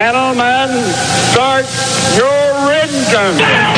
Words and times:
Gentlemen, 0.00 0.68
start 1.32 1.66
your 2.16 2.70
engine. 2.70 3.77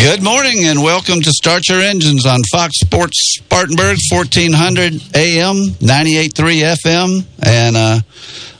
Good 0.00 0.22
morning 0.22 0.64
and 0.64 0.82
welcome 0.82 1.20
to 1.20 1.30
Start 1.30 1.68
Your 1.68 1.80
Engines 1.80 2.26
on 2.26 2.40
Fox 2.50 2.80
Sports 2.80 3.36
Spartanburg, 3.38 3.98
1400 4.10 4.94
AM, 5.14 5.56
98.3 5.78 6.74
FM, 6.84 7.24
and 7.42 7.76
uh, 7.76 8.00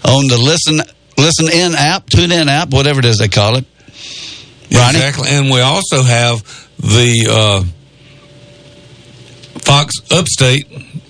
on 0.05 0.27
the 0.29 0.39
Listen 0.39 0.81
Listen 1.19 1.49
In 1.53 1.75
app, 1.75 2.09
Tune 2.09 2.31
In 2.33 2.49
app, 2.49 2.71
whatever 2.71 3.01
it 3.01 3.05
is 3.07 3.19
they 3.19 3.29
call 3.29 3.57
it. 3.57 3.65
Ronnie? 4.73 4.99
Exactly. 4.99 5.29
And 5.31 5.51
we 5.51 5.61
also 5.61 6.03
have 6.03 6.43
the 6.79 7.27
uh, 7.29 7.65
Fox 9.61 9.95
Upstate 10.11 10.67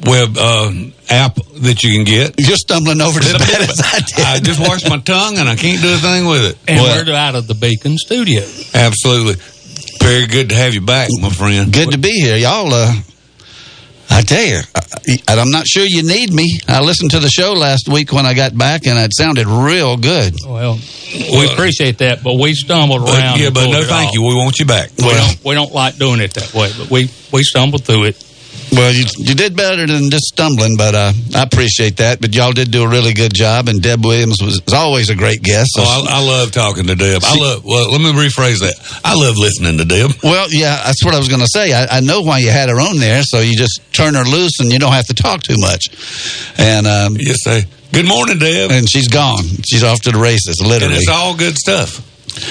web 0.07 0.37
uh, 0.39 0.73
app 1.11 1.37
that 1.61 1.83
you 1.85 1.93
can 1.95 2.05
get. 2.05 2.35
You're 2.39 2.57
stumbling 2.57 3.01
over 3.01 3.21
as 3.21 3.33
bad 3.39 3.63
as 3.63 3.81
I 3.85 3.99
did. 4.01 4.25
I 4.27 4.41
just 4.41 4.61
washed 4.61 4.89
my 4.89 4.99
tongue 4.99 5.37
and 5.39 5.49
I 5.49 5.57
can't 5.57 5.81
do 5.83 5.93
a 5.95 5.99
thing 5.99 6.27
with 6.27 6.45
it. 6.45 6.59
And 6.67 6.81
Well- 6.81 7.05
we're 7.05 7.15
out 7.15 7.35
of 7.35 7.47
the 7.47 7.55
Beacon 7.55 7.97
studio. 7.99 8.43
Absolutely. 8.75 9.35
Very 10.03 10.27
good 10.27 10.49
to 10.51 10.55
have 10.55 10.75
you 10.75 10.81
back, 10.81 11.09
my 11.21 11.31
friend. 11.31 11.73
Good 11.73 11.93
to 11.93 11.99
be 11.99 12.11
here. 12.11 12.37
Y'all, 12.37 12.73
uh, 12.75 12.93
I 14.11 14.21
tell 14.23 14.45
you, 14.45 14.59
I, 15.29 15.39
I'm 15.41 15.51
not 15.51 15.67
sure 15.67 15.85
you 15.87 16.03
need 16.03 16.33
me. 16.33 16.59
I 16.69 16.81
listened 16.83 17.13
to 17.13 17.21
the 17.21 17.29
show 17.29 17.53
last 17.53 17.89
week 17.89 18.13
when 18.13 18.27
I 18.27 18.35
got 18.35 18.57
back, 18.57 18.87
and 18.87 18.99
it 18.99 19.13
sounded 19.15 19.47
real 19.47 19.97
good. 19.97 20.35
Well, 20.47 20.79
we 21.15 21.47
appreciate 21.51 21.99
that, 21.99 22.23
but 22.23 22.35
we 22.35 22.53
stumbled 22.55 23.05
But, 23.05 23.19
around. 23.19 23.41
yeah, 23.41 23.51
but 23.51 23.71
no 23.71 23.85
thank 23.85 24.09
off. 24.09 24.15
you. 24.15 24.23
We 24.23 24.35
want 24.35 24.59
you 24.59 24.67
back. 24.67 24.91
We 24.99 25.05
Well- 25.07 25.27
don't, 25.35 25.45
we 25.45 25.55
don't 25.55 25.73
like 25.73 25.97
doing 25.99 26.21
it 26.21 26.35
that 26.35 26.53
way, 26.53 26.71
but 26.77 26.91
we, 26.91 27.09
we 27.33 27.43
stumbled 27.43 27.85
through 27.85 28.05
it. 28.05 28.25
Well, 28.73 28.91
you, 28.93 29.05
you 29.19 29.35
did 29.35 29.55
better 29.55 29.87
than 29.87 30.09
just 30.11 30.25
stumbling, 30.33 30.77
but 30.79 30.95
uh, 30.95 31.13
I 31.37 31.43
appreciate 31.43 31.99
that. 31.99 32.23
But 32.23 32.35
y'all 32.35 32.53
did 32.53 32.71
do 32.71 32.83
a 32.85 32.89
really 32.89 33.13
good 33.13 33.35
job, 33.35 33.69
and 33.69 33.83
Deb 33.83 34.03
Williams 34.05 34.43
was, 34.43 34.63
was 34.65 34.73
always 34.73 35.11
a 35.11 35.15
great 35.15 35.43
guest. 35.43 35.73
So 35.77 35.83
Oh, 35.85 36.07
I, 36.09 36.21
I 36.21 36.25
love 36.27 36.53
talking 36.53 36.87
to 36.87 36.95
Deb. 36.95 37.21
I 37.23 37.37
love. 37.37 37.65
Well, 37.67 37.93
let 37.93 38.01
me 38.01 38.13
rephrase 38.13 38.61
that. 38.61 38.75
I 39.05 39.15
love 39.15 39.37
listening 39.37 39.77
to 39.77 39.85
Deb. 39.85 40.13
Well, 40.23 40.47
yeah, 40.51 40.83
that's 40.87 41.05
what 41.05 41.15
I 41.15 41.19
was 41.19 41.29
going 41.29 41.43
to 41.43 41.49
say. 41.49 41.73
I, 41.75 41.99
I 41.99 42.01
know 42.01 42.23
why 42.23 42.39
you 42.39 42.51
had 42.51 42.71
her 42.71 42.81
on 42.81 42.97
there, 42.99 43.23
so 43.23 43.41
you 43.41 43.55
just 43.55 43.81
turn 43.93 44.15
her 44.15 44.25
loose 44.25 44.59
and 44.61 44.73
you 44.73 44.79
don't 44.79 44.93
have 44.93 45.07
to 45.09 45.15
talk 45.15 45.43
too 45.43 45.57
much. 45.59 45.89
And 46.59 46.87
um, 46.87 47.17
You 47.19 47.35
say, 47.35 47.67
"Good 47.93 48.09
morning, 48.09 48.39
Deb," 48.39 48.71
and 48.71 48.91
she's 48.91 49.09
gone. 49.09 49.45
She's 49.69 49.85
off 49.85 50.01
to 50.03 50.13
the 50.13 50.19
races, 50.19 50.61
and 50.61 50.69
literally. 50.71 50.97
it's 50.97 51.09
all 51.11 51.37
good 51.37 51.57
stuff. 51.59 52.09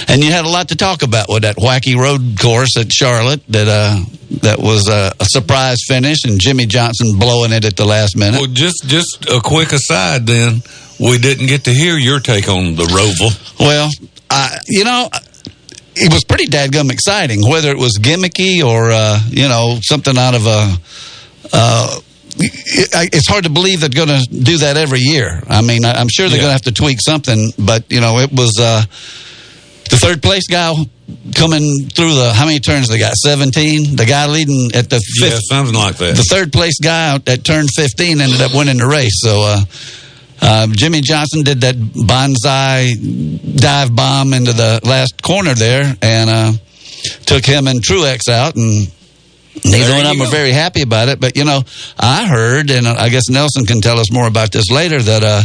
And 0.07 0.23
you 0.23 0.31
had 0.31 0.45
a 0.45 0.49
lot 0.49 0.69
to 0.69 0.75
talk 0.75 1.01
about 1.03 1.27
with 1.29 1.43
that 1.43 1.57
wacky 1.57 1.95
road 1.95 2.37
course 2.39 2.77
at 2.77 2.91
Charlotte 2.91 3.41
that 3.47 3.67
uh, 3.67 4.03
that 4.41 4.59
was 4.59 4.87
a, 4.89 5.11
a 5.19 5.25
surprise 5.25 5.77
finish, 5.87 6.23
and 6.25 6.39
Jimmie 6.39 6.65
Johnson 6.67 7.17
blowing 7.17 7.51
it 7.51 7.65
at 7.65 7.75
the 7.75 7.85
last 7.85 8.15
minute. 8.17 8.39
Well, 8.39 8.49
just 8.51 8.83
just 8.87 9.25
a 9.29 9.39
quick 9.41 9.71
aside, 9.73 10.25
then 10.27 10.61
we 10.99 11.17
didn't 11.17 11.47
get 11.47 11.63
to 11.65 11.73
hear 11.73 11.97
your 11.97 12.19
take 12.19 12.47
on 12.47 12.75
the 12.75 12.83
Roval. 12.83 13.31
Well, 13.59 13.89
I, 14.29 14.59
you 14.67 14.83
know, 14.83 15.09
it 15.95 16.13
was 16.13 16.23
pretty 16.23 16.45
dadgum 16.45 16.91
exciting, 16.91 17.41
whether 17.49 17.69
it 17.71 17.77
was 17.77 17.97
gimmicky 17.99 18.63
or, 18.63 18.91
uh, 18.91 19.19
you 19.29 19.47
know, 19.47 19.79
something 19.81 20.17
out 20.17 20.35
of 20.35 20.45
a. 20.45 20.77
Uh, 21.53 21.99
it's 22.37 23.27
hard 23.27 23.43
to 23.43 23.49
believe 23.49 23.81
they're 23.81 23.89
going 23.89 24.07
to 24.07 24.25
do 24.31 24.59
that 24.59 24.77
every 24.77 24.99
year. 25.01 25.43
I 25.49 25.61
mean, 25.61 25.83
I'm 25.83 26.07
sure 26.07 26.29
they're 26.29 26.37
Yeah. 26.37 26.43
going 26.43 26.49
to 26.49 26.53
have 26.53 26.61
to 26.63 26.71
tweak 26.71 27.01
something, 27.01 27.51
but, 27.59 27.83
you 27.89 27.99
know, 27.99 28.19
it 28.19 28.31
was 28.31 28.57
uh, 28.59 28.83
the 29.91 29.97
third 29.97 30.23
place 30.23 30.47
guy 30.47 30.73
coming 31.35 31.89
through 31.89 32.15
the. 32.15 32.31
How 32.33 32.45
many 32.45 32.59
turns 32.59 32.87
they 32.87 32.97
got? 32.97 33.13
17? 33.13 33.95
The 33.95 34.05
guy 34.05 34.27
leading 34.27 34.71
at 34.73 34.89
the 34.89 35.01
Yeah, 35.21 35.37
something 35.43 35.75
like 35.75 35.97
that. 35.97 36.15
The 36.15 36.23
third 36.23 36.51
place 36.51 36.79
guy 36.79 37.15
at 37.15 37.43
turn 37.43 37.67
15 37.67 38.21
ended 38.21 38.41
up 38.41 38.53
winning 38.55 38.77
the 38.77 38.87
race. 38.87 39.19
So, 39.21 39.41
uh, 39.43 39.61
uh, 40.41 40.67
Jimmie 40.71 41.01
Johnson 41.01 41.43
did 41.43 41.61
that 41.61 41.75
bonsai 41.75 43.59
dive 43.59 43.95
bomb 43.95 44.33
into 44.33 44.53
the 44.53 44.79
last 44.83 45.21
corner 45.21 45.53
there 45.53 45.95
and 46.01 46.29
uh, 46.29 46.51
took 47.25 47.45
him 47.45 47.67
and 47.67 47.83
Truex 47.83 48.29
out. 48.29 48.55
And 48.55 48.89
neither 49.63 49.93
one 49.93 50.05
of 50.05 50.17
them 50.17 50.21
are 50.21 50.31
very 50.31 50.51
happy 50.51 50.81
about 50.81 51.09
it. 51.09 51.19
But, 51.19 51.35
you 51.35 51.43
know, 51.43 51.61
I 51.99 52.25
heard, 52.27 52.71
and 52.71 52.87
I 52.87 53.09
guess 53.09 53.29
Nelson 53.29 53.65
can 53.65 53.81
tell 53.81 53.99
us 53.99 54.11
more 54.11 54.27
about 54.27 54.51
this 54.51 54.71
later, 54.71 55.01
that 55.01 55.23
uh, 55.23 55.43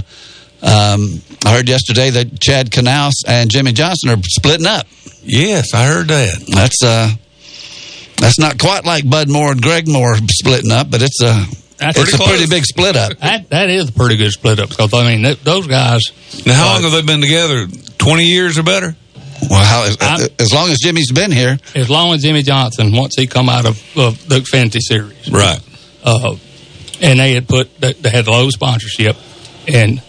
um, 0.67 1.23
I 1.45 1.55
heard 1.55 1.69
yesterday 1.69 2.11
that 2.11 2.41
Chad 2.41 2.71
Knaus 2.71 3.13
and 3.27 3.51
Jimmie 3.51 3.73
Johnson 3.73 4.11
are 4.11 4.17
splitting 4.25 4.67
up. 4.67 4.87
yes, 5.23 5.73
I 5.75 5.87
heard 5.87 6.09
that. 6.09 6.45
That's 6.49 6.83
uh, 6.83 7.11
that's 8.19 8.39
not 8.39 8.59
quite 8.59 8.85
like 8.85 9.09
Bud 9.09 9.29
Moore 9.31 9.53
and 9.53 9.63
Greg 9.63 9.87
Moore 9.89 10.17
splitting 10.29 10.73
up, 10.73 10.91
but 10.91 11.03
it's 11.03 11.23
a 11.23 11.45
That's 11.79 11.99
it's 11.99 12.15
a 12.15 12.17
pretty 12.17 12.31
pretty 12.33 12.47
big 12.51 12.65
split 12.65 12.97
up. 12.97 13.17
That 13.19 13.51
that 13.51 13.71
is 13.71 13.89
a 13.91 13.93
pretty 13.93 14.17
good 14.17 14.33
split 14.33 14.59
up 14.59 14.71
because 14.71 14.93
I 14.95 15.07
mean 15.09 15.23
th- 15.25 15.41
those 15.45 15.67
guys. 15.67 16.01
Now, 16.45 16.55
how 16.55 16.73
long 16.75 16.83
have 16.83 16.93
they 16.93 17.03
been 17.03 17.21
together? 17.21 17.67
Twenty 17.99 18.25
years 18.25 18.59
or 18.59 18.63
better? 18.63 18.97
Well, 19.51 19.63
how, 19.63 19.85
as, 19.85 20.31
as 20.41 20.53
long 20.53 20.71
as 20.71 20.79
Jimmie's 20.79 21.13
been 21.13 21.31
here, 21.31 21.59
As 21.75 21.91
long 21.91 22.15
as 22.15 22.23
Jimmie 22.23 22.43
Johnson, 22.43 22.93
once 22.93 23.15
he 23.17 23.27
come 23.27 23.51
out 23.51 23.67
of, 23.67 23.77
of 23.97 24.27
the 24.29 24.37
Xfinity 24.41 24.79
Series, 24.81 25.31
Right. 25.31 25.61
uh, 26.03 26.37
and 27.03 27.21
they 27.21 27.35
had 27.35 27.47
put 27.47 27.79
they 27.79 27.93
they 27.93 28.09
had 28.11 28.27
low 28.27 28.49
sponsorship, 28.49 29.15
and 29.69 30.01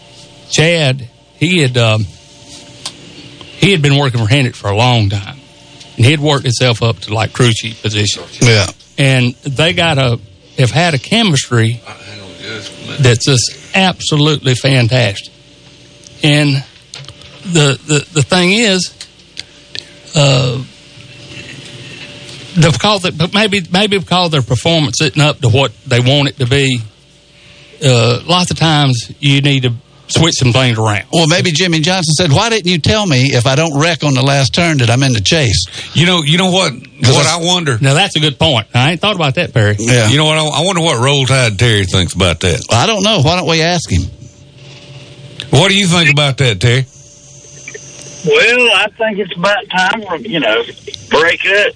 Chad 0.50 1.08
he 1.38 1.60
had 1.60 1.76
um, 1.76 2.04
he 2.04 3.72
had 3.72 3.80
been 3.80 3.96
working 3.96 4.20
for 4.20 4.28
Hendricks 4.28 4.58
for 4.58 4.68
a 4.70 4.76
long 4.76 5.08
time, 5.08 5.38
and 5.96 6.04
he 6.04 6.10
had 6.10 6.20
worked 6.20 6.44
himself 6.44 6.82
up 6.82 6.98
to 7.00 7.14
like 7.14 7.32
crew 7.32 7.50
chief 7.52 7.80
position, 7.80 8.24
yeah, 8.40 8.66
and 8.98 9.34
they 9.36 9.72
got 9.72 9.98
a 9.98 10.20
have 10.58 10.70
had 10.70 10.94
a 10.94 10.98
chemistry 10.98 11.80
that's 13.00 13.24
just 13.24 13.76
absolutely 13.76 14.54
fantastic. 14.54 15.32
And 16.22 16.64
the 17.44 17.78
the, 17.86 18.08
the 18.12 18.22
thing 18.22 18.52
is, 18.52 18.92
uh, 20.16 20.62
the, 22.56 22.70
because 22.72 23.04
it, 23.04 23.16
but 23.16 23.32
maybe 23.32 23.60
maybe 23.70 23.98
because 23.98 24.30
their 24.30 24.42
performance 24.42 25.00
isn't 25.00 25.20
up 25.20 25.40
to 25.40 25.48
what 25.48 25.72
they 25.86 26.00
want 26.00 26.28
it 26.28 26.38
to 26.38 26.46
be. 26.46 26.80
Uh, 27.84 28.20
lots 28.26 28.50
of 28.50 28.58
times 28.58 29.12
you 29.20 29.40
need 29.40 29.62
to 29.62 29.72
switch 30.08 30.34
some 30.34 30.52
things 30.52 30.78
around. 30.78 31.04
Well, 31.12 31.26
maybe 31.26 31.50
Jimmie 31.52 31.80
Johnson 31.80 32.14
said, 32.14 32.32
"Why 32.32 32.48
didn't 32.50 32.66
you 32.70 32.78
tell 32.78 33.06
me 33.06 33.30
if 33.34 33.46
I 33.46 33.54
don't 33.54 33.78
wreck 33.80 34.04
on 34.04 34.14
the 34.14 34.22
last 34.22 34.54
turn 34.54 34.78
that 34.78 34.90
I'm 34.90 35.02
in 35.02 35.12
the 35.12 35.20
chase?" 35.20 35.66
You 35.94 36.06
know, 36.06 36.22
you 36.22 36.38
know 36.38 36.50
what? 36.50 36.72
What 36.72 37.26
I 37.26 37.38
wonder. 37.44 37.78
Now 37.80 37.94
that's 37.94 38.16
a 38.16 38.20
good 38.20 38.38
point. 38.38 38.66
I 38.74 38.90
ain't 38.92 39.00
thought 39.00 39.14
about 39.16 39.36
that, 39.36 39.54
Perry. 39.54 39.76
Yeah, 39.78 40.08
You 40.08 40.16
know 40.16 40.24
what? 40.24 40.38
I, 40.38 40.44
I 40.44 40.64
wonder 40.64 40.80
what 40.82 40.98
Roll 41.02 41.24
Tide 41.26 41.58
Terry 41.58 41.84
thinks 41.84 42.12
about 42.14 42.40
that. 42.40 42.66
I 42.70 42.86
don't 42.86 43.02
know. 43.04 43.20
Why 43.22 43.36
don't 43.36 43.48
we 43.48 43.62
ask 43.62 43.90
him? 43.90 44.02
What 45.50 45.68
do 45.70 45.76
you 45.78 45.86
think 45.86 46.10
about 46.10 46.36
that, 46.38 46.60
Terry? 46.60 46.84
Well, 48.26 48.68
I 48.74 48.88
think 48.98 49.18
it's 49.18 49.36
about 49.36 49.64
time 49.70 50.02
for, 50.02 50.16
you 50.16 50.40
know, 50.40 50.62
break 51.08 51.40
up. 51.46 51.74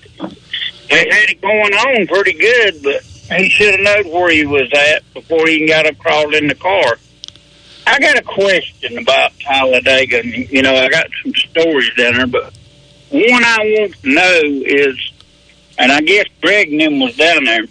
They 0.90 1.08
had 1.08 1.30
it 1.30 1.40
going 1.40 1.72
on 1.72 2.06
pretty 2.08 2.34
good, 2.34 2.82
but 2.82 3.02
he 3.38 3.48
should 3.48 3.70
have 3.74 3.80
known 4.04 4.12
where 4.12 4.30
he 4.30 4.44
was 4.44 4.68
at 4.74 5.02
before 5.14 5.46
he 5.46 5.54
even 5.54 5.68
got 5.68 5.86
up 5.86 5.96
crawled 5.98 6.34
in 6.34 6.48
the 6.48 6.54
car. 6.54 6.98
I 7.86 7.98
got 7.98 8.16
a 8.16 8.22
question 8.22 8.98
about 8.98 9.32
Talladega. 9.40 10.26
You 10.26 10.62
know, 10.62 10.74
I 10.74 10.88
got 10.88 11.06
some 11.22 11.34
stories 11.34 11.92
down 11.96 12.14
there, 12.14 12.26
but 12.26 12.52
one 13.10 13.44
I 13.44 13.58
want 13.58 13.94
to 14.02 14.08
know 14.08 14.40
is, 14.44 15.12
and 15.78 15.90
I 15.92 16.00
guess 16.00 16.26
Greg 16.40 16.70
them 16.76 17.00
was 17.00 17.16
down 17.16 17.44
there. 17.44 17.64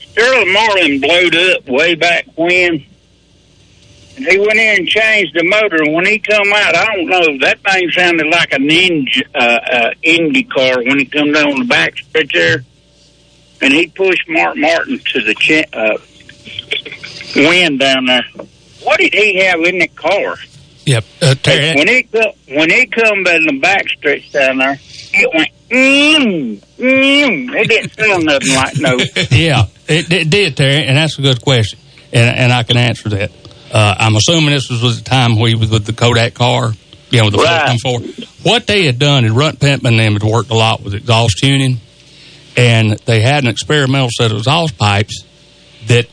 Sterling 0.00 0.52
Marlin 0.52 1.00
blowed 1.00 1.34
up 1.36 1.68
way 1.68 1.94
back 1.94 2.26
when. 2.36 2.84
And 4.16 4.26
he 4.26 4.38
went 4.38 4.58
in 4.58 4.80
and 4.80 4.88
changed 4.88 5.34
the 5.34 5.44
motor. 5.44 5.82
And 5.82 5.94
when 5.94 6.06
he 6.06 6.18
come 6.18 6.52
out, 6.52 6.74
I 6.74 6.84
don't 6.94 7.06
know, 7.06 7.38
that 7.46 7.60
thing 7.60 7.90
sounded 7.90 8.26
like 8.26 8.52
a 8.52 8.56
ninja, 8.56 9.22
uh, 9.34 9.38
uh, 9.38 9.90
Indy 10.02 10.44
car 10.44 10.82
when 10.82 10.98
he 10.98 11.04
come 11.06 11.32
down 11.32 11.58
the 11.58 11.64
back 11.64 11.96
stretch 11.96 12.32
there. 12.32 12.64
And 13.62 13.72
he 13.72 13.88
pushed 13.88 14.28
Mark 14.28 14.56
Martin 14.56 14.98
to 14.98 15.20
the 15.20 15.34
ch- 15.34 15.68
uh, 15.72 15.98
wind 17.36 17.78
down 17.78 18.06
there. 18.06 18.24
What 18.82 18.98
did 19.00 19.12
he 19.14 19.36
have 19.44 19.60
in 19.60 19.78
the 19.78 19.88
car? 19.88 20.36
Yep, 20.86 21.04
uh, 21.22 21.34
Terry. 21.42 21.76
When 21.76 21.88
he 21.88 22.02
come, 22.04 22.32
when 22.48 22.70
he 22.70 22.86
come 22.86 23.22
down 23.24 23.46
the 23.46 23.58
back 23.60 23.88
stretch 23.88 24.32
down 24.32 24.58
there, 24.58 24.78
it 25.12 25.30
went 25.34 25.50
mm, 25.68 26.58
mm. 26.78 27.54
It 27.60 27.68
didn't 27.68 27.92
sound 27.94 28.24
nothing 28.24 28.54
like 28.54 28.78
no. 28.78 28.96
yeah, 29.30 29.66
it, 29.88 30.10
it 30.10 30.30
did, 30.30 30.56
Terry, 30.56 30.86
and 30.86 30.96
that's 30.96 31.18
a 31.18 31.22
good 31.22 31.42
question, 31.42 31.78
and 32.12 32.36
and 32.36 32.52
I 32.52 32.62
can 32.62 32.76
answer 32.76 33.08
that. 33.10 33.30
Uh, 33.72 33.94
I'm 33.98 34.16
assuming 34.16 34.50
this 34.50 34.68
was, 34.68 34.82
was 34.82 35.02
the 35.02 35.08
time 35.08 35.38
where 35.38 35.48
he 35.48 35.54
was 35.54 35.70
with 35.70 35.84
the 35.84 35.92
Kodak 35.92 36.34
car. 36.34 36.72
you 37.10 37.20
know, 37.22 37.30
the 37.30 37.38
Right. 37.38 37.78
four. 37.80 38.00
What 38.42 38.66
they 38.66 38.86
had 38.86 38.98
done, 38.98 39.24
and 39.24 39.36
Runt 39.36 39.60
Pittman 39.60 39.94
and 39.94 40.00
them 40.00 40.12
had 40.14 40.22
worked 40.24 40.50
a 40.50 40.54
lot 40.54 40.82
with 40.82 40.94
exhaust 40.94 41.38
tuning, 41.38 41.78
and 42.56 42.98
they 43.04 43.20
had 43.20 43.44
an 43.44 43.50
experimental 43.50 44.08
set 44.10 44.32
of 44.32 44.38
exhaust 44.38 44.76
pipes 44.76 45.24
that 45.86 46.06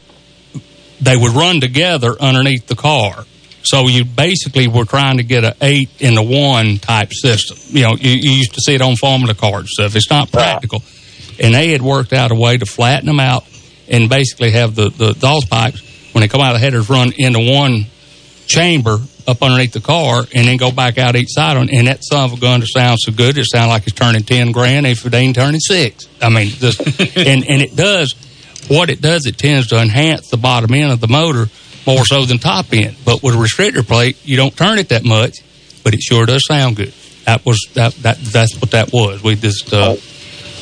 they 1.02 1.16
would 1.16 1.34
run 1.34 1.62
together 1.62 2.16
underneath 2.20 2.68
the 2.68 2.76
car. 2.76 3.26
So 3.64 3.88
you 3.88 4.06
basically 4.06 4.68
were 4.68 4.86
trying 4.86 5.18
to 5.18 5.24
get 5.24 5.44
a 5.44 5.56
eight 5.62 5.90
in 6.00 6.16
the 6.16 6.24
one 6.24 6.78
type 6.78 7.12
system. 7.12 7.58
You 7.76 7.84
know, 7.84 7.96
you, 7.96 8.12
you 8.12 8.32
used 8.32 8.54
to 8.54 8.62
see 8.62 8.76
it 8.76 8.82
on 8.82 8.96
formula 8.96 9.36
cards 9.36 9.72
stuff. 9.72 9.96
It's 9.96 10.10
not 10.10 10.32
practical. 10.32 10.82
And 11.40 11.54
they 11.54 11.72
had 11.72 11.82
worked 11.82 12.14
out 12.14 12.32
a 12.32 12.36
way 12.36 12.58
to 12.58 12.66
flatten 12.66 13.08
them 13.08 13.20
out 13.20 13.44
and 13.90 14.10
basically 14.10 14.52
have 14.52 14.76
the, 14.76 14.90
the 14.90 15.10
exhaust 15.10 15.50
pipes, 15.50 15.82
when 16.14 16.22
they 16.22 16.28
come 16.28 16.42
out 16.42 16.56
of 16.56 16.62
the 16.62 16.66
headers, 16.66 16.90
run 16.90 17.12
into 17.18 17.40
one 17.54 17.86
chamber 18.48 18.98
up 19.28 19.44
underneath 19.44 19.74
the 19.74 19.82
car 19.82 20.24
and 20.34 20.48
then 20.48 20.58
go 20.58 20.72
back 20.72 20.98
out 20.98 21.16
each 21.16 21.28
side 21.32 21.58
on 21.58 21.70
and 21.70 21.88
that 21.88 22.00
son 22.02 22.24
of 22.24 22.38
a 22.38 22.40
gun 22.40 22.62
to 22.62 22.66
sound 22.66 22.98
so 23.00 23.12
good 23.12 23.38
it 23.38 23.46
sounds 23.52 23.68
like 23.68 23.84
it's 23.86 23.94
turning 23.94 24.24
10 24.24 24.54
grand 24.54 24.88
if 24.88 25.06
it 25.06 25.14
ain't 25.14 25.36
turning 25.36 25.60
six 25.60 26.08
i 26.22 26.30
mean 26.30 26.48
just 26.48 26.80
and 27.18 27.46
and 27.46 27.62
it 27.62 27.76
does 27.76 28.16
what 28.68 28.90
it 28.90 29.02
does 29.02 29.26
it 29.26 29.38
tends 29.38 29.68
to 29.68 29.80
enhance 29.80 30.30
the 30.30 30.38
bottom 30.38 30.74
end 30.74 30.92
of 30.92 31.00
the 31.00 31.08
motor 31.08 31.48
more 31.86 32.06
so 32.06 32.26
than 32.26 32.38
top 32.38 32.66
end 32.74 32.96
but 33.06 33.24
with 33.24 33.34
a 33.34 33.38
restrictor 33.38 33.86
plate 33.86 34.18
you 34.26 34.36
don't 34.36 34.56
turn 34.56 34.78
it 34.78 34.90
that 34.90 35.04
much 35.04 35.38
but 35.84 35.94
it 35.94 36.02
sure 36.02 36.26
does 36.26 36.44
sound 36.48 36.76
good 36.76 36.94
that 37.26 37.46
was 37.46 37.60
that, 37.74 37.94
that 37.96 38.18
that's 38.18 38.60
what 38.60 38.72
that 38.72 38.92
was 38.92 39.24
we 39.24 39.36
just 39.36 39.74
uh 39.74 39.96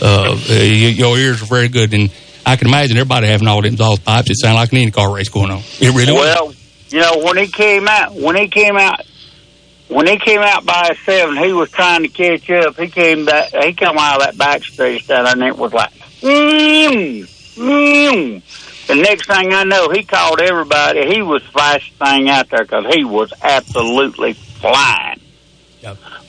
uh 0.02 0.38
your 0.50 1.18
ears 1.18 1.42
are 1.42 1.46
very 1.46 1.68
good 1.68 1.94
and 1.94 2.12
I 2.46 2.58
can 2.58 2.68
imagine 2.68 2.98
everybody 2.98 3.28
having 3.28 3.48
all 3.48 3.62
them 3.62 3.74
exhaust 3.74 4.06
pipes. 4.06 4.30
It 4.30 4.38
sounded 4.40 4.60
like 4.60 4.72
an 4.72 4.78
IndyCar 4.78 5.14
race 5.14 5.30
going 5.30 5.50
on. 5.50 5.64
It 5.80 5.96
really 5.96 6.14
was. 6.14 6.22
Well, 6.22 6.54
you 6.90 7.00
know, 7.00 7.24
when 7.26 7.38
he 7.38 7.48
came 7.48 7.88
out, 7.88 8.14
when 8.14 8.36
he 8.36 8.48
came 8.48 8.78
out, 8.78 9.02
when 9.88 10.08
he 10.08 10.18
came 10.20 10.42
out 10.42 10.64
by 10.66 10.96
seven, 11.06 11.38
he 11.38 11.54
was 11.54 11.72
trying 11.72 12.04
to 12.04 12.08
catch 12.08 12.50
up. 12.52 12.78
He 12.78 12.88
came 12.88 13.26
back. 13.26 13.52
He 13.52 13.74
come 13.74 13.98
out 13.98 14.18
of 14.18 14.28
that 14.28 14.38
back 14.38 14.64
stretch 14.64 15.10
and 15.10 15.42
it 15.42 15.58
was 15.58 15.74
like, 15.74 15.92
mm. 16.22 17.28
The 17.56 18.96
next 18.96 19.28
thing 19.28 19.54
I 19.54 19.64
know, 19.64 19.90
he 19.90 20.04
called 20.04 20.42
everybody. 20.42 21.14
He 21.14 21.22
was 21.22 21.44
the 21.44 21.52
fastest 21.52 21.94
thing 21.94 22.30
out 22.30 22.50
there 22.50 22.64
because 22.64 22.94
he 22.94 23.04
was 23.04 23.34
absolutely 23.42 24.34
flying. 24.34 25.22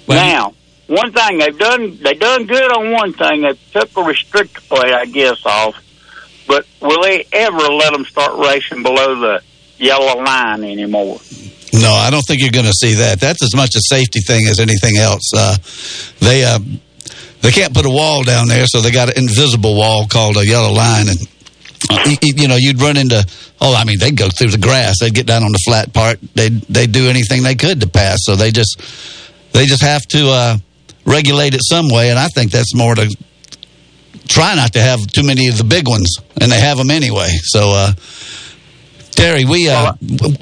Well, 0.06 0.24
now, 0.24 0.54
one 0.86 1.12
thing 1.12 1.38
they've 1.38 1.58
done, 1.58 1.98
they 2.02 2.14
done 2.14 2.46
good 2.46 2.72
on 2.72 2.92
one 2.92 3.12
thing. 3.12 3.42
They 3.42 3.54
took 3.72 3.90
a 3.90 4.02
restrictor 4.02 4.68
plate, 4.68 4.92
I 4.92 5.06
guess, 5.06 5.44
off. 5.44 5.82
But 6.46 6.64
will 6.80 7.02
they 7.02 7.26
ever 7.32 7.58
let 7.58 7.92
them 7.92 8.04
start 8.04 8.38
racing 8.38 8.82
below 8.84 9.18
the 9.18 9.42
yellow 9.78 10.22
line 10.22 10.62
anymore? 10.62 11.18
No, 11.72 11.92
I 11.92 12.10
don't 12.10 12.22
think 12.22 12.40
you're 12.40 12.52
going 12.52 12.66
to 12.66 12.72
see 12.72 12.94
that. 12.94 13.20
That's 13.20 13.42
as 13.42 13.54
much 13.54 13.74
a 13.74 13.80
safety 13.82 14.20
thing 14.20 14.46
as 14.46 14.60
anything 14.60 14.96
else. 14.96 15.32
Uh, 15.36 15.56
they 16.20 16.44
uh, 16.44 16.60
they 17.42 17.50
can't 17.50 17.74
put 17.74 17.86
a 17.86 17.90
wall 17.90 18.22
down 18.24 18.48
there, 18.48 18.66
so 18.66 18.80
they 18.80 18.90
got 18.90 19.08
an 19.16 19.22
invisible 19.24 19.74
wall 19.76 20.06
called 20.08 20.36
a 20.36 20.46
yellow 20.46 20.72
line, 20.72 21.08
and 21.08 21.18
y- 21.90 22.16
y- 22.22 22.32
you 22.36 22.48
know 22.48 22.56
you'd 22.58 22.80
run 22.80 22.96
into. 22.96 23.24
Oh, 23.60 23.74
I 23.74 23.84
mean, 23.84 23.98
they'd 23.98 24.16
go 24.16 24.28
through 24.28 24.50
the 24.50 24.58
grass. 24.58 24.96
They'd 25.00 25.14
get 25.14 25.26
down 25.26 25.42
on 25.42 25.52
the 25.52 25.58
flat 25.64 25.92
part. 25.92 26.18
They'd 26.34 26.60
they'd 26.62 26.92
do 26.92 27.08
anything 27.08 27.42
they 27.42 27.54
could 27.54 27.80
to 27.80 27.88
pass. 27.88 28.18
So 28.22 28.36
they 28.36 28.50
just 28.50 28.80
they 29.52 29.66
just 29.66 29.82
have 29.82 30.02
to 30.08 30.28
uh, 30.28 30.56
regulate 31.04 31.54
it 31.54 31.60
some 31.64 31.88
way, 31.88 32.10
and 32.10 32.18
I 32.18 32.28
think 32.28 32.50
that's 32.52 32.74
more 32.74 32.94
to 32.94 33.16
try 34.28 34.54
not 34.56 34.72
to 34.72 34.80
have 34.80 35.06
too 35.06 35.22
many 35.22 35.48
of 35.48 35.56
the 35.56 35.64
big 35.64 35.88
ones, 35.88 36.16
and 36.40 36.50
they 36.50 36.60
have 36.60 36.78
them 36.78 36.90
anyway. 36.90 37.28
So. 37.44 37.70
Uh, 37.72 37.92
Terry, 39.12 39.46
we 39.46 39.66
uh, 39.70 39.94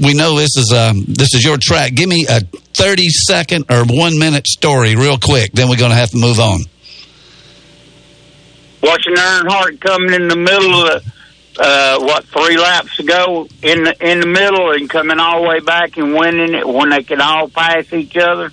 we 0.02 0.14
know 0.14 0.36
this 0.36 0.56
is 0.56 0.72
um, 0.76 1.04
this 1.06 1.32
is 1.32 1.44
your 1.44 1.56
track. 1.60 1.94
Give 1.94 2.08
me 2.08 2.26
a 2.28 2.40
thirty 2.72 3.08
second 3.08 3.66
or 3.70 3.84
one 3.84 4.18
minute 4.18 4.48
story, 4.48 4.96
real 4.96 5.16
quick. 5.16 5.52
Then 5.52 5.68
we're 5.68 5.76
going 5.76 5.92
to 5.92 5.96
have 5.96 6.10
to 6.10 6.16
move 6.16 6.40
on. 6.40 6.58
Watching 8.84 9.14
Earnhardt 9.14 9.80
coming 9.80 10.12
in 10.12 10.28
the 10.28 10.36
middle 10.36 10.86
of 10.86 11.02
the, 11.02 11.12
uh, 11.58 11.98
what 12.00 12.24
three 12.24 12.58
laps 12.58 12.98
ago 12.98 13.48
in 13.62 13.84
the 13.84 13.96
in 14.10 14.20
the 14.20 14.26
middle 14.26 14.72
and 14.72 14.90
coming 14.90 15.18
all 15.18 15.40
the 15.40 15.48
way 15.48 15.60
back 15.60 15.96
and 15.96 16.12
winning 16.12 16.52
it 16.52 16.68
when 16.68 16.90
they 16.90 17.02
could 17.02 17.20
all 17.20 17.48
pass 17.48 17.90
each 17.94 18.14
other. 18.18 18.50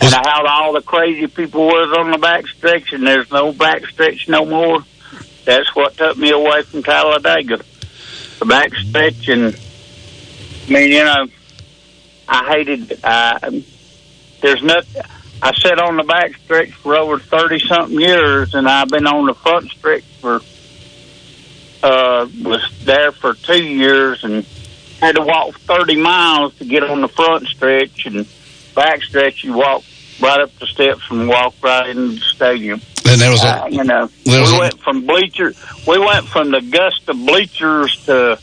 And 0.00 0.14
how 0.14 0.46
all 0.46 0.74
the 0.74 0.80
crazy 0.80 1.26
people 1.26 1.66
was 1.66 1.98
on 1.98 2.12
the 2.12 2.18
back 2.18 2.46
stretch, 2.46 2.92
and 2.92 3.04
there's 3.04 3.30
no 3.32 3.52
back 3.52 3.84
stretch 3.86 4.28
no 4.28 4.44
more. 4.44 4.84
That's 5.44 5.74
what 5.74 5.96
took 5.96 6.16
me 6.18 6.30
away 6.30 6.62
from 6.62 6.84
Talladega. 6.84 7.60
The 8.38 8.44
back 8.46 8.74
stretch, 8.74 9.28
and 9.28 9.58
I 10.68 10.70
mean, 10.70 10.92
you 10.92 11.04
know, 11.04 11.26
I 12.28 12.54
hated. 12.54 13.00
Uh, 13.02 13.50
there's 14.40 14.62
nothing. 14.62 15.02
I 15.46 15.52
sat 15.54 15.78
on 15.78 15.96
the 15.96 16.02
back 16.02 16.34
stretch 16.44 16.72
for 16.72 16.96
over 16.96 17.20
thirty 17.20 17.60
something 17.60 18.00
years, 18.00 18.54
and 18.54 18.66
I've 18.68 18.88
been 18.88 19.06
on 19.06 19.26
the 19.26 19.34
front 19.34 19.70
stretch 19.70 20.02
for. 20.20 20.40
Uh, 21.82 22.26
was 22.42 22.62
there 22.84 23.12
for 23.12 23.34
two 23.34 23.62
years 23.62 24.24
and 24.24 24.44
had 25.00 25.14
to 25.14 25.22
walk 25.22 25.54
thirty 25.60 25.94
miles 25.94 26.52
to 26.56 26.64
get 26.64 26.82
on 26.82 27.00
the 27.00 27.06
front 27.06 27.46
stretch, 27.46 28.06
and 28.06 28.26
back 28.74 29.02
stretch 29.04 29.44
you 29.44 29.52
walk 29.52 29.84
right 30.20 30.40
up 30.40 30.50
the 30.58 30.66
steps 30.66 31.02
and 31.10 31.28
walk 31.28 31.54
right 31.62 31.90
into 31.90 32.14
the 32.16 32.20
stadium. 32.34 32.80
And 33.08 33.20
there 33.20 33.30
was 33.30 33.44
Uh, 33.44 33.62
a 33.66 33.70
you 33.70 33.84
know, 33.84 34.10
we 34.24 34.34
a- 34.34 34.58
went 34.58 34.80
from 34.82 35.06
bleacher. 35.06 35.52
We 35.86 35.98
went 35.98 36.26
from 36.26 36.50
the 36.50 36.56
Augusta 36.56 37.14
bleachers 37.14 37.94
to 38.06 38.36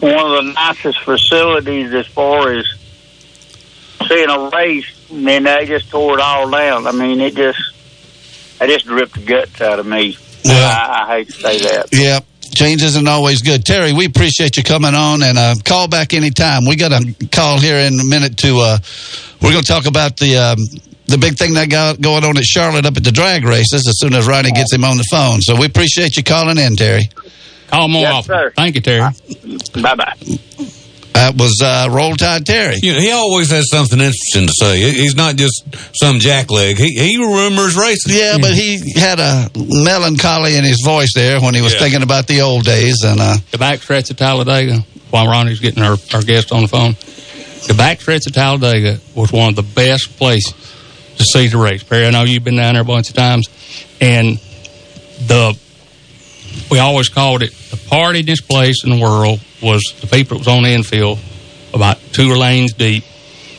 one 0.00 0.14
of 0.18 0.44
the 0.44 0.52
nicest 0.52 1.00
facilities 1.04 1.94
as 1.94 2.06
far 2.08 2.52
as 2.52 2.66
seeing 4.08 4.28
a 4.28 4.50
race, 4.50 4.84
and 5.10 5.26
then 5.26 5.44
they 5.44 5.66
just 5.66 5.90
tore 5.90 6.14
it 6.18 6.20
all 6.20 6.48
down. 6.50 6.86
I 6.86 6.92
mean, 6.92 7.20
it 7.20 7.34
just, 7.34 7.58
it 8.60 8.66
just 8.68 8.86
ripped 8.86 9.14
the 9.14 9.24
guts 9.24 9.60
out 9.60 9.78
of 9.78 9.86
me. 9.86 10.16
Yeah. 10.44 10.54
I, 10.54 11.02
I 11.04 11.16
hate 11.18 11.26
to 11.28 11.32
say 11.32 11.58
that. 11.60 11.86
yeah. 11.92 12.20
Change 12.54 12.82
isn't 12.82 13.06
always 13.06 13.42
good. 13.42 13.64
Terry, 13.64 13.92
we 13.92 14.06
appreciate 14.06 14.56
you 14.56 14.64
coming 14.64 14.94
on 14.94 15.22
and 15.22 15.38
uh, 15.38 15.54
call 15.64 15.86
back 15.86 16.12
anytime. 16.14 16.64
We 16.66 16.74
got 16.76 16.90
a 16.92 17.14
call 17.30 17.58
here 17.60 17.76
in 17.76 18.00
a 18.00 18.04
minute 18.04 18.36
to. 18.38 18.58
Uh, 18.58 18.78
we're 19.42 19.52
going 19.52 19.62
to 19.62 19.72
talk 19.72 19.86
about 19.86 20.16
the 20.16 20.36
um, 20.38 20.56
the 21.06 21.18
big 21.18 21.36
thing 21.36 21.54
that 21.54 21.70
got 21.70 22.00
going 22.00 22.24
on 22.24 22.36
at 22.36 22.44
Charlotte 22.44 22.84
up 22.86 22.96
at 22.96 23.04
the 23.04 23.12
drag 23.12 23.44
races 23.44 23.86
as 23.86 24.00
soon 24.00 24.12
as 24.14 24.26
Ronnie 24.26 24.50
gets 24.50 24.72
him 24.72 24.82
on 24.82 24.96
the 24.96 25.04
phone. 25.10 25.40
So 25.40 25.54
we 25.56 25.66
appreciate 25.66 26.16
you 26.16 26.24
calling 26.24 26.58
in, 26.58 26.74
Terry. 26.74 27.08
Call 27.68 27.86
more 27.86 28.02
Yes, 28.02 28.12
often. 28.14 28.34
sir. 28.34 28.52
Thank 28.56 28.74
you, 28.74 28.80
Terry. 28.80 29.10
Bye 29.80 29.94
bye. 29.94 30.74
That 31.18 31.34
was 31.36 31.60
uh, 31.60 31.88
Roll 31.90 32.14
Tide 32.14 32.46
Terry. 32.46 32.76
You 32.80 32.92
know, 32.94 33.00
he 33.00 33.10
always 33.10 33.50
has 33.50 33.68
something 33.70 33.98
interesting 33.98 34.46
to 34.46 34.52
say. 34.56 34.80
He's 34.92 35.16
not 35.16 35.34
just 35.34 35.64
some 36.00 36.20
jackleg. 36.20 36.78
He 36.78 36.94
he 36.94 37.16
remembers 37.18 37.76
racing. 37.76 38.14
Yeah, 38.14 38.38
but 38.40 38.54
he 38.54 38.92
had 38.94 39.18
a 39.18 39.50
melancholy 39.56 40.56
in 40.56 40.62
his 40.64 40.80
voice 40.84 41.12
there 41.14 41.40
when 41.40 41.54
he 41.54 41.60
was 41.60 41.72
Yeah. 41.74 41.80
thinking 41.80 42.02
about 42.04 42.28
the 42.28 42.42
old 42.42 42.64
days, 42.64 43.02
and 43.04 43.18
uh, 43.20 43.36
The 43.50 43.58
back 43.58 43.82
stretch 43.82 44.10
of 44.10 44.16
Talladega, 44.16 44.84
while 45.10 45.26
Ronnie's 45.26 45.58
getting 45.58 45.82
our, 45.82 45.96
our 46.14 46.22
guest 46.22 46.52
on 46.52 46.62
the 46.62 46.68
phone, 46.68 46.94
the 47.66 47.74
back 47.74 48.00
stretch 48.00 48.26
of 48.28 48.32
Talladega 48.34 49.00
was 49.16 49.32
one 49.32 49.48
of 49.48 49.56
the 49.56 49.62
best 49.64 50.16
places 50.18 50.54
to 51.16 51.24
see 51.24 51.48
the 51.48 51.56
race. 51.58 51.82
Perry, 51.82 52.06
I 52.06 52.10
know 52.10 52.22
you've 52.22 52.44
been 52.44 52.56
down 52.56 52.74
there 52.74 52.82
a 52.82 52.86
bunch 52.86 53.08
of 53.10 53.16
times, 53.16 53.48
and 54.00 54.38
the 55.26 55.58
we 56.70 56.78
always 56.78 57.08
called 57.08 57.42
it 57.42 57.52
the 57.70 57.76
partyest 57.76 58.48
place 58.48 58.84
in 58.84 58.90
the 58.90 59.00
world 59.00 59.40
was 59.62 59.82
the 60.00 60.06
people 60.06 60.36
that 60.38 60.46
was 60.46 60.48
on 60.48 60.62
the 60.62 60.70
infield 60.70 61.18
about 61.74 61.98
two 62.12 62.34
lanes 62.34 62.72
deep 62.72 63.04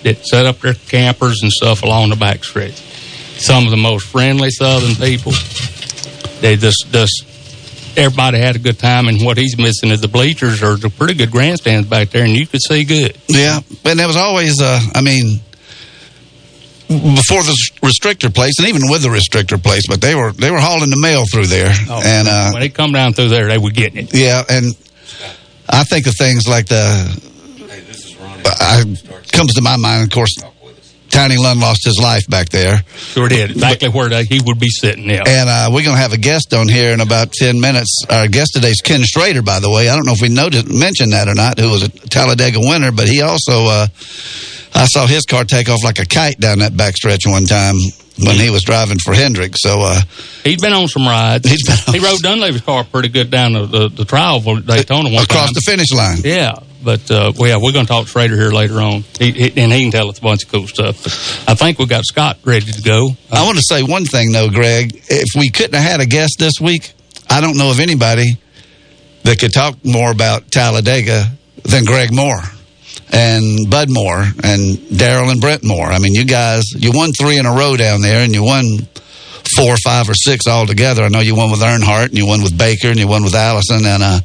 that 0.04 0.26
set 0.26 0.46
up 0.46 0.60
their 0.60 0.74
campers 0.74 1.42
and 1.42 1.52
stuff 1.52 1.84
along 1.84 2.10
the 2.10 2.16
back 2.16 2.44
stretch. 2.44 2.80
Some 3.40 3.66
of 3.66 3.72
the 3.72 3.78
most 3.78 4.08
friendly 4.08 4.50
Southern 4.50 4.96
people. 4.96 5.34
They 6.42 6.56
just 6.56 6.88
just 6.92 7.26
everybody 7.98 8.40
had 8.40 8.56
a 8.56 8.60
good 8.60 8.80
time, 8.80 9.08
and 9.08 9.24
what 9.24 9.38
he's 9.38 9.58
missing 9.58 9.92
is 9.92 10.02
the 10.02 10.08
bleachers 10.08 10.64
or 10.64 10.76
the 10.76 10.90
pretty 10.90 11.14
good 11.14 11.32
grandstands 11.32 11.88
back 11.88 12.10
there, 12.10 12.24
and 12.24 12.36
you 12.36 12.48
could 12.48 12.62
see 12.62 12.84
good. 12.84 13.18
yeah, 13.28 13.60
and 13.86 14.00
there 14.00 14.08
was 14.08 14.16
always, 14.16 14.62
uh, 14.62 14.80
I 14.96 15.02
mean, 15.02 15.40
before 16.90 17.44
the 17.44 17.56
restrictor 17.82 18.34
plate, 18.34 18.52
and 18.58 18.68
even 18.68 18.82
with 18.90 19.04
the 19.04 19.10
restrictor 19.10 19.62
plate, 19.62 19.84
but 19.88 20.02
they 20.02 20.16
were 20.16 20.32
they 20.34 20.50
were 20.50 20.60
hauling 20.60 20.90
the 20.90 21.00
mail 21.00 21.24
through 21.32 21.46
there, 21.46 21.72
Oh, 21.88 22.02
and 22.04 22.28
uh, 22.28 22.50
when 22.52 22.62
they 22.62 22.70
come 22.70 22.92
down 22.92 23.14
through 23.14 23.30
there, 23.30 23.48
they 23.48 23.58
were 23.60 23.70
getting 23.72 24.06
it. 24.06 24.14
yeah, 24.14 24.44
and 24.50 24.76
I 25.70 25.84
think 25.84 26.08
of 26.08 26.16
things 26.18 26.48
like 26.48 26.66
the 26.66 26.82
Hey, 27.70 27.82
this 27.82 28.06
is 28.06 28.16
Ronnie. 28.18 28.42
I, 28.46 28.84
comes 29.32 29.54
to 29.54 29.62
my 29.62 29.78
mind, 29.78 30.04
of 30.04 30.10
course, 30.10 30.36
Tiny 31.10 31.38
Lund 31.38 31.60
lost 31.60 31.84
his 31.86 32.00
life 32.02 32.28
back 32.30 32.50
there. 32.50 32.84
Sure 32.96 33.28
did. 33.28 33.52
Exactly 33.52 33.90
where 33.90 34.10
he 34.24 34.40
would 34.46 34.60
be 34.60 34.70
sitting. 34.70 35.10
Yeah. 35.10 35.24
And 35.26 35.50
uh, 35.50 35.70
we're 35.72 35.84
going 35.84 35.96
to 35.96 36.02
have 36.02 36.14
a 36.14 36.18
guest 36.18 36.54
on 36.54 36.68
here 36.68 36.92
in 36.94 37.02
about 37.02 37.32
10 37.34 37.60
minutes. 37.60 38.04
Our 38.10 38.28
guest 38.28 38.52
today 38.54 38.70
is 38.70 38.82
Ken 38.82 39.02
Schrader, 39.04 39.42
by 39.42 39.60
the 39.60 39.70
way. 39.70 39.90
I 39.90 39.96
don't 39.96 40.06
know 40.06 40.14
if 40.14 40.22
we 40.22 40.30
noticed, 40.30 40.68
mentioned 40.68 41.14
that 41.14 41.28
or 41.28 41.36
not, 41.36 41.60
who 41.60 41.70
was 41.70 41.84
a 41.84 41.90
Talladega 41.90 42.60
winner, 42.62 42.92
but 42.92 43.08
he 43.08 43.22
also, 43.22 43.66
uh, 43.66 43.88
I 44.76 44.86
saw 44.86 45.08
his 45.08 45.26
car 45.26 45.44
take 45.46 45.68
off 45.70 45.84
like 45.84 46.00
a 46.00 46.06
kite 46.06 46.40
down 46.40 46.60
that 46.60 46.74
backstretch 46.74 47.26
one 47.30 47.46
time 47.46 47.76
when 48.24 48.36
he 48.36 48.50
was 48.50 48.64
driving 48.64 49.00
for 49.00 49.14
Hendrick. 49.14 49.54
So, 49.58 49.80
uh, 49.82 50.02
He's 50.44 50.62
been 50.62 50.74
on 50.74 50.88
some 50.88 51.08
rides. 51.08 51.50
He's 51.50 51.66
been 51.66 51.78
on 51.88 51.94
he 51.94 52.00
rode 52.00 52.20
Donlavey's 52.20 52.62
car 52.62 52.84
pretty 52.84 53.10
good 53.10 53.32
down 53.32 53.54
the, 53.54 53.66
the, 53.66 53.90
the 53.90 54.06
trial 54.06 54.42
for 54.42 54.60
Daytona 54.60 55.10
one 55.10 55.24
across 55.24 55.48
time. 55.48 55.54
the 55.56 55.62
finish 55.62 55.92
line. 55.92 56.20
yeah. 56.24 56.54
But 56.84 57.10
uh, 57.12 57.32
well, 57.38 57.50
yeah, 57.50 57.58
we're 57.58 57.72
going 57.72 57.86
to 57.86 57.92
talk 57.92 58.06
to 58.06 58.10
Schrader 58.10 58.36
here 58.36 58.52
later 58.52 58.80
on, 58.80 59.04
he, 59.20 59.32
he, 59.32 59.62
and 59.62 59.72
he 59.72 59.82
can 59.82 59.92
tell 59.92 60.10
us 60.10 60.20
a 60.20 60.22
bunch 60.22 60.44
of 60.44 60.52
cool 60.52 60.68
stuff. 60.68 61.48
I 61.48 61.56
think 61.56 61.80
we 61.80 61.86
got 61.86 62.06
Scott 62.06 62.38
ready 62.44 62.72
to 62.72 62.82
go. 62.82 63.10
I 63.32 63.46
want 63.46 63.58
to 63.58 63.64
say 63.64 63.84
one 63.84 64.06
thing 64.06 64.32
though, 64.32 64.50
Greg. 64.50 65.02
If 65.10 65.40
we 65.40 65.50
couldn't 65.50 65.74
have 65.74 65.92
had 65.92 66.02
a 66.02 66.06
guest 66.06 66.36
this 66.40 66.60
week, 66.62 66.94
I 67.30 67.42
don't 67.42 67.58
know 67.58 67.72
of 67.72 67.80
anybody 67.80 68.38
that 69.24 69.40
could 69.40 69.54
talk 69.54 69.78
more 69.84 70.12
about 70.12 70.52
Talladega 70.52 71.26
than 71.64 71.84
Greg 71.84 72.14
Moore 72.14 72.42
and 73.12 73.70
Bud 73.70 73.90
Moore 73.90 74.24
and 74.44 74.78
Daryl 74.78 75.32
and 75.32 75.42
Brent 75.42 75.64
Moore. 75.64 75.88
I 75.88 76.00
mean, 76.00 76.14
you 76.14 76.26
guys, 76.26 76.64
you 76.72 76.92
won 76.94 77.12
three 77.12 77.38
in 77.38 77.46
a 77.46 77.52
row 77.52 77.76
down 77.76 78.02
there, 78.02 78.24
and 78.24 78.34
you 78.34 78.44
won 78.44 78.88
four, 79.56 79.76
five, 79.78 80.10
or 80.10 80.14
six 80.14 80.48
all 80.48 80.66
together. 80.66 81.04
I 81.04 81.10
know 81.10 81.20
you 81.20 81.36
won 81.36 81.52
with 81.52 81.62
Earnhardt, 81.62 82.10
and 82.10 82.18
you 82.18 82.28
won 82.28 82.44
with 82.44 82.58
Baker, 82.58 82.90
and 82.90 83.00
you 83.00 83.08
won 83.08 83.24
with 83.24 83.36
Allison, 83.36 83.86
and 83.86 84.04
uh, 84.04 84.20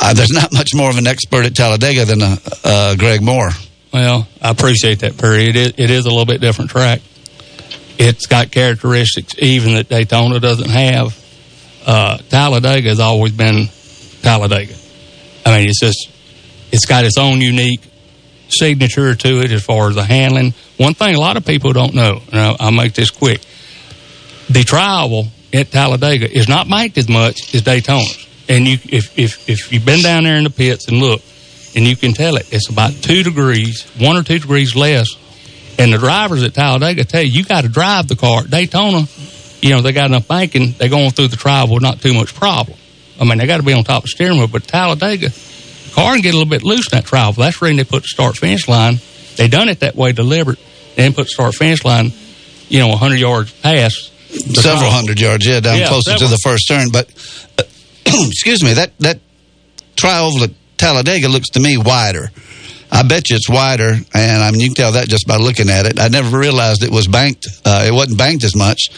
uh, 0.00 0.14
there's 0.14 0.32
not 0.32 0.52
much 0.52 0.74
more 0.74 0.90
of 0.90 0.96
an 0.98 1.06
expert 1.06 1.44
at 1.44 1.54
Talladega 1.54 2.04
than 2.04 2.22
uh, 2.22 2.36
uh, 2.64 2.96
Greg 2.96 3.22
Moore. 3.22 3.50
Well, 3.92 4.26
I 4.40 4.50
appreciate 4.50 5.00
that, 5.00 5.18
Perry. 5.18 5.48
It 5.48 5.56
is, 5.56 5.68
it 5.76 5.90
is 5.90 6.06
a 6.06 6.08
little 6.08 6.24
bit 6.24 6.40
different 6.40 6.70
track. 6.70 7.00
It's 7.98 8.26
got 8.26 8.50
characteristics 8.50 9.34
even 9.38 9.74
that 9.74 9.88
Daytona 9.88 10.40
doesn't 10.40 10.70
have. 10.70 11.18
Uh, 11.86 12.16
Talladega 12.16 12.88
has 12.88 13.00
always 13.00 13.32
been 13.32 13.68
Talladega. 14.22 14.74
I 15.44 15.58
mean, 15.58 15.68
it's 15.68 15.80
just 15.80 16.10
it's 16.70 16.86
got 16.86 17.04
its 17.04 17.18
own 17.18 17.40
unique 17.40 17.80
signature 18.48 19.14
to 19.14 19.40
it 19.40 19.50
as 19.50 19.62
far 19.64 19.88
as 19.88 19.94
the 19.94 20.04
handling. 20.04 20.54
One 20.78 20.94
thing 20.94 21.14
a 21.14 21.20
lot 21.20 21.36
of 21.36 21.44
people 21.44 21.72
don't 21.72 21.94
know, 21.94 22.20
and 22.30 22.40
I'll, 22.40 22.56
I'll 22.58 22.72
make 22.72 22.94
this 22.94 23.10
quick: 23.10 23.40
the 24.48 24.60
trioval 24.60 25.28
at 25.52 25.70
Talladega 25.70 26.30
is 26.30 26.48
not 26.48 26.68
banked 26.68 26.96
as 26.98 27.08
much 27.08 27.54
as 27.54 27.62
Daytona's. 27.62 28.28
And 28.52 28.68
you, 28.68 28.76
if 28.90 29.18
if 29.18 29.48
if 29.48 29.72
you've 29.72 29.86
been 29.86 30.02
down 30.02 30.24
there 30.24 30.36
in 30.36 30.44
the 30.44 30.50
pits 30.50 30.88
and 30.88 30.98
look, 30.98 31.22
and 31.74 31.86
you 31.86 31.96
can 31.96 32.12
tell 32.12 32.36
it, 32.36 32.52
it's 32.52 32.68
about 32.68 32.92
two 32.92 33.22
degrees, 33.22 33.90
one 33.98 34.14
or 34.14 34.22
two 34.22 34.38
degrees 34.38 34.76
less. 34.76 35.08
And 35.78 35.90
the 35.90 35.96
drivers 35.96 36.42
at 36.42 36.52
Talladega 36.52 37.04
tell 37.04 37.22
you, 37.22 37.32
you 37.32 37.44
got 37.44 37.62
to 37.62 37.68
drive 37.70 38.08
the 38.08 38.14
car. 38.14 38.42
At 38.42 38.50
Daytona, 38.50 39.06
you 39.62 39.70
know, 39.70 39.80
they 39.80 39.92
got 39.92 40.04
enough 40.10 40.28
banking, 40.28 40.72
they're 40.72 40.90
going 40.90 41.12
through 41.12 41.28
the 41.28 41.36
trioval, 41.36 41.80
not 41.80 42.02
too 42.02 42.12
much 42.12 42.34
problem. 42.34 42.76
I 43.18 43.24
mean, 43.24 43.38
they 43.38 43.46
got 43.46 43.56
to 43.56 43.62
be 43.62 43.72
on 43.72 43.84
top 43.84 43.98
of 43.98 44.02
the 44.02 44.08
steering 44.08 44.36
wheel, 44.36 44.48
but 44.48 44.64
Talladega, 44.64 45.30
the 45.30 45.90
car 45.94 46.12
can 46.12 46.20
get 46.20 46.34
a 46.34 46.36
little 46.36 46.50
bit 46.50 46.62
loose 46.62 46.92
in 46.92 46.98
that 46.98 47.06
trioval. 47.06 47.36
That's 47.36 47.58
the 47.58 47.64
reason 47.64 47.78
they 47.78 47.84
put 47.84 48.02
the 48.02 48.08
start 48.08 48.36
finish 48.36 48.68
line. 48.68 48.98
They 49.36 49.48
done 49.48 49.70
it 49.70 49.80
that 49.80 49.96
way 49.96 50.12
deliberate. 50.12 50.58
They 50.94 51.08
put 51.08 51.24
the 51.24 51.30
start 51.30 51.54
finish 51.54 51.86
line, 51.86 52.12
you 52.68 52.80
know, 52.80 52.88
100 52.88 53.18
yards 53.18 53.50
past. 53.62 54.10
several 54.28 54.90
hundred 54.90 55.20
yards, 55.20 55.46
yeah, 55.46 55.60
down 55.60 55.78
Yeah, 55.78 55.88
closer 55.88 56.16
to 56.16 56.26
the 56.26 56.38
first 56.38 56.66
turn. 56.68 56.88
But 56.90 57.08
uh, 57.58 57.62
excuse 58.06 58.62
me, 58.62 58.74
that 58.74 58.96
that 58.98 59.20
trioval 59.96 60.42
at 60.42 60.50
Talladega 60.76 61.28
looks 61.28 61.50
to 61.50 61.60
me 61.60 61.76
wider. 61.76 62.30
I 62.90 63.02
bet 63.02 63.30
you 63.30 63.36
it's 63.36 63.48
wider, 63.48 63.94
and 64.14 64.42
I 64.42 64.50
mean 64.50 64.60
you 64.60 64.68
can 64.68 64.74
tell 64.74 64.92
that 64.92 65.08
just 65.08 65.26
by 65.26 65.36
looking 65.36 65.70
at 65.70 65.86
it. 65.86 65.98
I 65.98 66.08
never 66.08 66.38
realized 66.38 66.82
it 66.82 66.90
was 66.90 67.06
banked. 67.06 67.46
Uh, 67.64 67.84
it 67.86 67.92
wasn't 67.92 68.18
banked 68.18 68.44
as 68.44 68.54
much, 68.54 68.90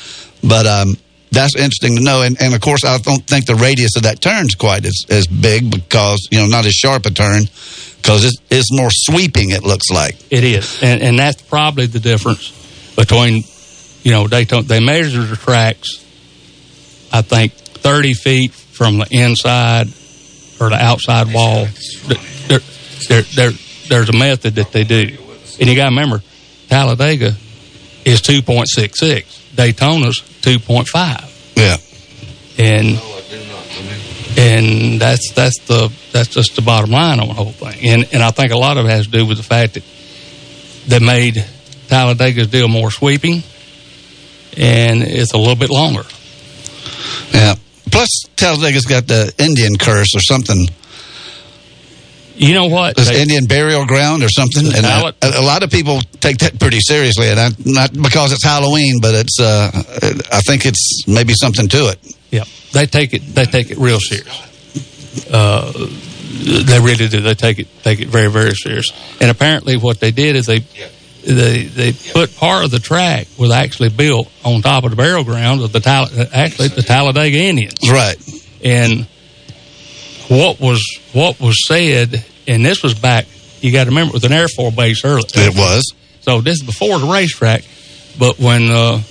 but 0.42 0.66
um, 0.66 0.96
that's 1.30 1.54
interesting 1.54 1.96
to 1.96 2.02
know. 2.02 2.22
And, 2.22 2.40
and 2.40 2.54
of 2.54 2.60
course, 2.60 2.84
I 2.84 2.98
don't 2.98 3.24
think 3.26 3.46
the 3.46 3.54
radius 3.54 3.96
of 3.96 4.02
that 4.02 4.20
turn's 4.20 4.54
quite 4.54 4.84
as, 4.84 5.04
as 5.10 5.26
big 5.26 5.70
because 5.70 6.28
you 6.32 6.38
know 6.38 6.46
not 6.46 6.66
as 6.66 6.72
sharp 6.72 7.06
a 7.06 7.10
turn 7.10 7.44
because 8.04 8.24
it's, 8.24 8.36
it's 8.50 8.72
more 8.72 8.90
sweeping. 8.90 9.50
It 9.50 9.62
looks 9.62 9.90
like. 9.90 10.16
It 10.30 10.42
is, 10.42 10.82
and 10.82 11.00
and 11.00 11.18
that's 11.18 11.42
probably 11.42 11.86
the 11.86 12.00
difference 12.00 12.50
between, 12.96 13.44
you 14.02 14.10
know, 14.10 14.26
Daytona. 14.26 14.62
They 14.62 14.80
measure 14.80 15.22
the 15.22 15.36
tracks, 15.36 16.04
I 17.12 17.22
think, 17.22 17.52
thirty 17.52 18.14
feet 18.14 18.52
from 18.74 18.98
the 18.98 19.06
inside 19.10 19.86
or 20.60 20.70
the 20.70 20.78
outside 20.80 21.32
wall. 21.32 21.66
There, 22.48 22.60
there, 23.08 23.22
there, 23.22 23.50
there's 23.88 24.08
a 24.08 24.16
method 24.16 24.56
that 24.56 24.72
they 24.72 24.84
do, 24.84 25.16
and 25.60 25.68
you 25.68 25.74
got 25.76 25.84
to 25.84 25.90
remember, 25.90 26.22
Talladega 26.68 27.34
is 28.04 28.20
two 28.20 28.42
point 28.42 28.68
six 28.68 28.98
six. 29.00 29.40
Daytona's 29.54 30.20
two 30.42 30.58
point 30.58 30.88
five, 30.88 31.24
Yeah. 31.56 31.76
and 32.58 33.00
and 34.36 35.00
that's 35.00 35.32
that's 35.32 35.58
the 35.66 35.92
that's 36.12 36.28
just 36.28 36.56
the 36.56 36.62
bottom 36.62 36.90
line 36.90 37.20
on 37.20 37.28
the 37.28 37.34
whole 37.34 37.52
thing. 37.52 37.78
And 37.88 38.08
and 38.12 38.22
I 38.22 38.30
think 38.30 38.52
a 38.52 38.56
lot 38.58 38.76
of 38.78 38.86
it 38.86 38.90
has 38.90 39.06
to 39.06 39.12
do 39.12 39.26
with 39.26 39.36
the 39.36 39.42
fact 39.44 39.74
that 39.74 39.84
they 40.86 40.98
made 40.98 41.44
Talladega's 41.88 42.48
deal 42.48 42.68
more 42.68 42.90
sweeping, 42.90 43.42
and 44.56 45.02
it's 45.02 45.32
a 45.32 45.38
little 45.38 45.56
bit 45.56 45.70
longer. 45.70 46.02
Yeah. 47.32 47.54
Plus, 47.94 48.08
Talladega's 48.34 48.86
got 48.86 49.06
the 49.06 49.32
Indian 49.38 49.76
curse 49.78 50.16
or 50.16 50.20
something. 50.20 50.66
You 52.34 52.52
know 52.52 52.66
what? 52.66 52.96
This 52.96 53.08
They- 53.08 53.22
Indian 53.22 53.44
burial 53.44 53.86
ground 53.86 54.24
or 54.24 54.28
something. 54.28 54.66
And 54.66 54.84
I, 54.84 55.12
a 55.22 55.40
lot 55.40 55.62
of 55.62 55.70
people 55.70 56.00
take 56.20 56.38
that 56.38 56.58
pretty 56.58 56.80
seriously, 56.80 57.28
and 57.28 57.38
I, 57.38 57.50
not 57.64 57.92
because 57.92 58.32
it's 58.32 58.42
Halloween, 58.44 58.98
but 59.00 59.14
it's. 59.14 59.38
Uh, 59.40 59.70
I 60.32 60.40
think 60.40 60.66
it's 60.66 61.06
maybe 61.06 61.34
something 61.34 61.68
to 61.68 61.90
it. 61.90 61.98
Yeah, 62.32 62.44
they 62.72 62.86
take 62.86 63.14
it. 63.14 63.22
They 63.22 63.44
take 63.44 63.70
it 63.70 63.78
real 63.78 64.00
serious. 64.00 65.30
Uh, 65.30 65.72
they 65.76 66.80
really 66.80 67.06
do. 67.06 67.20
They 67.20 67.34
take 67.34 67.60
it 67.60 67.68
take 67.84 68.00
it 68.00 68.08
very 68.08 68.28
very 68.28 68.54
serious. 68.56 68.86
And 69.20 69.30
apparently, 69.30 69.76
what 69.76 70.00
they 70.00 70.10
did 70.10 70.34
is 70.34 70.46
they 70.46 70.64
they 71.24 71.64
they 71.64 71.92
put 71.92 72.36
part 72.36 72.64
of 72.64 72.70
the 72.70 72.78
track 72.78 73.26
was 73.38 73.50
actually 73.50 73.88
built 73.88 74.30
on 74.44 74.62
top 74.62 74.84
of 74.84 74.90
the 74.90 74.96
burial 74.96 75.24
ground 75.24 75.62
of 75.62 75.72
the 75.72 75.80
Tal- 75.80 76.08
actually 76.32 76.68
the 76.68 76.82
Talladega 76.82 77.38
Indians. 77.38 77.78
Right. 77.90 78.16
And 78.62 79.06
what 80.28 80.60
was 80.60 80.82
what 81.12 81.40
was 81.40 81.66
said, 81.66 82.24
and 82.46 82.64
this 82.64 82.82
was 82.82 82.94
back. 82.94 83.26
You 83.60 83.72
got 83.72 83.84
to 83.84 83.90
remember, 83.90 84.10
it 84.10 84.14
was 84.14 84.24
an 84.24 84.32
Air 84.32 84.48
Force 84.48 84.74
base 84.74 85.04
early. 85.04 85.24
It 85.34 85.56
was. 85.56 85.94
So 86.20 86.40
this 86.40 86.56
is 86.56 86.62
before 86.62 86.98
the 86.98 87.06
racetrack, 87.06 87.64
but 88.18 88.38
when 88.38 88.70
uh, 88.70 89.02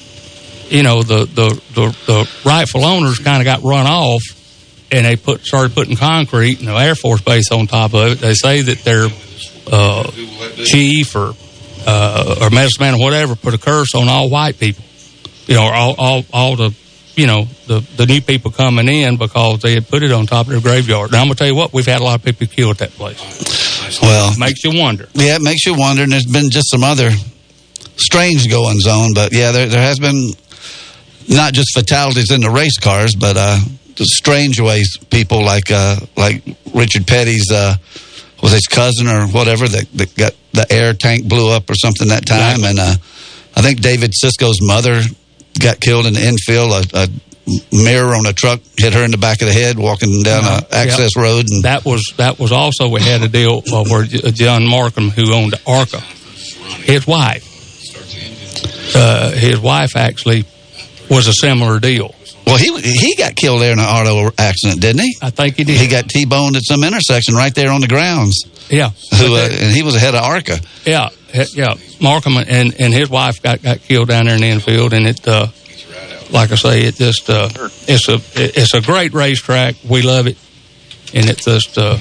you 0.69 0.83
know 0.83 1.03
the 1.03 1.25
the 1.25 1.61
the, 1.73 1.97
the 2.05 2.31
rightful 2.45 2.85
owners 2.85 3.19
kind 3.19 3.41
of 3.41 3.45
got 3.45 3.63
run 3.63 3.85
off, 3.87 4.21
and 4.91 5.05
they 5.05 5.15
put 5.15 5.45
started 5.45 5.73
putting 5.73 5.95
concrete 5.95 6.59
and 6.59 6.67
the 6.67 6.75
Air 6.75 6.95
Force 6.95 7.21
base 7.21 7.51
on 7.51 7.67
top 7.67 7.93
of 7.93 8.13
it. 8.13 8.19
They 8.19 8.33
say 8.33 8.61
that 8.61 8.79
their 8.79 9.07
uh, 9.71 10.11
chief 10.65 11.15
or 11.15 11.33
uh, 11.85 12.35
or 12.41 12.49
medicine 12.49 12.81
man 12.81 12.93
or 12.95 12.99
whatever 12.99 13.35
put 13.35 13.53
a 13.53 13.57
curse 13.57 13.95
on 13.95 14.07
all 14.09 14.29
white 14.29 14.59
people. 14.59 14.83
You 15.47 15.55
know, 15.55 15.65
or 15.67 15.73
all 15.73 15.95
all 15.97 16.23
all 16.33 16.55
the 16.55 16.73
you 17.15 17.27
know 17.27 17.45
the 17.67 17.79
the 17.97 18.05
new 18.05 18.21
people 18.21 18.51
coming 18.51 18.87
in 18.87 19.17
because 19.17 19.59
they 19.61 19.73
had 19.73 19.87
put 19.87 20.03
it 20.03 20.11
on 20.11 20.25
top 20.25 20.47
of 20.47 20.51
their 20.53 20.61
graveyard. 20.61 21.11
Now 21.11 21.19
I'm 21.21 21.25
gonna 21.27 21.35
tell 21.35 21.47
you 21.47 21.55
what, 21.55 21.73
we've 21.73 21.85
had 21.85 22.01
a 22.01 22.03
lot 22.03 22.19
of 22.19 22.25
people 22.25 22.47
killed 22.47 22.71
at 22.71 22.77
that 22.79 22.91
place. 22.91 23.99
Well, 24.01 24.33
Makes 24.39 24.63
you 24.63 24.79
wonder. 24.79 25.07
yeah, 25.13 25.35
it 25.35 25.41
makes 25.41 25.65
you 25.65 25.75
wonder, 25.77 26.03
and 26.03 26.11
there's 26.11 26.25
been 26.25 26.49
just 26.49 26.71
some 26.71 26.83
other 26.83 27.11
strange 27.97 28.49
goings 28.49 28.87
on, 28.87 29.13
but 29.13 29.33
yeah, 29.33 29.51
there 29.51 29.67
there 29.67 29.81
has 29.81 29.99
been 29.99 30.31
not 31.27 31.53
just 31.53 31.73
fatalities 31.77 32.31
in 32.31 32.41
the 32.41 32.49
race 32.49 32.77
cars, 32.77 33.13
but 33.15 33.37
uh, 33.37 33.59
the 33.95 34.05
strange 34.05 34.59
ways 34.59 34.97
people 35.09 35.43
like 35.43 35.69
uh, 35.71 35.97
like 36.17 36.41
Richard 36.73 37.05
Petty's 37.05 37.51
uh, 37.51 37.75
was 38.43 38.51
his 38.51 38.67
cousin 38.67 39.07
or 39.07 39.25
whatever 39.27 39.67
that, 39.67 39.85
that 39.93 40.13
got 40.15 40.33
the 40.51 40.71
air 40.71 40.93
tank 40.93 41.27
blew 41.27 41.49
up 41.49 41.67
or 41.69 41.75
something 41.75 42.09
that 42.09 42.25
time, 42.27 42.55
Exactly. 42.59 42.69
and 42.69 42.79
uh, 42.79 42.95
I 43.55 43.61
think 43.63 43.81
David 43.81 44.13
Cisco's 44.13 44.59
mother 44.61 45.01
got 45.59 45.79
killed 45.79 46.05
in 46.05 46.13
the 46.13 46.27
infield. 46.27 46.71
A, 46.73 47.03
a 47.03 47.07
mirror 47.75 48.15
on 48.15 48.25
a 48.25 48.33
truck 48.33 48.59
hit 48.77 48.93
her 48.93 49.03
in 49.03 49.11
the 49.11 49.17
back 49.17 49.41
of 49.41 49.47
the 49.47 49.53
head 49.53 49.77
walking 49.79 50.21
down 50.23 50.43
Uh-huh. 50.43 50.61
a 50.71 50.75
access 50.75 51.15
road, 51.17 51.45
and 51.49 51.63
that 51.63 51.83
was 51.85 52.03
that 52.17 52.37
was 52.39 52.51
also 52.51 52.87
we 52.89 53.01
had 53.01 53.21
a 53.23 53.27
deal 53.29 53.61
uh, 53.71 53.83
where 53.85 54.03
John 54.05 54.63
Marcum, 54.63 55.09
who 55.09 55.33
owned 55.33 55.55
Arca, 55.65 55.99
his 56.85 57.05
wife, 57.07 57.43
uh, 58.95 59.31
his 59.31 59.59
wife 59.59 59.95
actually 59.95 60.45
was 61.09 61.27
a 61.27 61.33
similar 61.33 61.79
deal. 61.79 62.13
Well, 62.45 62.57
he 62.57 62.79
he 62.81 63.15
got 63.15 63.35
killed 63.35 63.61
there 63.61 63.71
in 63.73 63.79
an 63.79 63.85
auto 63.85 64.31
accident, 64.37 64.81
didn't 64.81 65.01
he? 65.01 65.15
I 65.21 65.29
think 65.29 65.55
he 65.55 65.63
did. 65.63 65.79
He 65.79 65.87
got 65.87 66.09
T-boned 66.09 66.55
at 66.55 66.63
some 66.65 66.83
intersection 66.83 67.35
right 67.35 67.53
there 67.55 67.71
on 67.71 67.81
the 67.81 67.87
grounds. 67.87 68.43
yeah, 68.69 68.89
Who 69.19 69.35
uh, 69.35 69.47
and 69.51 69.73
he 69.75 69.81
was 69.83 69.95
ahead 69.95 70.13
of 70.15 70.21
Arca. 70.23 70.59
yeah, 70.85 71.09
yeah. 71.53 71.75
Marcum 71.99 72.43
and 72.47 72.75
and 72.79 72.93
his 72.93 73.09
wife 73.09 73.41
got 73.41 73.61
got 73.63 73.79
killed 73.81 74.09
down 74.09 74.25
there 74.25 74.35
in 74.35 74.41
the 74.41 74.47
infield, 74.49 74.93
and 74.93 75.07
it. 75.07 75.27
Uh, 75.27 75.47
like 76.31 76.51
I 76.51 76.55
say, 76.55 76.81
it 76.81 76.95
just 76.95 77.29
uh, 77.29 77.47
it's 77.87 78.09
a 78.09 78.19
it's 78.35 78.73
a 78.73 78.81
great 78.81 79.13
racetrack. 79.13 79.75
We 79.87 80.01
love 80.01 80.25
it, 80.25 80.35
and 81.13 81.29
it's 81.29 81.45
just 81.45 81.77
uh, 81.77 81.97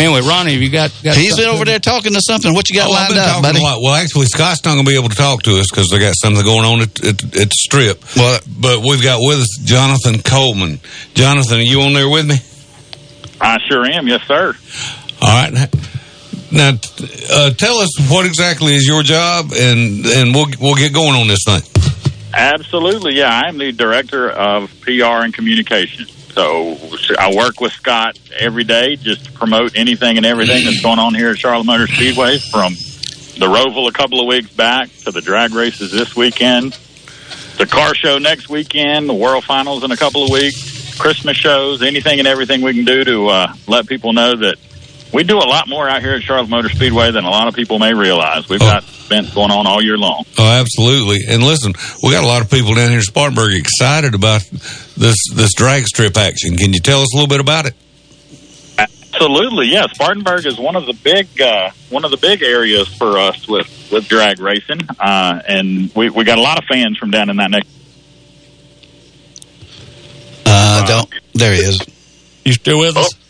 anyway. 0.00 0.20
Ronnie, 0.26 0.52
have 0.54 0.62
you 0.62 0.70
got, 0.70 0.92
got 1.02 1.16
he's 1.16 1.36
been 1.36 1.48
over 1.48 1.64
there 1.64 1.78
talking 1.78 2.12
to 2.14 2.20
something. 2.20 2.54
What 2.54 2.68
you 2.70 2.76
got 2.76 2.88
Oh, 2.88 2.92
I've 2.92 3.10
lined 3.10 3.14
been 3.14 3.28
up, 3.36 3.42
buddy? 3.42 3.58
a 3.60 3.62
lot. 3.62 3.78
Well, 3.82 3.94
actually, 3.94 4.26
Scott's 4.26 4.64
not 4.64 4.74
going 4.74 4.84
to 4.84 4.90
be 4.90 4.96
able 4.98 5.08
to 5.08 5.16
talk 5.16 5.42
to 5.44 5.58
us 5.58 5.66
because 5.70 5.88
they 5.88 5.98
got 5.98 6.14
something 6.16 6.44
going 6.44 6.64
on 6.64 6.80
at, 6.82 7.04
at, 7.04 7.22
at 7.24 7.48
the 7.50 7.56
strip. 7.58 8.02
Well- 8.16 8.40
but 8.58 8.80
we've 8.80 9.02
got 9.02 9.18
with 9.20 9.38
us 9.40 9.58
Jonathan 9.64 10.22
Coleman. 10.22 10.80
Jonathan, 11.14 11.58
are 11.58 11.62
you 11.62 11.82
on 11.82 11.92
there 11.92 12.08
with 12.08 12.26
me? 12.26 12.36
I 13.40 13.58
sure 13.68 13.84
am, 13.84 14.06
yes, 14.08 14.22
sir. 14.26 14.54
All 15.20 15.28
right. 15.28 15.68
Now, 16.50 16.70
uh, 17.30 17.50
tell 17.50 17.78
us 17.78 17.90
what 18.10 18.24
exactly 18.24 18.72
is 18.74 18.86
your 18.86 19.02
job, 19.02 19.50
and 19.52 20.06
and 20.06 20.34
we'll 20.34 20.46
we'll 20.60 20.74
get 20.76 20.92
going 20.94 21.14
on 21.20 21.26
this 21.26 21.40
thing. 21.44 21.60
Absolutely, 22.32 23.14
yeah. 23.14 23.28
I'm 23.44 23.58
the 23.58 23.72
director 23.72 24.30
of 24.30 24.70
PR 24.82 25.24
and 25.24 25.34
communication. 25.34 26.06
So 26.36 26.76
I 27.18 27.34
work 27.34 27.62
with 27.62 27.72
Scott 27.72 28.18
every 28.38 28.64
day 28.64 28.96
just 28.96 29.24
to 29.24 29.32
promote 29.32 29.74
anything 29.74 30.18
and 30.18 30.26
everything 30.26 30.66
that's 30.66 30.82
going 30.82 30.98
on 30.98 31.14
here 31.14 31.30
at 31.30 31.38
Charlotte 31.38 31.64
Motor 31.64 31.86
Speedway 31.86 32.36
from 32.36 32.74
the 32.74 33.46
Roval 33.46 33.88
a 33.88 33.92
couple 33.92 34.20
of 34.20 34.26
weeks 34.26 34.50
back 34.52 34.90
to 35.04 35.12
the 35.12 35.22
drag 35.22 35.52
races 35.52 35.90
this 35.90 36.14
weekend, 36.14 36.78
the 37.56 37.64
car 37.64 37.94
show 37.94 38.18
next 38.18 38.50
weekend, 38.50 39.08
the 39.08 39.14
World 39.14 39.44
Finals 39.44 39.82
in 39.82 39.90
a 39.92 39.96
couple 39.96 40.24
of 40.24 40.30
weeks, 40.30 40.98
Christmas 40.98 41.38
shows, 41.38 41.82
anything 41.82 42.18
and 42.18 42.28
everything 42.28 42.60
we 42.60 42.74
can 42.74 42.84
do 42.84 43.02
to 43.02 43.28
uh, 43.28 43.54
let 43.66 43.86
people 43.86 44.12
know 44.12 44.36
that 44.36 44.58
we 45.12 45.24
do 45.24 45.38
a 45.38 45.46
lot 45.48 45.68
more 45.68 45.88
out 45.88 46.02
here 46.02 46.14
at 46.14 46.22
Charlotte 46.22 46.48
Motor 46.50 46.68
Speedway 46.68 47.10
than 47.10 47.24
a 47.24 47.30
lot 47.30 47.48
of 47.48 47.54
people 47.54 47.78
may 47.78 47.94
realize. 47.94 48.48
We've 48.48 48.60
Oh. 48.62 48.66
got 48.66 48.84
events 48.84 49.32
going 49.34 49.50
on 49.52 49.66
all 49.66 49.82
year 49.82 49.96
long. 49.96 50.24
Oh, 50.38 50.44
absolutely. 50.60 51.20
And 51.28 51.42
listen, 51.42 51.72
we 52.02 52.10
got 52.10 52.24
a 52.24 52.26
lot 52.26 52.42
of 52.42 52.50
people 52.50 52.74
down 52.74 52.88
here 52.90 52.98
in 52.98 53.02
Spartanburg 53.04 53.54
excited 53.54 54.14
about 54.14 54.42
this 54.96 55.16
this 55.34 55.54
drag 55.54 55.86
strip 55.86 56.16
action. 56.16 56.56
Can 56.56 56.72
you 56.72 56.80
tell 56.80 57.00
us 57.02 57.12
a 57.14 57.16
little 57.16 57.28
bit 57.28 57.40
about 57.40 57.66
it? 57.66 57.74
Absolutely, 58.78 59.68
yeah. 59.68 59.86
Spartanburg 59.94 60.44
is 60.44 60.58
one 60.58 60.76
of 60.76 60.84
the 60.86 60.92
big 60.92 61.40
uh, 61.40 61.70
one 61.88 62.04
of 62.04 62.10
the 62.10 62.18
big 62.18 62.42
areas 62.42 62.86
for 62.88 63.18
us 63.18 63.48
with 63.48 63.66
with 63.90 64.06
drag 64.08 64.40
racing, 64.40 64.80
uh, 65.00 65.40
and 65.48 65.90
we 65.94 66.10
we 66.10 66.24
got 66.24 66.36
a 66.38 66.42
lot 66.42 66.58
of 66.58 66.64
fans 66.64 66.98
from 66.98 67.10
down 67.12 67.30
in 67.30 67.36
that 67.36 67.50
neck. 67.50 67.62
Uh, 70.44 70.86
don't. 70.86 71.08
There 71.34 71.54
he 71.54 71.60
is. 71.60 71.80
You 72.44 72.52
still 72.52 72.80
with 72.80 72.96
us? 72.96 73.10
sorry, 73.10 73.22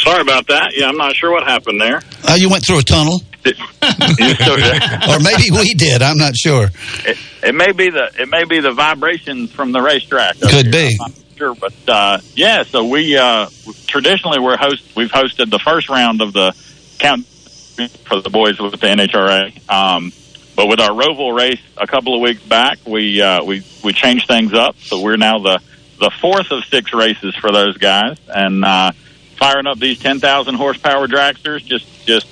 sorry 0.00 0.20
about 0.22 0.46
that. 0.48 0.72
Yeah, 0.74 0.88
I'm 0.88 0.96
not 0.96 1.14
sure 1.14 1.30
what 1.30 1.44
happened 1.46 1.80
there. 1.80 2.00
Oh, 2.28 2.34
you 2.36 2.48
went 2.50 2.64
through 2.66 2.78
a 2.78 2.82
tunnel, 2.82 3.20
You 3.44 3.54
still 4.34 4.56
there? 4.56 4.80
or 5.08 5.18
maybe 5.20 5.50
we 5.50 5.74
did. 5.74 6.02
I'm 6.02 6.18
not 6.18 6.36
sure. 6.36 6.68
it, 7.06 7.18
it 7.42 7.54
may 7.54 7.72
be 7.72 7.90
the 7.90 8.10
it 8.18 8.28
may 8.28 8.44
be 8.44 8.60
the 8.60 8.72
vibrations 8.72 9.52
from 9.52 9.72
the 9.72 9.80
racetrack. 9.80 10.38
Could 10.40 10.66
here. 10.66 10.72
be. 10.72 10.98
I'm 11.00 11.12
not 11.12 11.36
sure, 11.36 11.54
but 11.54 11.72
uh, 11.88 12.18
yeah. 12.34 12.62
So 12.64 12.84
we 12.84 13.16
uh, 13.16 13.48
traditionally 13.86 14.38
we're 14.40 14.56
host 14.58 14.94
we've 14.96 15.10
hosted 15.12 15.50
the 15.50 15.58
first 15.58 15.88
round 15.88 16.20
of 16.20 16.32
the 16.32 16.54
count 16.98 17.26
for 17.26 18.20
the 18.20 18.30
boys 18.30 18.58
with 18.60 18.72
the 18.72 18.86
NHRA. 18.86 19.70
Um, 19.70 20.12
but 20.56 20.66
with 20.68 20.80
our 20.80 20.90
Roval 20.90 21.34
race 21.34 21.60
a 21.78 21.86
couple 21.86 22.14
of 22.14 22.20
weeks 22.20 22.42
back, 22.42 22.78
we 22.86 23.22
uh, 23.22 23.42
we 23.44 23.64
we 23.82 23.92
changed 23.94 24.26
things 24.26 24.52
up. 24.52 24.76
So 24.80 25.00
we're 25.02 25.16
now 25.16 25.38
the 25.38 25.60
the 25.98 26.10
fourth 26.20 26.50
of 26.50 26.64
six 26.64 26.92
races 26.92 27.34
for 27.36 27.50
those 27.52 27.78
guys, 27.78 28.18
and 28.28 28.64
uh, 28.64 28.92
firing 29.40 29.66
up 29.66 29.78
these 29.80 29.98
ten 29.98 30.20
thousand 30.20 30.54
horsepower 30.54 31.08
dragsters. 31.08 31.64
Just 31.64 31.86
just 32.06 32.26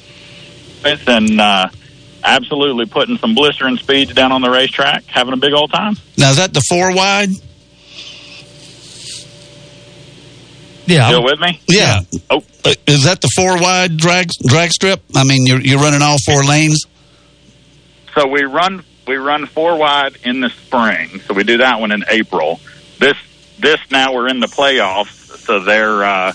and 1.08 1.40
uh, 1.40 1.68
absolutely 2.22 2.86
putting 2.86 3.18
some 3.18 3.34
blistering 3.34 3.76
speeds 3.78 4.14
down 4.14 4.30
on 4.30 4.42
the 4.42 4.50
racetrack, 4.50 5.04
having 5.06 5.32
a 5.34 5.36
big 5.36 5.52
old 5.52 5.72
time. 5.72 5.94
Now 6.16 6.30
is 6.30 6.36
that 6.36 6.54
the 6.54 6.60
four 6.68 6.94
wide? 6.94 7.30
Yeah. 10.86 11.08
Still 11.08 11.24
with 11.24 11.38
me? 11.40 11.60
Yeah. 11.68 12.00
Oh, 12.30 12.42
Uh, 12.64 12.74
Is 12.86 13.04
that 13.04 13.20
the 13.20 13.28
four 13.36 13.60
wide 13.60 13.96
drag 13.98 14.30
drag 14.46 14.70
strip? 14.70 15.02
I 15.14 15.24
mean, 15.24 15.44
you're 15.46 15.60
you're 15.60 15.80
running 15.80 16.00
all 16.02 16.16
four 16.24 16.44
lanes. 16.44 16.86
so 18.14 18.26
we 18.26 18.42
run 18.44 18.82
we 19.06 19.16
run 19.16 19.46
four 19.46 19.76
wide 19.76 20.16
in 20.24 20.40
the 20.40 20.48
spring. 20.50 21.20
So 21.26 21.34
we 21.34 21.44
do 21.44 21.58
that 21.58 21.80
one 21.80 21.92
in 21.92 22.04
April. 22.08 22.60
This 22.98 23.16
this 23.58 23.78
now 23.90 24.14
we're 24.14 24.28
in 24.28 24.40
the 24.40 24.46
playoffs, 24.46 25.36
so 25.38 25.60
they're 25.60 26.04
uh, 26.04 26.32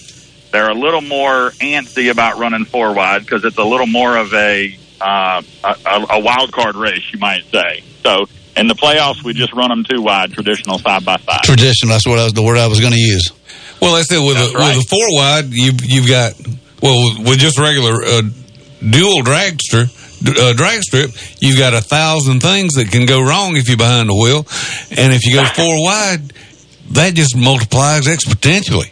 they're 0.53 0.69
a 0.69 0.75
little 0.75 1.01
more 1.01 1.50
antsy 1.60 2.10
about 2.10 2.38
running 2.38 2.63
four 2.63 2.93
wide 2.93 3.24
because 3.24 3.43
it's 3.43 3.57
a 3.57 3.63
little 3.63 3.88
more 3.88 4.15
of 4.15 4.33
a, 4.33 4.77
uh, 5.01 5.41
a 5.63 6.05
a 6.12 6.19
wild 6.22 6.53
card 6.53 6.75
race, 6.75 7.03
you 7.12 7.19
might 7.19 7.43
say. 7.51 7.83
So 8.03 8.25
in 8.55 8.67
the 8.67 8.75
playoffs, 8.75 9.24
we 9.24 9.33
just 9.33 9.51
run 9.51 9.69
them 9.69 9.83
two 9.83 10.01
wide, 10.01 10.31
traditional 10.31 10.77
side 10.77 11.03
by 11.03 11.17
side. 11.17 11.41
Traditional. 11.43 11.91
That's 11.91 12.07
what 12.07 12.19
I 12.19 12.24
was, 12.24 12.33
the 12.33 12.43
word 12.43 12.57
I 12.57 12.67
was 12.67 12.79
going 12.79 12.93
to 12.93 13.00
use. 13.00 13.31
Well, 13.81 13.95
that's 13.95 14.12
it. 14.12 14.19
With 14.19 14.36
That's 14.38 14.53
a 14.53 14.57
right. 14.57 14.77
with 14.77 14.86
a 14.86 14.88
four 14.88 15.05
wide, 15.12 15.45
you 15.50 15.74
you've 15.83 16.07
got 16.07 16.33
well 16.81 17.22
with 17.22 17.39
just 17.39 17.60
regular 17.60 18.01
uh, 18.01 18.22
dual 18.79 19.24
dragster 19.24 19.89
uh, 20.25 20.53
drag 20.53 20.81
strip, 20.81 21.12
you've 21.39 21.57
got 21.57 21.74
a 21.74 21.81
thousand 21.81 22.41
things 22.41 22.74
that 22.74 22.89
can 22.91 23.05
go 23.05 23.22
wrong 23.22 23.57
if 23.57 23.67
you're 23.67 23.77
behind 23.77 24.10
the 24.10 24.15
wheel, 24.15 24.45
and 24.91 25.12
if 25.13 25.25
you 25.25 25.36
go 25.36 25.43
four 25.45 25.83
wide, 25.83 26.31
that 26.91 27.13
just 27.13 27.36
multiplies 27.36 28.05
exponentially. 28.05 28.91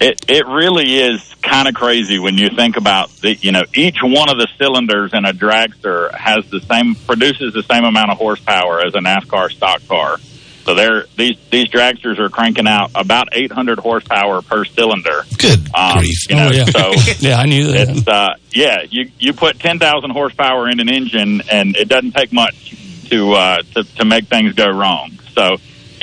It 0.00 0.24
it 0.30 0.46
really 0.46 0.96
is 0.96 1.34
kind 1.42 1.68
of 1.68 1.74
crazy 1.74 2.18
when 2.18 2.38
you 2.38 2.48
think 2.56 2.76
about 2.78 3.10
the 3.20 3.34
you 3.34 3.52
know 3.52 3.62
each 3.74 3.98
one 4.02 4.30
of 4.30 4.38
the 4.38 4.48
cylinders 4.58 5.12
in 5.12 5.24
a 5.26 5.32
dragster 5.32 6.10
has 6.14 6.48
the 6.50 6.60
same 6.60 6.94
produces 6.94 7.52
the 7.52 7.62
same 7.62 7.84
amount 7.84 8.10
of 8.10 8.16
horsepower 8.18 8.80
as 8.86 8.94
a 8.94 8.98
NASCAR 9.00 9.50
stock 9.50 9.86
car. 9.88 10.16
So 10.64 10.74
they're 10.74 11.04
these 11.16 11.36
these 11.50 11.68
dragsters 11.68 12.18
are 12.18 12.30
cranking 12.30 12.66
out 12.66 12.92
about 12.94 13.28
800 13.32 13.78
horsepower 13.78 14.40
per 14.40 14.64
cylinder. 14.64 15.24
Good 15.36 15.68
Um, 15.74 15.98
grief. 15.98 16.30
you 16.30 16.36
know, 16.36 16.48
Oh, 16.48 16.52
yeah. 16.52 16.64
so 16.64 16.92
Yeah, 17.18 17.36
I 17.38 17.44
knew 17.46 17.66
that. 17.72 17.88
it's 17.90 18.08
uh 18.08 18.28
yeah 18.52 18.78
you 18.88 19.10
you 19.18 19.32
put 19.34 19.58
10,000 19.58 20.10
horsepower 20.10 20.68
in 20.70 20.80
an 20.80 20.88
engine 20.88 21.42
and 21.50 21.76
it 21.76 21.88
doesn't 21.88 22.12
take 22.12 22.32
much 22.32 22.74
to 23.10 23.32
uh 23.32 23.58
to, 23.74 23.84
to 23.96 24.04
make 24.06 24.28
things 24.28 24.54
go 24.54 24.68
wrong. 24.68 25.10
So 25.34 25.56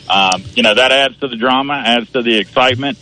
um, 0.09 0.43
you 0.55 0.61
know 0.63 0.73
that 0.75 0.91
adds 0.91 1.17
to 1.19 1.27
the 1.27 1.35
drama, 1.35 1.81
adds 1.83 2.11
to 2.11 2.21
the 2.21 2.37
excitement. 2.37 2.97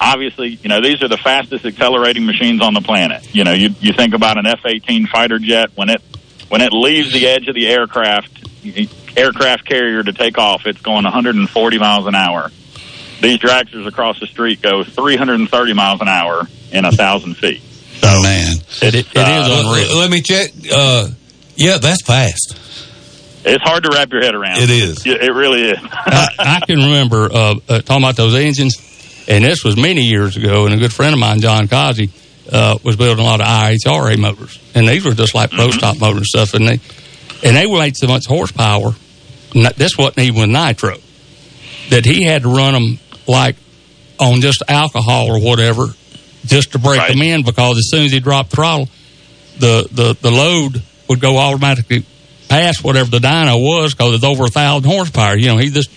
Obviously, 0.00 0.58
you 0.62 0.68
know 0.68 0.80
these 0.80 1.02
are 1.02 1.08
the 1.08 1.18
fastest 1.18 1.64
accelerating 1.66 2.24
machines 2.26 2.62
on 2.62 2.72
the 2.74 2.80
planet. 2.80 3.34
You 3.34 3.44
know, 3.44 3.52
you 3.52 3.70
you 3.80 3.92
think 3.92 4.14
about 4.14 4.38
an 4.38 4.46
F-18 4.46 5.08
fighter 5.08 5.38
jet 5.38 5.70
when 5.74 5.90
it 5.90 6.00
when 6.48 6.62
it 6.62 6.72
leaves 6.72 7.12
the 7.12 7.26
edge 7.26 7.48
of 7.48 7.54
the 7.54 7.68
aircraft 7.68 8.30
aircraft 9.16 9.64
carrier 9.66 10.02
to 10.02 10.12
take 10.12 10.38
off, 10.38 10.66
it's 10.66 10.80
going 10.80 11.04
140 11.04 11.78
miles 11.78 12.06
an 12.06 12.14
hour. 12.14 12.50
These 13.20 13.38
dragsters 13.38 13.86
across 13.86 14.18
the 14.18 14.26
street 14.26 14.62
go 14.62 14.82
330 14.82 15.72
miles 15.74 16.00
an 16.00 16.08
hour 16.08 16.46
in 16.72 16.84
a 16.86 16.92
thousand 16.92 17.34
feet. 17.36 17.60
Oh 18.02 18.22
man. 18.22 18.56
It, 18.82 18.94
it, 18.94 18.94
it 18.94 19.06
is 19.14 19.14
Uh, 19.14 19.62
unreal. 19.66 19.98
Let 19.98 20.10
me 20.10 20.22
check. 20.22 20.50
Uh, 20.72 21.08
yeah, 21.56 21.76
that's 21.78 22.02
fast. 22.02 22.56
It's 23.44 23.62
hard 23.62 23.84
to 23.84 23.90
wrap 23.92 24.10
your 24.12 24.22
head 24.22 24.34
around. 24.34 24.62
It 24.62 24.70
is. 24.70 25.04
It, 25.06 25.22
it 25.22 25.32
really 25.32 25.70
is. 25.70 25.78
I, 25.82 26.28
I 26.38 26.60
can 26.66 26.78
remember 26.78 27.28
uh, 27.32 27.54
uh, 27.68 27.80
talking 27.80 28.02
about 28.04 28.16
those 28.16 28.34
engines, 28.34 28.76
and 29.28 29.44
this 29.44 29.62
was 29.64 29.76
many 29.76 30.02
years 30.02 30.36
ago. 30.36 30.66
And 30.66 30.74
a 30.74 30.78
good 30.78 30.92
friend 30.92 31.12
of 31.12 31.18
mine, 31.20 31.40
John 31.40 31.68
Kazi, 31.68 32.10
uh, 32.50 32.78
was 32.82 32.96
building 32.96 33.24
a 33.24 33.28
lot 33.28 33.40
of 33.40 33.46
IHRA 33.46 34.18
motors, 34.18 34.58
and 34.74 34.88
these 34.88 35.04
were 35.04 35.12
just 35.12 35.34
like 35.34 35.50
pro 35.50 35.70
stock 35.70 35.98
motors 36.00 36.18
and 36.18 36.26
stuff. 36.26 36.54
And 36.54 36.66
they 36.68 36.80
and 37.46 37.56
they 37.56 37.66
made 37.66 37.96
so 37.96 38.06
much 38.06 38.26
horsepower. 38.26 38.92
This 39.76 39.96
wasn't 39.98 40.18
even 40.20 40.40
with 40.40 40.50
nitro 40.50 40.96
that 41.90 42.04
he 42.04 42.24
had 42.24 42.42
to 42.42 42.48
run 42.48 42.72
them 42.74 42.98
like 43.26 43.56
on 44.18 44.40
just 44.40 44.62
alcohol 44.68 45.26
or 45.30 45.40
whatever, 45.40 45.86
just 46.46 46.72
to 46.72 46.78
break 46.78 46.98
Right. 47.00 47.10
them 47.12 47.22
in. 47.22 47.42
Because 47.42 47.78
as 47.78 47.88
soon 47.90 48.04
as 48.04 48.12
he 48.12 48.20
dropped 48.20 48.50
throttle, 48.50 48.88
the 49.58 49.88
the 49.90 50.16
the 50.20 50.30
load 50.30 50.82
would 51.08 51.20
go 51.20 51.36
automatically 51.38 52.04
past 52.50 52.84
whatever 52.84 53.08
the 53.10 53.18
dyno 53.18 53.58
was 53.58 53.94
because 53.94 54.14
it's 54.14 54.24
over 54.24 54.44
a 54.44 54.48
thousand 54.48 54.90
horsepower. 54.90 55.38
You 55.38 55.48
know, 55.48 55.56
he 55.56 55.70
just 55.70 55.90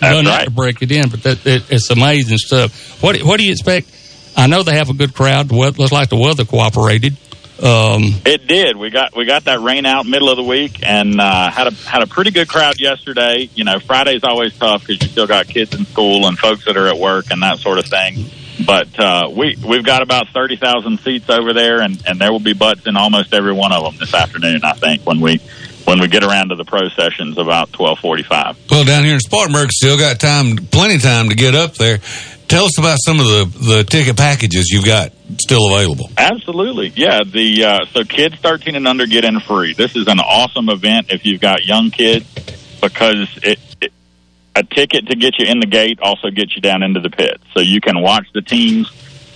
That's 0.00 0.14
done 0.16 0.26
right. 0.26 0.44
to 0.44 0.50
break 0.50 0.82
it 0.82 0.90
in, 0.92 1.08
but 1.08 1.22
that 1.22 1.46
it, 1.46 1.64
it's 1.70 1.88
amazing 1.90 2.38
stuff. 2.38 3.02
What 3.02 3.22
what 3.22 3.38
do 3.38 3.46
you 3.46 3.52
expect? 3.52 3.88
I 4.36 4.46
know 4.46 4.62
they 4.62 4.76
have 4.76 4.90
a 4.90 4.94
good 4.94 5.14
crowd. 5.14 5.48
The 5.48 5.56
weather, 5.56 5.78
looks 5.78 5.92
like 5.92 6.08
the 6.08 6.16
weather 6.16 6.44
cooperated. 6.44 7.16
Um, 7.62 8.02
It 8.26 8.48
did. 8.48 8.76
We 8.76 8.90
got 8.90 9.14
we 9.14 9.24
got 9.24 9.44
that 9.44 9.60
rain 9.60 9.86
out 9.86 10.04
middle 10.04 10.28
of 10.30 10.36
the 10.36 10.42
week, 10.42 10.80
and 10.82 11.20
uh, 11.20 11.50
had 11.50 11.68
a 11.68 11.70
had 11.88 12.02
a 12.02 12.06
pretty 12.08 12.32
good 12.32 12.48
crowd 12.48 12.80
yesterday. 12.80 13.48
You 13.54 13.64
know, 13.64 13.78
Friday's 13.78 14.24
always 14.24 14.56
tough 14.58 14.86
because 14.86 15.00
you 15.02 15.08
still 15.08 15.28
got 15.28 15.46
kids 15.46 15.72
in 15.74 15.84
school 15.86 16.26
and 16.26 16.36
folks 16.36 16.64
that 16.64 16.76
are 16.76 16.88
at 16.88 16.98
work 16.98 17.26
and 17.30 17.42
that 17.42 17.58
sort 17.58 17.78
of 17.78 17.84
thing. 17.84 18.26
But 18.66 18.98
uh, 19.00 19.30
we 19.34 19.56
we've 19.66 19.84
got 19.84 20.02
about 20.02 20.28
thirty 20.28 20.56
thousand 20.56 21.00
seats 21.00 21.30
over 21.30 21.52
there, 21.52 21.80
and, 21.80 22.00
and 22.06 22.20
there 22.20 22.30
will 22.30 22.40
be 22.40 22.52
butts 22.52 22.86
in 22.86 22.96
almost 22.96 23.32
every 23.32 23.52
one 23.52 23.72
of 23.72 23.82
them 23.84 23.96
this 23.98 24.14
afternoon. 24.14 24.60
I 24.62 24.74
think 24.74 25.06
when 25.06 25.20
we 25.20 25.38
when 25.84 26.00
we 26.00 26.08
get 26.08 26.22
around 26.22 26.50
to 26.50 26.56
the 26.56 26.64
pro 26.64 26.88
sessions 26.90 27.38
about 27.38 27.72
twelve 27.72 27.98
forty 27.98 28.22
five. 28.22 28.58
Well, 28.70 28.84
down 28.84 29.04
here 29.04 29.14
in 29.14 29.20
Spartanburg, 29.20 29.70
still 29.72 29.96
got 29.96 30.20
time, 30.20 30.56
plenty 30.56 30.96
of 30.96 31.02
time 31.02 31.30
to 31.30 31.34
get 31.34 31.54
up 31.54 31.74
there. 31.74 31.98
Tell 32.48 32.66
us 32.66 32.78
about 32.78 32.98
some 33.02 33.18
of 33.20 33.26
the 33.26 33.58
the 33.76 33.84
ticket 33.84 34.16
packages 34.16 34.68
you've 34.70 34.84
got 34.84 35.12
still 35.40 35.74
available. 35.74 36.10
Absolutely, 36.18 36.92
yeah. 36.94 37.20
The 37.24 37.64
uh, 37.64 37.84
so 37.86 38.04
kids 38.04 38.36
thirteen 38.36 38.74
and 38.74 38.86
under 38.86 39.06
get 39.06 39.24
in 39.24 39.40
free. 39.40 39.72
This 39.72 39.96
is 39.96 40.08
an 40.08 40.20
awesome 40.20 40.68
event 40.68 41.06
if 41.10 41.24
you've 41.24 41.40
got 41.40 41.64
young 41.64 41.90
kids 41.90 42.26
because 42.82 43.38
it, 43.42 43.58
it 43.80 43.92
a 44.54 44.62
ticket 44.62 45.06
to 45.08 45.16
get 45.16 45.38
you 45.38 45.46
in 45.46 45.60
the 45.60 45.66
gate 45.66 45.98
also 46.02 46.30
gets 46.30 46.54
you 46.54 46.62
down 46.62 46.82
into 46.82 47.00
the 47.00 47.10
pit, 47.10 47.40
so 47.54 47.60
you 47.60 47.80
can 47.80 48.00
watch 48.00 48.26
the 48.32 48.42
teams. 48.42 48.90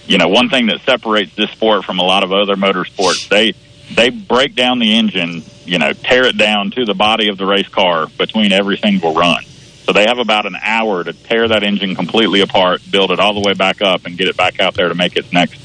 You 0.06 0.18
know, 0.18 0.28
one 0.28 0.50
thing 0.50 0.66
that 0.66 0.80
separates 0.82 1.34
this 1.34 1.50
sport 1.50 1.84
from 1.84 1.98
a 1.98 2.04
lot 2.04 2.22
of 2.22 2.32
other 2.32 2.54
motorsports, 2.54 3.28
they 3.28 3.54
they 3.94 4.10
break 4.10 4.54
down 4.54 4.78
the 4.78 4.94
engine, 4.96 5.42
you 5.64 5.78
know, 5.78 5.92
tear 5.92 6.26
it 6.26 6.36
down 6.36 6.70
to 6.72 6.84
the 6.84 6.94
body 6.94 7.28
of 7.28 7.38
the 7.38 7.46
race 7.46 7.68
car 7.68 8.06
between 8.18 8.52
every 8.52 8.76
single 8.76 9.14
run. 9.14 9.42
So 9.84 9.92
they 9.92 10.04
have 10.06 10.18
about 10.18 10.46
an 10.46 10.56
hour 10.60 11.04
to 11.04 11.12
tear 11.12 11.48
that 11.48 11.62
engine 11.62 11.94
completely 11.94 12.40
apart, 12.40 12.82
build 12.90 13.12
it 13.12 13.20
all 13.20 13.34
the 13.34 13.46
way 13.46 13.54
back 13.54 13.80
up, 13.80 14.04
and 14.04 14.18
get 14.18 14.26
it 14.28 14.36
back 14.36 14.60
out 14.60 14.74
there 14.74 14.88
to 14.88 14.94
make 14.94 15.16
its 15.16 15.32
next 15.32 15.60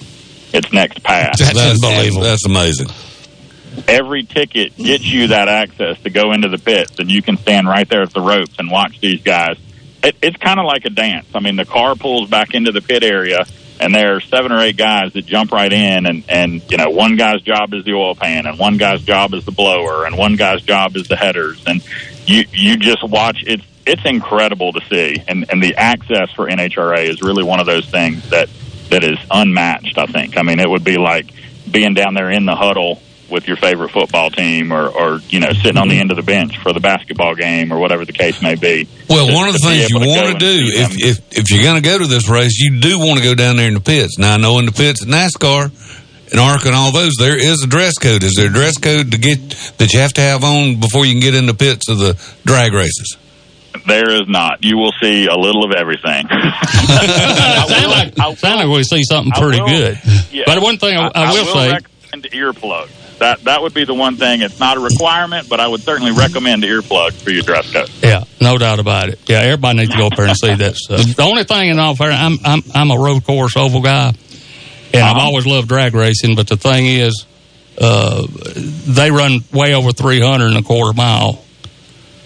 its 0.53 0.71
next 0.71 1.01
pass. 1.03 1.39
That's, 1.39 1.57
unbelievable. 1.57 2.23
That's 2.23 2.45
amazing. 2.45 2.87
Every 3.87 4.23
ticket 4.23 4.75
gets 4.77 5.05
you 5.05 5.27
that 5.27 5.47
access 5.47 5.99
to 6.01 6.09
go 6.09 6.33
into 6.33 6.49
the 6.49 6.57
pits, 6.57 6.99
and 6.99 7.09
you 7.09 7.21
can 7.21 7.37
stand 7.37 7.67
right 7.67 7.87
there 7.87 8.01
at 8.01 8.13
the 8.13 8.21
ropes 8.21 8.55
and 8.59 8.69
watch 8.69 8.99
these 8.99 9.21
guys 9.21 9.57
it, 10.03 10.15
it's 10.21 10.37
kind 10.37 10.59
of 10.59 10.65
like 10.65 10.85
a 10.85 10.89
dance. 10.89 11.27
I 11.33 11.39
mean, 11.39 11.55
the 11.55 11.65
car 11.65 11.95
pulls 11.95 12.29
back 12.29 12.53
into 12.53 12.71
the 12.71 12.81
pit 12.81 13.03
area, 13.03 13.45
and 13.79 13.93
there 13.93 14.15
are 14.15 14.21
seven 14.21 14.51
or 14.51 14.59
eight 14.59 14.77
guys 14.77 15.13
that 15.13 15.25
jump 15.25 15.51
right 15.51 15.71
in, 15.71 16.05
and 16.05 16.23
and 16.29 16.71
you 16.71 16.77
know, 16.77 16.89
one 16.89 17.17
guy's 17.17 17.41
job 17.41 17.73
is 17.73 17.85
the 17.85 17.93
oil 17.93 18.15
pan, 18.15 18.45
and 18.45 18.57
one 18.57 18.77
guy's 18.77 19.01
job 19.01 19.33
is 19.33 19.45
the 19.45 19.51
blower, 19.51 20.05
and 20.05 20.17
one 20.17 20.35
guy's 20.35 20.61
job 20.61 20.95
is 20.95 21.07
the 21.07 21.15
headers, 21.15 21.63
and 21.67 21.85
you 22.25 22.45
you 22.51 22.77
just 22.77 23.07
watch. 23.07 23.43
It's 23.45 23.63
it's 23.85 24.05
incredible 24.05 24.73
to 24.73 24.81
see, 24.89 25.21
and 25.27 25.45
and 25.49 25.61
the 25.61 25.75
access 25.75 26.31
for 26.31 26.47
NHRA 26.47 27.09
is 27.09 27.21
really 27.21 27.43
one 27.43 27.59
of 27.59 27.65
those 27.65 27.89
things 27.89 28.29
that 28.29 28.49
that 28.89 29.03
is 29.03 29.17
unmatched. 29.29 29.97
I 29.97 30.05
think. 30.05 30.37
I 30.37 30.43
mean, 30.43 30.59
it 30.59 30.69
would 30.69 30.83
be 30.83 30.97
like 30.97 31.31
being 31.69 31.93
down 31.93 32.13
there 32.15 32.31
in 32.31 32.45
the 32.45 32.55
huddle 32.55 33.01
with 33.31 33.47
your 33.47 33.57
favorite 33.57 33.89
football 33.91 34.29
team 34.29 34.71
or, 34.71 34.87
or 34.87 35.19
you 35.29 35.39
know 35.39 35.51
sitting 35.53 35.77
on 35.77 35.87
the 35.87 35.99
end 35.99 36.11
of 36.11 36.17
the 36.17 36.23
bench 36.23 36.57
for 36.59 36.73
the 36.73 36.79
basketball 36.79 37.33
game 37.33 37.71
or 37.71 37.79
whatever 37.79 38.05
the 38.05 38.13
case 38.13 38.41
may 38.41 38.55
be. 38.55 38.87
Well, 39.09 39.27
To- 39.27 39.33
one 39.33 39.47
of 39.47 39.53
the 39.53 39.59
things 39.59 39.89
you 39.89 39.97
able 39.97 40.05
to 40.05 40.13
go 40.13 40.21
want 40.21 40.39
to 40.39 40.39
do 40.39 40.65
see 40.67 40.81
if, 40.81 41.17
if 41.17 41.37
if 41.39 41.51
you're 41.51 41.63
going 41.63 41.81
to 41.81 41.87
go 41.89 41.97
to 41.97 42.07
this 42.07 42.29
race, 42.29 42.59
you 42.59 42.79
do 42.79 42.99
want 42.99 43.17
to 43.19 43.23
go 43.23 43.33
down 43.33 43.55
there 43.55 43.67
in 43.67 43.73
the 43.73 43.79
pits. 43.79 44.17
Now, 44.19 44.35
I 44.35 44.37
know 44.37 44.59
in 44.59 44.65
the 44.65 44.71
pits 44.71 45.01
at 45.01 45.07
NASCAR 45.07 45.71
and 46.31 46.39
ARC 46.39 46.65
and 46.65 46.75
all 46.75 46.91
those, 46.91 47.15
there 47.17 47.37
is 47.37 47.63
a 47.63 47.67
dress 47.67 47.97
code. 47.97 48.23
Is 48.23 48.35
there 48.35 48.47
a 48.47 48.53
dress 48.53 48.77
code 48.77 49.11
to 49.11 49.17
get 49.17 49.39
that 49.77 49.93
you 49.93 49.99
have 49.99 50.13
to 50.13 50.21
have 50.21 50.43
on 50.43 50.79
before 50.79 51.05
you 51.05 51.13
can 51.13 51.21
get 51.21 51.33
in 51.35 51.45
the 51.45 51.53
pits 51.53 51.89
of 51.89 51.97
the 51.97 52.13
drag 52.45 52.73
races? 52.73 53.17
there 53.87 54.11
is 54.11 54.27
not. 54.27 54.63
You 54.63 54.77
will 54.77 54.91
see 55.01 55.25
a 55.25 55.35
little 55.35 55.63
of 55.63 55.71
everything. 55.71 56.27
sound 56.27 57.91
like, 57.91 58.19
I 58.19 58.33
sound 58.35 58.59
like 58.59 58.67
we 58.67 58.83
see 58.83 59.03
something 59.03 59.31
pretty 59.31 59.59
will- 59.61 59.67
good. 59.67 59.99
Yeah. 60.31 60.43
But 60.45 60.61
one 60.61 60.77
thing 60.77 60.97
I, 60.97 61.09
I 61.13 61.31
will 61.31 61.45
say, 61.45 61.71
recommend 61.71 62.23
earplugs. 62.31 62.89
That 63.21 63.43
that 63.45 63.61
would 63.61 63.73
be 63.75 63.85
the 63.85 63.93
one 63.93 64.17
thing. 64.17 64.41
It's 64.41 64.59
not 64.59 64.77
a 64.77 64.79
requirement, 64.79 65.47
but 65.47 65.59
I 65.59 65.67
would 65.67 65.81
certainly 65.81 66.11
recommend 66.11 66.63
earplugs 66.63 67.13
for 67.21 67.29
your 67.29 67.43
dress 67.43 67.71
code. 67.71 67.89
yeah, 68.01 68.23
no 68.41 68.57
doubt 68.57 68.79
about 68.79 69.09
it. 69.09 69.19
Yeah, 69.27 69.41
everybody 69.41 69.77
needs 69.79 69.91
to 69.91 69.97
go 69.97 70.07
up 70.07 70.15
there 70.15 70.25
and 70.27 70.35
see 70.37 70.55
that 70.55 70.75
stuff. 70.75 71.05
The 71.15 71.21
only 71.23 71.43
thing 71.43 71.69
in 71.69 71.77
all 71.79 71.95
fairness, 71.95 72.19
I'm 72.19 72.37
I'm 72.43 72.61
I'm 72.73 72.91
a 72.91 72.97
road 73.01 73.23
course 73.23 73.55
oval 73.55 73.81
guy, 73.81 74.09
and 74.09 75.03
I've 75.03 75.15
Uh-huh. 75.17 75.19
always 75.27 75.45
loved 75.45 75.67
drag 75.69 75.93
racing. 75.93 76.35
But 76.35 76.47
the 76.47 76.57
thing 76.57 76.87
is, 76.87 77.25
uh, 77.79 78.25
they 78.87 79.11
run 79.11 79.41
way 79.53 79.73
over 79.75 79.91
300 79.91 80.47
and 80.47 80.57
a 80.57 80.63
quarter 80.63 80.93
mile. 80.93 81.43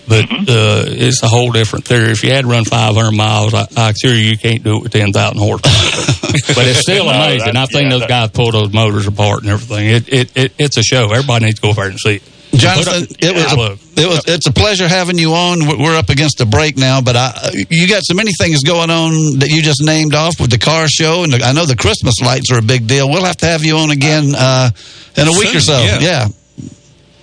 But 0.07 0.25
Mm-hmm. 0.25 0.43
uh, 0.47 0.83
it's 0.87 1.23
a 1.23 1.27
whole 1.27 1.51
different 1.51 1.85
theory. 1.85 2.11
If 2.11 2.23
you 2.23 2.31
had 2.31 2.41
to 2.41 2.47
run 2.47 2.63
500 2.65 3.11
miles, 3.11 3.53
I, 3.53 3.65
I 3.75 3.89
assure 3.89 4.13
you, 4.13 4.27
you 4.29 4.37
can't 4.37 4.63
do 4.63 4.77
it 4.77 4.83
with 4.83 4.91
10,000 4.93 5.37
horsepower. 5.37 5.71
but 6.55 6.67
it's 6.67 6.79
still 6.81 7.05
No, 7.05 7.11
amazing. 7.11 7.55
I 7.55 7.65
think 7.65 7.83
yeah, 7.85 7.89
those 7.89 7.99
that- 8.01 8.09
guys 8.09 8.29
pull 8.31 8.51
those 8.51 8.71
motors 8.73 9.07
apart 9.07 9.41
and 9.41 9.49
everything. 9.51 9.87
It, 9.87 10.09
it, 10.13 10.37
it 10.37 10.51
it's 10.59 10.77
a 10.77 10.83
show. 10.83 11.11
Everybody 11.11 11.45
needs 11.45 11.59
to 11.59 11.61
go 11.63 11.69
over 11.69 11.81
there 11.81 11.89
and 11.91 11.99
see 11.99 12.15
it. 12.17 12.23
Jonathan, 12.55 13.03
up- 13.03 13.09
it 13.19 13.35
was 13.35 13.51
a, 13.53 14.01
it 14.01 14.07
was 14.07 14.21
it's 14.27 14.47
a 14.47 14.53
pleasure 14.53 14.87
having 14.87 15.17
you 15.17 15.33
on. 15.33 15.65
We're- 15.67 15.81
We're 15.83 15.97
up 15.97 16.09
against 16.09 16.39
a 16.41 16.45
break 16.45 16.77
now, 16.77 17.01
but 17.01 17.15
I, 17.15 17.51
you 17.69 17.87
got 17.87 18.03
so 18.05 18.13
many 18.13 18.31
things 18.39 18.63
going 18.63 18.89
on 18.89 19.39
that 19.39 19.49
you 19.49 19.61
just 19.61 19.83
named 19.83 20.13
off 20.13 20.39
with 20.39 20.51
the 20.51 20.57
car 20.59 20.87
show, 20.87 21.23
and 21.23 21.33
I 21.35 21.51
know 21.51 21.65
the 21.65 21.75
Christmas 21.75 22.15
lights 22.21 22.51
are 22.51 22.59
a 22.59 22.61
big 22.61 22.87
deal. 22.87 23.09
We'll 23.09 23.25
have 23.25 23.37
to 23.37 23.45
have 23.47 23.63
you 23.65 23.77
on 23.77 23.89
again 23.91 24.33
uh, 24.37 24.69
in 25.17 25.27
a 25.27 25.31
week 25.31 25.55
or 25.55 25.59
so. 25.59 25.77
Yeah. 25.83 25.99
yeah. 25.99 26.27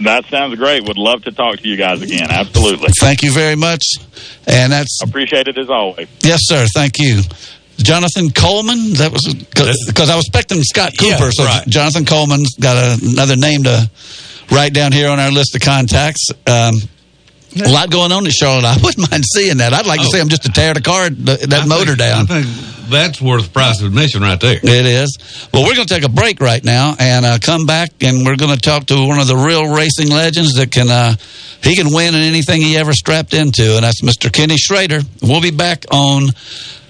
That 0.04 0.24
sounds 0.26 0.54
great. 0.56 0.86
Would 0.86 0.98
love 0.98 1.24
to 1.24 1.32
talk 1.32 1.58
to 1.58 1.68
you 1.68 1.76
guys 1.76 2.02
again. 2.02 2.30
Absolutely. 2.30 2.88
Thank 3.00 3.22
you 3.22 3.32
very 3.32 3.56
much. 3.56 3.82
And 4.46 4.72
that's 4.72 5.00
Appreciate 5.02 5.48
it 5.48 5.58
as 5.58 5.70
always. 5.70 6.08
yes, 6.22 6.40
sir. 6.42 6.66
Thank 6.74 6.98
you. 6.98 7.22
Jonathan 7.78 8.30
Coleman. 8.30 8.92
That 8.94 9.10
was 9.12 9.22
because 9.34 10.10
I 10.10 10.16
was 10.16 10.26
expecting 10.26 10.62
Scott 10.62 10.92
Yeah, 11.00 11.18
Cooper. 11.18 11.32
so 11.32 11.44
right. 11.44 11.66
Jonathan 11.66 12.04
Coleman's 12.04 12.54
got 12.60 12.76
a, 12.76 13.04
another 13.04 13.36
name 13.36 13.64
to 13.64 13.90
write 14.50 14.72
down 14.74 14.92
here 14.92 15.08
on 15.10 15.18
our 15.18 15.30
list 15.30 15.54
of 15.56 15.62
contacts. 15.62 16.28
Um, 16.46 16.74
a 17.56 17.68
lot 17.68 17.90
going 17.90 18.12
on 18.12 18.24
in 18.24 18.30
Charlotte. 18.32 18.64
I 18.64 18.76
wouldn't 18.82 19.10
mind 19.10 19.24
seeing 19.24 19.58
that. 19.58 19.72
I'd 19.74 19.86
like 19.86 20.00
to 20.00 20.06
Oh. 20.06 20.10
see 20.12 20.18
him 20.20 20.28
just 20.28 20.42
to 20.44 20.48
tear 20.50 20.74
the 20.74 20.80
car 20.80 21.10
that 21.10 21.52
I 21.52 21.66
motor 21.66 21.96
think- 21.96 21.98
down. 21.98 22.26
I 22.30 22.42
think 22.42 22.46
that's 22.90 23.20
worth 23.20 23.44
the 23.44 23.50
price 23.50 23.80
of 23.80 23.86
admission 23.86 24.22
right 24.22 24.38
there. 24.40 24.56
It 24.62 24.64
is. 24.86 25.16
Well, 25.52 25.62
we're 25.64 25.74
going 25.74 25.86
to 25.86 25.94
take 25.94 26.04
a 26.04 26.08
break 26.10 26.40
right 26.40 26.62
now 26.62 26.94
and 26.98 27.24
uh, 27.24 27.38
come 27.40 27.64
back, 27.66 27.90
and 28.02 28.24
we're 28.26 28.36
going 28.36 28.54
to 28.54 28.60
talk 28.60 28.86
to 28.86 29.06
one 29.06 29.18
of 29.18 29.26
the 29.26 29.36
real 29.36 29.74
racing 29.74 30.10
legends 30.10 30.54
that 30.54 30.70
can 30.70 30.90
uh, 30.90 31.14
he 31.62 31.74
can 31.76 31.92
win 31.94 32.14
in 32.14 32.22
anything 32.22 32.60
he 32.60 32.76
ever 32.76 32.92
strapped 32.92 33.34
into, 33.34 33.74
and 33.76 33.84
that's 33.84 34.02
Mr. 34.02 34.30
Kenny 34.32 34.56
Schrader. 34.56 35.00
We'll 35.22 35.40
be 35.40 35.50
back 35.52 35.84
on 35.90 36.28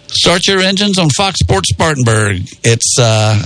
Start 0.09 0.47
Your 0.49 0.61
Engines 0.61 0.99
on 0.99 1.09
Fox 1.11 1.39
Sports 1.41 1.69
Spartanburg. 1.71 2.43
It's 2.65 2.97
uh, 2.99 3.41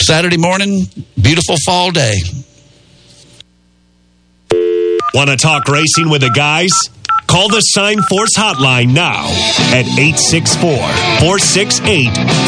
Saturday 0.00 0.36
morning, 0.38 0.86
beautiful 1.20 1.56
fall 1.64 1.90
day. 1.90 2.14
Want 5.14 5.28
to 5.28 5.36
talk 5.36 5.68
racing 5.68 6.08
with 6.08 6.22
the 6.22 6.30
guys? 6.30 6.70
Call 7.26 7.48
the 7.48 7.60
Sign 7.60 8.00
Force 8.02 8.34
hotline 8.36 8.94
now 8.94 9.26
at 9.72 9.84
864 9.98 10.70
468 11.20 12.06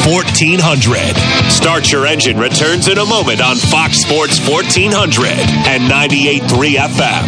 1400. 0.09 1.51
Start 1.51 1.91
Your 1.93 2.07
Engine 2.07 2.39
returns 2.39 2.89
in 2.89 2.97
a 2.99 3.05
moment 3.05 3.43
on 3.43 3.57
Fox 3.57 3.99
Sports 4.01 4.39
1400 4.49 5.27
and 5.69 5.91
98.3 5.91 6.77
FM. 6.77 7.25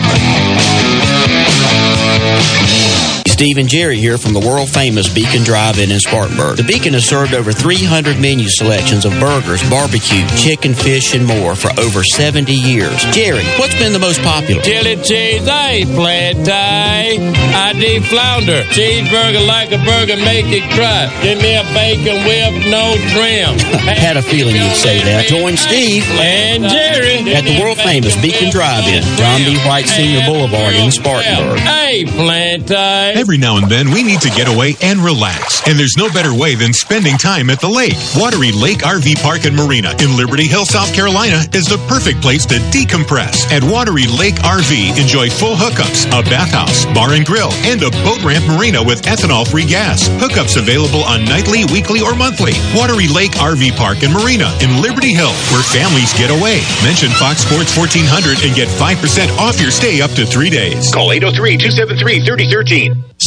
Steve 3.27 3.59
and 3.59 3.69
Jerry 3.69 3.97
here 3.99 4.17
from 4.19 4.33
the 4.33 4.41
world 4.41 4.69
famous 4.71 5.13
Beacon 5.13 5.43
Drive-In 5.43 5.91
in 5.91 6.01
Spartanburg. 6.01 6.57
The 6.57 6.63
Beacon 6.65 6.95
has 6.95 7.07
served 7.09 7.35
over 7.35 7.53
300 7.53 8.19
menu 8.19 8.49
selections 8.49 9.05
of 9.05 9.13
burgers, 9.21 9.61
barbecue, 9.69 10.25
chicken, 10.39 10.73
fish, 10.75 11.15
and 11.15 11.27
more 11.27 11.55
for 11.55 11.69
over 11.79 12.03
70 12.03 12.53
years. 12.53 12.97
Jerry, 13.13 13.45
what's 13.59 13.75
been 13.79 13.93
the 13.93 13.99
most 13.99 14.23
popular? 14.23 14.63
Chili 14.63 14.97
cheese, 15.03 15.47
I 15.47 15.85
ain't 15.85 15.91
flat 15.91 16.35
tie. 16.47 17.19
I 17.53 17.73
deep 17.75 18.05
flounder. 18.05 18.63
Cheeseburger 18.73 19.45
like 19.47 19.69
a 19.73 19.79
burger, 19.85 20.17
make 20.25 20.47
it 20.49 20.65
cry. 20.73 21.11
Give 21.21 21.37
me 21.43 21.57
a 21.57 21.65
bacon 21.77 22.25
with 22.25 22.55
no 22.73 22.97
trim. 23.13 23.59
Had 24.01 24.17
a 24.17 24.23
feeling 24.23 24.57
you'd 24.57 24.77
say 24.77 25.03
that. 25.05 25.27
Join 25.27 25.57
Steve 25.59 26.05
And 26.17 26.65
Jerry. 26.65 27.35
at 27.35 27.45
the 27.45 27.61
world 27.61 27.79
famous 27.79 28.17
Beacon 28.23 28.51
Drive-In, 28.51 29.03
John 29.19 29.45
B. 29.45 29.59
White 29.69 29.87
Senior 29.89 30.25
Boulevard 30.25 30.75
in 30.75 30.91
Spartanburg. 30.91 31.59
Hey, 31.61 32.05
plant 32.07 32.69
tie. 32.69 33.16
Every 33.17 33.39
now 33.39 33.57
and 33.57 33.65
then, 33.65 33.97
we 33.97 34.05
need 34.05 34.21
to 34.29 34.37
get 34.37 34.45
away 34.45 34.77
and 34.85 35.01
relax. 35.01 35.65
And 35.67 35.81
there's 35.81 35.97
no 35.97 36.13
better 36.13 36.37
way 36.37 36.55
than 36.55 36.77
spending 36.77 37.17
time 37.17 37.49
at 37.49 37.65
the 37.65 37.69
lake. 37.69 37.97
Wateree 38.13 38.53
Lake 38.53 38.85
RV 38.85 39.25
Park 39.25 39.49
and 39.49 39.57
Marina 39.57 39.97
in 40.05 40.21
Liberty 40.21 40.45
Hill, 40.45 40.69
South 40.69 40.93
Carolina 40.93 41.41
is 41.57 41.65
the 41.65 41.81
perfect 41.89 42.21
place 42.21 42.45
to 42.53 42.61
decompress. 42.69 43.49
At 43.49 43.65
Wateree 43.65 44.05
Lake 44.21 44.37
RV, 44.45 45.01
enjoy 45.01 45.33
full 45.33 45.57
hookups, 45.57 46.05
a 46.13 46.21
bathhouse, 46.29 46.85
bar 46.93 47.17
and 47.17 47.25
grill, 47.25 47.49
and 47.65 47.81
a 47.81 47.89
boat 48.05 48.21
ramp 48.21 48.45
marina 48.53 48.85
with 48.85 49.09
ethanol 49.09 49.49
free 49.49 49.65
gas. 49.65 50.13
Hookups 50.21 50.61
available 50.61 51.01
on 51.09 51.25
nightly, 51.25 51.65
weekly, 51.73 52.05
or 52.05 52.13
monthly. 52.13 52.53
Wateree 52.77 53.09
Lake 53.09 53.33
RV 53.41 53.81
Park 53.81 54.05
and 54.05 54.13
Marina 54.13 54.53
in 54.61 54.85
Liberty 54.85 55.17
Hill, 55.17 55.33
where 55.57 55.65
families 55.73 56.13
get 56.21 56.29
away. 56.29 56.61
Mention 56.85 57.09
Fox 57.17 57.49
Sports 57.49 57.73
1400 57.73 58.45
and 58.45 58.53
get 58.53 58.69
5% 58.69 58.93
off 59.41 59.57
your 59.57 59.73
stay 59.73 60.05
up 60.05 60.13
to 60.21 60.29
three 60.29 60.53
days. 60.53 60.93
Call 60.93 61.17
803 61.17 61.57
273 61.57 62.21
3013. 62.21 63.06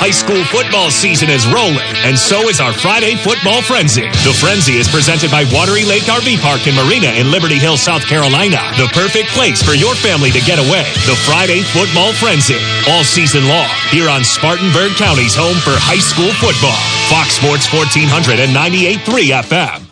High 0.00 0.16
school 0.16 0.40
football 0.48 0.88
season 0.88 1.28
is 1.28 1.44
rolling, 1.44 1.84
and 2.08 2.16
so 2.16 2.48
is 2.48 2.56
our 2.56 2.72
Friday 2.72 3.20
football 3.20 3.60
frenzy. 3.60 4.08
The 4.24 4.32
frenzy 4.32 4.80
is 4.80 4.88
presented 4.88 5.28
by 5.28 5.44
Wateree 5.52 5.84
Lake 5.84 6.08
RV 6.08 6.40
Park 6.40 6.64
and 6.64 6.72
Marina 6.72 7.12
in 7.20 7.28
Liberty 7.28 7.60
Hill, 7.60 7.76
South 7.76 8.08
Carolina. 8.08 8.64
The 8.80 8.88
perfect 8.96 9.28
place 9.36 9.60
for 9.60 9.76
your 9.76 9.92
family 9.92 10.32
to 10.32 10.40
get 10.48 10.56
away. 10.56 10.88
The 11.04 11.20
Friday 11.28 11.60
football 11.60 12.16
frenzy, 12.16 12.56
all 12.88 13.04
season 13.04 13.44
long, 13.44 13.68
here 13.92 14.08
on 14.08 14.24
Spartanburg 14.24 14.96
County's 14.96 15.36
home 15.36 15.60
for 15.60 15.76
high 15.76 16.00
school 16.00 16.32
football. 16.40 16.80
Fox 17.12 17.36
Sports 17.36 17.68
1400 17.68 18.40
and 18.40 18.56
98.3 18.56 19.36
FM. 19.44 19.89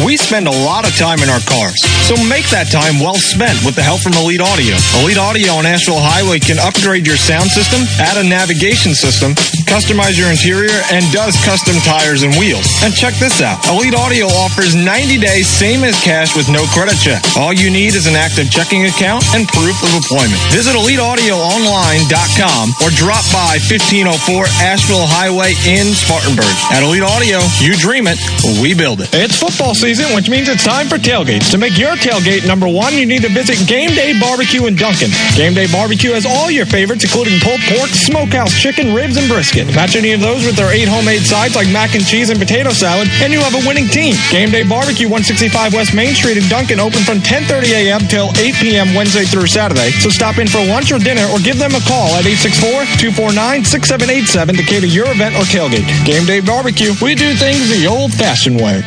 We 0.00 0.16
spend 0.16 0.48
a 0.48 0.56
lot 0.64 0.88
of 0.88 0.96
time 0.96 1.20
in 1.20 1.28
our 1.28 1.44
cars, 1.44 1.76
so 2.08 2.16
make 2.24 2.48
that 2.48 2.72
time 2.72 2.96
well 2.96 3.20
spent 3.20 3.60
with 3.60 3.76
the 3.76 3.84
help 3.84 4.00
from 4.00 4.16
Elite 4.16 4.40
Audio. 4.40 4.72
Elite 5.04 5.20
Audio 5.20 5.52
on 5.60 5.68
Asheville 5.68 6.00
Highway 6.00 6.40
can 6.40 6.56
upgrade 6.56 7.04
your 7.04 7.20
sound 7.20 7.52
system, 7.52 7.84
add 8.00 8.16
a 8.16 8.24
navigation 8.24 8.96
system, 8.96 9.36
customize 9.68 10.16
your 10.16 10.32
interior, 10.32 10.72
and 10.88 11.04
does 11.12 11.36
custom 11.44 11.76
tires 11.84 12.24
and 12.24 12.32
wheels. 12.40 12.64
And 12.80 12.96
check 12.96 13.12
this 13.20 13.44
out. 13.44 13.60
Elite 13.68 13.92
Audio 13.92 14.32
offers 14.32 14.72
90 14.72 15.20
days 15.20 15.44
same 15.44 15.84
as 15.84 15.92
cash 16.00 16.32
with 16.32 16.48
no 16.48 16.64
credit 16.72 16.96
check. 16.96 17.20
All 17.36 17.52
you 17.52 17.68
need 17.68 17.92
is 17.92 18.08
an 18.08 18.16
active 18.16 18.48
checking 18.48 18.88
account 18.88 19.28
and 19.36 19.44
proof 19.52 19.76
of 19.84 19.92
employment. 19.92 20.40
Visit 20.48 20.72
EliteAudioOnline.com 20.72 22.64
or 22.80 22.88
drop 22.96 23.28
by 23.28 23.60
1504 23.60 24.08
Asheville 24.64 25.04
Highway 25.04 25.52
in 25.68 25.92
Spartanburg. 25.92 26.48
At 26.72 26.80
Elite 26.80 27.04
Audio, 27.04 27.44
you 27.60 27.76
dream 27.76 28.08
it, 28.08 28.16
we 28.56 28.72
build 28.72 29.04
it. 29.04 29.12
It's 29.12 29.36
football 29.36 29.76
season, 29.82 30.14
which 30.14 30.30
means 30.30 30.46
it's 30.46 30.62
time 30.62 30.86
for 30.86 30.94
tailgates. 30.94 31.50
To 31.50 31.58
make 31.58 31.74
your 31.74 31.98
tailgate 31.98 32.46
number 32.46 32.70
one, 32.70 32.94
you 32.94 33.02
need 33.04 33.26
to 33.26 33.32
visit 33.34 33.58
Game 33.66 33.90
Day 33.98 34.14
Barbecue 34.14 34.70
in 34.70 34.78
Duncan. 34.78 35.10
Game 35.34 35.58
Day 35.58 35.66
Barbecue 35.66 36.14
has 36.14 36.22
all 36.22 36.54
your 36.54 36.66
favorites, 36.70 37.02
including 37.02 37.42
pulled 37.42 37.58
pork, 37.66 37.90
smokehouse 37.90 38.54
chicken, 38.54 38.94
ribs, 38.94 39.18
and 39.18 39.26
brisket. 39.26 39.66
Match 39.74 39.98
any 39.98 40.14
of 40.14 40.22
those 40.22 40.46
with 40.46 40.54
their 40.54 40.70
eight 40.70 40.86
homemade 40.86 41.26
sides 41.26 41.58
like 41.58 41.66
mac 41.74 41.98
and 41.98 42.06
cheese 42.06 42.30
and 42.30 42.38
potato 42.38 42.70
salad, 42.70 43.10
and 43.18 43.34
you 43.34 43.42
have 43.42 43.58
a 43.58 43.62
winning 43.66 43.90
team. 43.90 44.14
Game 44.30 44.54
Day 44.54 44.62
Barbecue, 44.62 45.10
165 45.10 45.74
West 45.74 45.98
Main 45.98 46.14
Street 46.14 46.38
in 46.38 46.46
Duncan, 46.46 46.78
open 46.78 47.02
from 47.02 47.18
10:30 47.18 47.74
a.m. 47.74 48.06
till 48.06 48.30
8 48.38 48.54
p.m. 48.62 48.94
Wednesday 48.94 49.26
through 49.26 49.50
Saturday. 49.50 49.90
So 49.98 50.14
stop 50.14 50.38
in 50.38 50.46
for 50.46 50.62
lunch 50.62 50.94
or 50.94 51.02
dinner, 51.02 51.26
or 51.34 51.42
give 51.42 51.58
them 51.58 51.74
a 51.74 51.82
call 51.90 52.14
at 52.14 52.22
864-249-6787 53.02 54.62
to 54.62 54.62
cater 54.62 54.86
your 54.86 55.10
event 55.10 55.34
or 55.34 55.42
tailgate. 55.50 55.90
Game 56.06 56.22
Day 56.22 56.38
Barbecue, 56.38 56.94
we 57.02 57.18
do 57.18 57.34
things 57.34 57.66
the 57.66 57.90
old-fashioned 57.90 58.62
way. 58.62 58.86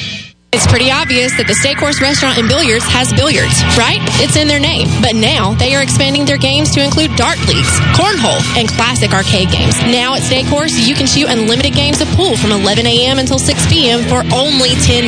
It's 0.51 0.67
pretty 0.67 0.91
obvious 0.91 1.31
that 1.39 1.47
the 1.47 1.55
Steak 1.63 1.79
Horse 1.79 2.03
Restaurant 2.03 2.35
and 2.35 2.43
Billiards 2.43 2.83
has 2.91 3.07
billiards, 3.15 3.55
right? 3.79 4.03
It's 4.19 4.35
in 4.35 4.51
their 4.51 4.59
name. 4.59 4.91
But 4.99 5.15
now 5.15 5.55
they 5.55 5.71
are 5.79 5.79
expanding 5.79 6.27
their 6.27 6.35
games 6.35 6.75
to 6.75 6.83
include 6.83 7.15
dart 7.15 7.39
leagues, 7.47 7.71
cornhole, 7.95 8.43
and 8.59 8.67
classic 8.67 9.15
arcade 9.15 9.47
games. 9.47 9.79
Now 9.87 10.11
at 10.11 10.27
Steak 10.27 10.43
Horse, 10.51 10.75
you 10.75 10.91
can 10.91 11.07
shoot 11.07 11.31
unlimited 11.31 11.71
games 11.71 12.03
of 12.03 12.11
pool 12.19 12.35
from 12.35 12.51
11 12.51 12.83
a.m. 12.83 13.15
until 13.15 13.39
6 13.39 13.47
p.m. 13.71 14.03
for 14.11 14.27
only 14.35 14.75
$10. 14.83 15.07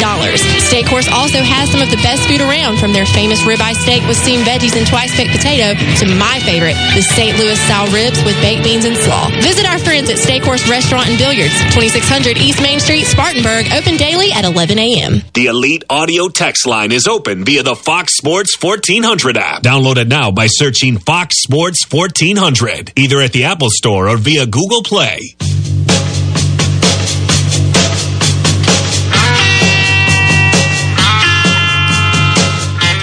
Steak 0.63 0.88
Horse 0.88 1.12
also 1.12 1.43
has 1.43 1.67
some 1.67 1.84
of 1.84 1.91
the 1.91 1.99
best 1.99 2.23
food 2.23 2.39
around, 2.39 2.79
from 2.79 2.95
their 2.95 3.06
famous 3.12 3.43
ribeye 3.43 3.75
steak 3.84 3.99
with 4.08 4.15
steamed 4.15 4.47
veggies 4.47 4.79
and 4.79 4.88
twice 4.88 5.12
baked 5.19 5.36
potato 5.36 5.75
to 5.99 6.08
my 6.15 6.39
favorite, 6.47 6.79
the 6.95 7.03
St. 7.03 7.36
Louis 7.36 7.60
style 7.67 7.91
ribs 7.91 8.23
with 8.23 8.39
baked 8.39 8.63
beans 8.63 8.88
and 8.88 8.95
slaw. 8.95 9.27
Visit 9.43 9.67
our 9.67 9.77
friends 9.77 10.08
at 10.08 10.23
Steak 10.23 10.47
Horse 10.47 10.63
Restaurant 10.71 11.12
and 11.12 11.19
Billiards, 11.19 11.60
2600 11.75 12.39
East 12.39 12.63
Main 12.63 12.79
Street, 12.79 13.03
Spartanburg, 13.03 13.67
open 13.75 13.99
daily 13.99 14.32
at 14.32 14.47
11 14.47 14.79
a.m. 14.79 15.19
The 15.34 15.48
Elite 15.48 15.84
Audio 15.89 16.28
text 16.28 16.67
line 16.67 16.91
is 16.91 17.08
open 17.08 17.43
via 17.43 17.63
the 17.63 17.76
Fox 17.76 18.15
Sports 18.15 18.56
1400 18.62 19.36
app. 19.36 19.63
Download 19.63 19.98
it 19.98 20.08
now 20.08 20.30
by 20.30 20.46
searching 20.46 21.00
Fox 21.00 21.41
Sports 21.41 21.88
1400, 21.89 22.93
either 22.96 23.19
at 23.19 23.34
the 23.34 23.46
Apple 23.46 23.69
Store 23.72 24.10
or 24.10 24.17
via 24.17 24.46
Google 24.46 24.84
Play. 24.84 25.22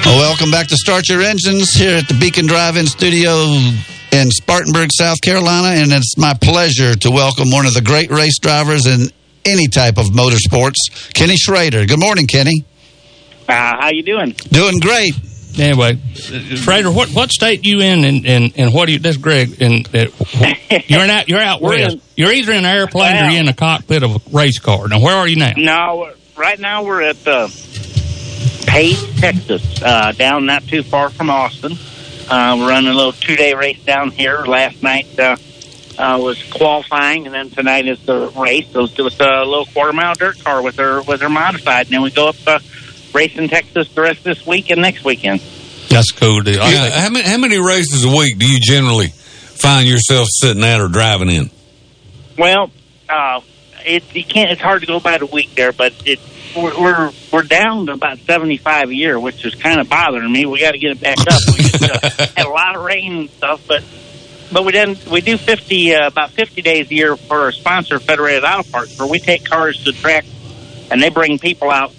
Welcome 0.06 0.52
back 0.52 0.68
to 0.68 0.76
Start 0.76 1.08
Your 1.08 1.22
Engines 1.22 1.70
here 1.72 1.96
at 1.96 2.06
the 2.06 2.14
Beacon 2.14 2.46
Drive-In 2.46 2.86
Studio 2.86 3.32
in 4.12 4.30
Spartanburg, 4.30 4.90
South 4.92 5.20
Carolina, 5.20 5.80
and 5.82 5.90
it's 5.92 6.16
my 6.16 6.34
pleasure 6.34 6.94
to 6.94 7.10
welcome 7.10 7.50
one 7.50 7.66
of 7.66 7.74
the 7.74 7.82
great 7.82 8.12
race 8.12 8.38
drivers 8.38 8.86
in 8.86 9.10
any 9.44 9.66
type 9.68 9.98
of 9.98 10.06
motorsports, 10.06 11.12
Kenny 11.14 11.36
Schrader. 11.36 11.86
Good 11.86 11.98
morning, 12.00 12.26
Kenny. 12.26 12.64
Uh, 13.48 13.52
how 13.52 13.90
you 13.90 14.02
doing? 14.02 14.30
Doing 14.50 14.78
great. 14.80 15.12
Anyway, 15.58 15.98
Schrader, 16.14 16.90
what 16.92 17.08
what 17.10 17.30
state 17.32 17.64
you 17.66 17.80
in, 17.80 18.04
and 18.04 18.24
and, 18.26 18.52
and 18.56 18.72
what 18.72 18.86
do 18.86 18.92
you? 18.92 18.98
That's 19.00 19.16
Greg. 19.16 19.60
And 19.60 19.84
uh, 19.94 20.06
you're 20.86 21.02
in 21.02 21.10
out. 21.10 21.28
You're 21.28 21.40
out 21.40 21.60
We're 21.60 21.70
west. 21.70 21.94
in- 21.96 22.00
you're 22.16 22.32
either 22.32 22.52
in 22.52 22.58
an 22.58 22.64
airplane 22.66 23.16
or 23.16 23.28
you're 23.30 23.40
in 23.40 23.46
the 23.46 23.52
cockpit 23.52 24.02
of 24.04 24.14
a 24.14 24.20
race 24.36 24.58
car. 24.60 24.86
Now, 24.88 25.00
where 25.00 25.16
are 25.16 25.26
you 25.26 25.36
now? 25.36 25.52
No, 25.56 26.12
right 26.36 26.58
now 26.60 26.84
we're 26.84 27.02
at 27.02 27.26
uh, 27.26 27.48
Paige, 28.66 29.18
Texas, 29.18 29.82
uh, 29.82 30.12
down 30.12 30.46
not 30.46 30.64
too 30.66 30.82
far 30.84 31.10
from 31.10 31.28
Austin. 31.30 31.72
Uh, 32.30 32.56
we're 32.58 32.68
running 32.68 32.90
a 32.90 32.94
little 32.94 33.12
two-day 33.12 33.54
race 33.54 33.82
down 33.84 34.12
here. 34.12 34.44
Last 34.46 34.82
night 34.84 35.18
uh, 35.18 35.36
uh, 36.00 36.18
was 36.18 36.42
qualifying, 36.50 37.26
and 37.26 37.34
then 37.34 37.50
tonight 37.50 37.86
is 37.86 38.00
the 38.06 38.28
race. 38.30 38.68
So 38.72 38.84
it's 38.84 38.94
just 38.94 39.20
a 39.20 39.44
little 39.44 39.66
quarter-mile 39.66 40.14
dirt 40.14 40.42
car 40.42 40.62
with 40.62 40.76
her 40.76 41.02
with 41.02 41.20
her 41.20 41.28
modified, 41.28 41.86
and 41.86 41.94
then 41.94 42.02
we 42.02 42.10
go 42.10 42.28
up 42.28 42.36
uh, 42.46 42.58
race 43.14 43.36
in 43.36 43.48
Texas 43.48 43.88
the 43.94 44.02
rest 44.02 44.18
of 44.18 44.24
this 44.24 44.46
week 44.46 44.70
and 44.70 44.80
next 44.80 45.04
weekend. 45.04 45.40
That's 45.88 46.12
cool 46.12 46.40
deal. 46.42 46.62
I 46.62 46.70
Yeah, 46.70 46.82
think- 46.82 46.94
how 46.94 47.10
many 47.10 47.28
how 47.28 47.38
many 47.38 47.58
races 47.58 48.04
a 48.04 48.08
week 48.08 48.38
do 48.38 48.46
you 48.50 48.60
generally 48.60 49.08
find 49.08 49.86
yourself 49.88 50.28
sitting 50.30 50.64
at 50.64 50.80
or 50.80 50.88
driving 50.88 51.28
in? 51.30 51.50
Well, 52.38 52.70
uh, 53.08 53.40
it 53.84 54.04
you 54.14 54.24
can't. 54.24 54.50
It's 54.50 54.60
hard 54.60 54.80
to 54.82 54.86
go 54.86 55.00
by 55.00 55.18
the 55.18 55.26
week 55.26 55.54
there, 55.54 55.72
but 55.72 55.92
it 56.06 56.18
we're 56.56 56.80
we're, 56.80 57.12
we're 57.32 57.42
down 57.42 57.86
to 57.86 57.92
about 57.92 58.18
seventy 58.20 58.56
five 58.56 58.88
a 58.88 58.94
year, 58.94 59.18
which 59.20 59.44
is 59.44 59.54
kind 59.54 59.80
of 59.80 59.88
bothering 59.88 60.30
me. 60.32 60.46
We 60.46 60.60
got 60.60 60.72
to 60.72 60.78
get 60.78 60.92
it 60.92 61.00
back 61.00 61.18
up. 61.20 61.40
We 61.48 61.62
just, 61.62 61.82
uh, 61.82 62.26
had 62.36 62.46
a 62.46 62.50
lot 62.50 62.76
of 62.76 62.84
rain 62.84 63.12
and 63.12 63.30
stuff, 63.30 63.60
but 63.68 63.82
but 64.52 64.64
we 64.64 64.72
didn't. 64.72 65.06
We 65.06 65.20
do 65.20 65.36
fifty 65.36 65.94
uh, 65.94 66.08
about 66.08 66.30
fifty 66.30 66.62
days 66.62 66.90
a 66.90 66.94
year 66.94 67.16
for 67.16 67.40
our 67.40 67.52
sponsor, 67.52 67.98
Federated 67.98 68.44
Auto 68.44 68.68
Parts, 68.70 68.98
where 68.98 69.08
we 69.08 69.18
take 69.18 69.44
cars 69.44 69.78
to 69.78 69.92
the 69.92 69.92
track 69.92 70.24
and 70.90 71.02
they 71.02 71.08
bring 71.08 71.38
people 71.38 71.70
out 71.70 71.92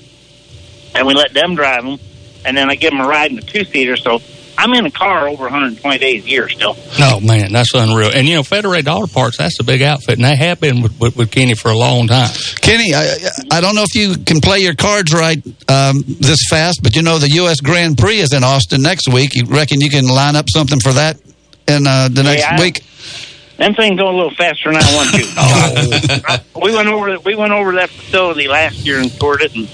and 0.94 1.08
we 1.08 1.14
let 1.14 1.34
them 1.34 1.56
drive 1.56 1.84
them, 1.84 2.00
and 2.46 2.56
then 2.56 2.70
I 2.70 2.76
give 2.76 2.92
them 2.92 3.00
a 3.00 3.08
ride 3.08 3.30
in 3.32 3.38
the 3.38 3.42
two 3.42 3.64
seater. 3.64 3.96
So 3.96 4.20
I'm 4.58 4.74
in 4.74 4.86
a 4.86 4.92
car 4.92 5.28
over 5.28 5.44
120 5.44 5.98
days 5.98 6.26
a 6.26 6.28
year 6.28 6.50
still. 6.50 6.76
Oh 7.00 7.20
man, 7.22 7.52
that's 7.54 7.74
unreal. 7.74 8.12
And 8.14 8.28
you 8.28 8.36
know, 8.36 8.44
Federated 8.44 8.88
Auto 8.88 9.08
Parts, 9.08 9.38
that's 9.38 9.60
a 9.60 9.64
big 9.64 9.82
outfit, 9.82 10.16
and 10.16 10.26
they 10.26 10.36
have 10.36 10.60
been 10.60 10.82
with, 10.82 11.00
with, 11.00 11.16
with 11.16 11.32
Kenny 11.32 11.56
for 11.56 11.72
a 11.72 11.78
long 11.78 12.08
time. 12.08 12.30
Kenny, 12.62 12.94
I, 12.94 13.16
I 13.50 13.62
don't 13.62 13.76
know 13.76 13.84
if 13.84 13.96
you 13.96 14.24
can 14.24 14.42
play 14.42 14.60
your 14.60 14.76
cards 14.76 15.14
right 15.14 15.44
um, 15.70 16.04
this 16.06 16.46
fast, 16.50 16.84
but 16.84 16.96
you 16.96 17.02
know 17.02 17.18
the 17.18 17.32
U.S. 17.36 17.62
Grand 17.62 17.98
Prix 17.98 18.20
is 18.20 18.34
in 18.34 18.44
Austin 18.44 18.82
next 18.82 19.08
week. 19.08 19.36
You 19.36 19.46
reckon 19.46 19.82
you 19.82 19.90
can 19.90 20.08
line 20.08 20.36
up 20.36 20.50
something 20.50 20.80
for 20.80 20.94
that 20.94 21.20
in 21.77 21.88
uh, 21.88 22.10
the 22.12 22.23
next 22.23 22.41
Yeah, 22.41 22.60
week? 22.60 22.84
Them 23.57 23.75
things 23.75 23.99
go 23.99 24.10
a 24.10 24.15
little 24.15 24.31
faster 24.31 24.71
than 24.71 24.81
I 24.81 24.95
want 24.95 25.10
to. 25.12 26.43
we 26.63 26.75
went 26.75 26.88
over 26.88 27.19
we 27.19 27.36
went 27.36 27.53
over 27.53 27.73
that 27.73 27.89
facility 27.89 28.47
last 28.47 28.86
year 28.86 28.99
and 28.99 29.12
toured 29.19 29.41
it, 29.43 29.55
and 29.55 29.67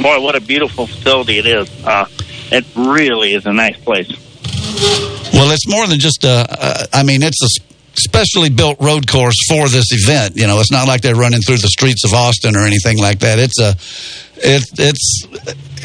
boy, 0.00 0.20
what 0.20 0.36
a 0.36 0.40
beautiful 0.40 0.86
facility 0.86 1.38
it 1.38 1.46
is. 1.46 1.68
Uh, 1.84 2.06
it 2.52 2.64
really 2.76 3.32
is 3.34 3.46
a 3.46 3.52
nice 3.52 3.76
place. 3.78 4.08
Well, 5.32 5.50
it's 5.52 5.68
more 5.68 5.86
than 5.86 5.98
just 5.98 6.24
a. 6.24 6.46
Uh, 6.48 6.86
I 6.92 7.02
mean, 7.02 7.22
it's 7.22 7.42
a 7.42 7.48
specially 7.94 8.50
built 8.50 8.80
road 8.80 9.10
course 9.10 9.36
for 9.48 9.68
this 9.68 9.86
event. 9.90 10.36
You 10.36 10.46
know, 10.46 10.60
it's 10.60 10.70
not 10.70 10.86
like 10.86 11.00
they're 11.00 11.16
running 11.16 11.40
through 11.40 11.58
the 11.58 11.68
streets 11.68 12.04
of 12.04 12.12
Austin 12.14 12.56
or 12.56 12.60
anything 12.60 12.98
like 12.98 13.20
that. 13.20 13.38
It's 13.38 13.58
a. 13.60 13.70
It, 14.42 14.64
it's 14.78 15.26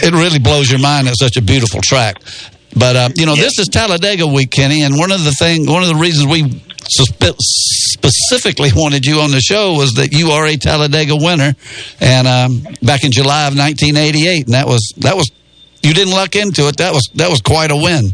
it 0.03 0.13
really 0.13 0.39
blows 0.39 0.69
your 0.69 0.79
mind. 0.79 1.07
It's 1.07 1.19
such 1.19 1.37
a 1.37 1.41
beautiful 1.41 1.81
track. 1.81 2.17
But 2.75 2.95
uh, 2.95 3.09
you 3.15 3.25
know, 3.25 3.35
this 3.35 3.57
is 3.57 3.67
Talladega 3.67 4.27
week, 4.27 4.51
Kenny, 4.51 4.81
and 4.81 4.97
one 4.97 5.11
of 5.11 5.23
the 5.23 5.31
thing, 5.31 5.65
one 5.65 5.83
of 5.83 5.89
the 5.89 5.95
reasons 5.95 6.27
we 6.27 6.43
suspe- 6.43 7.35
specifically 7.39 8.69
wanted 8.75 9.05
you 9.05 9.19
on 9.19 9.31
the 9.31 9.39
show 9.39 9.73
was 9.73 9.93
that 9.93 10.11
you 10.11 10.31
are 10.31 10.45
a 10.45 10.57
Talladega 10.57 11.15
winner, 11.15 11.55
and 12.01 12.27
um, 12.27 12.63
back 12.81 13.03
in 13.03 13.11
July 13.11 13.47
of 13.47 13.57
1988, 13.57 14.45
and 14.45 14.53
that 14.53 14.67
was 14.67 14.93
that 14.97 15.15
was 15.15 15.31
you 15.81 15.93
didn't 15.93 16.13
luck 16.13 16.35
into 16.35 16.67
it. 16.67 16.77
That 16.77 16.93
was 16.93 17.09
that 17.15 17.29
was 17.29 17.41
quite 17.41 17.71
a 17.71 17.75
win. 17.75 18.13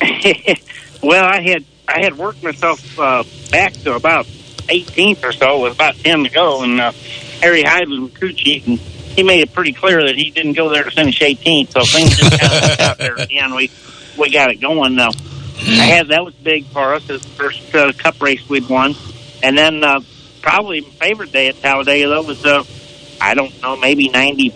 well, 1.02 1.24
I 1.24 1.40
had 1.42 1.64
I 1.86 2.02
had 2.02 2.16
worked 2.16 2.42
myself 2.42 2.98
uh, 2.98 3.24
back 3.50 3.74
to 3.84 3.94
about 3.94 4.26
18th 4.26 5.24
or 5.24 5.32
so 5.32 5.60
with 5.62 5.74
about 5.74 5.96
10 5.96 6.24
to 6.24 6.30
go, 6.30 6.62
and 6.62 6.80
uh, 6.80 6.92
Harry 7.40 7.62
Hyde 7.62 7.88
was 7.88 8.10
crew 8.14 8.32
chief, 8.32 8.66
and 8.66 8.78
he 9.14 9.22
made 9.22 9.40
it 9.40 9.52
pretty 9.52 9.72
clear 9.72 10.02
that 10.06 10.16
he 10.16 10.30
didn't 10.30 10.54
go 10.54 10.68
there 10.70 10.84
to 10.84 10.90
finish 10.90 11.20
18th. 11.20 11.70
So 11.72 11.80
things 11.84 12.16
just 12.16 12.40
kind 12.40 12.52
of 12.52 12.68
worked 12.68 12.80
out 12.80 12.98
there 12.98 13.18
at 13.18 13.28
the 13.28 13.38
end. 13.38 13.54
We 13.54 13.70
we 14.18 14.30
got 14.30 14.50
it 14.50 14.60
going. 14.60 14.94
Now 14.96 15.10
I 15.58 15.86
had 15.86 16.08
that 16.08 16.24
was 16.24 16.34
big 16.34 16.66
for 16.66 16.94
us. 16.94 17.08
It's 17.08 17.24
the 17.24 17.30
first 17.30 17.74
uh, 17.74 17.92
Cup 17.92 18.20
race 18.22 18.48
we'd 18.48 18.68
won, 18.68 18.94
and 19.42 19.56
then 19.56 19.82
uh, 19.84 20.00
probably 20.40 20.80
my 20.80 20.88
favorite 20.90 21.32
day 21.32 21.48
at 21.48 21.56
Talladega 21.56 22.08
though 22.08 22.22
was 22.22 22.44
uh, 22.44 22.64
I 23.20 23.34
don't 23.34 23.60
know 23.62 23.76
maybe 23.76 24.08
90 24.08 24.54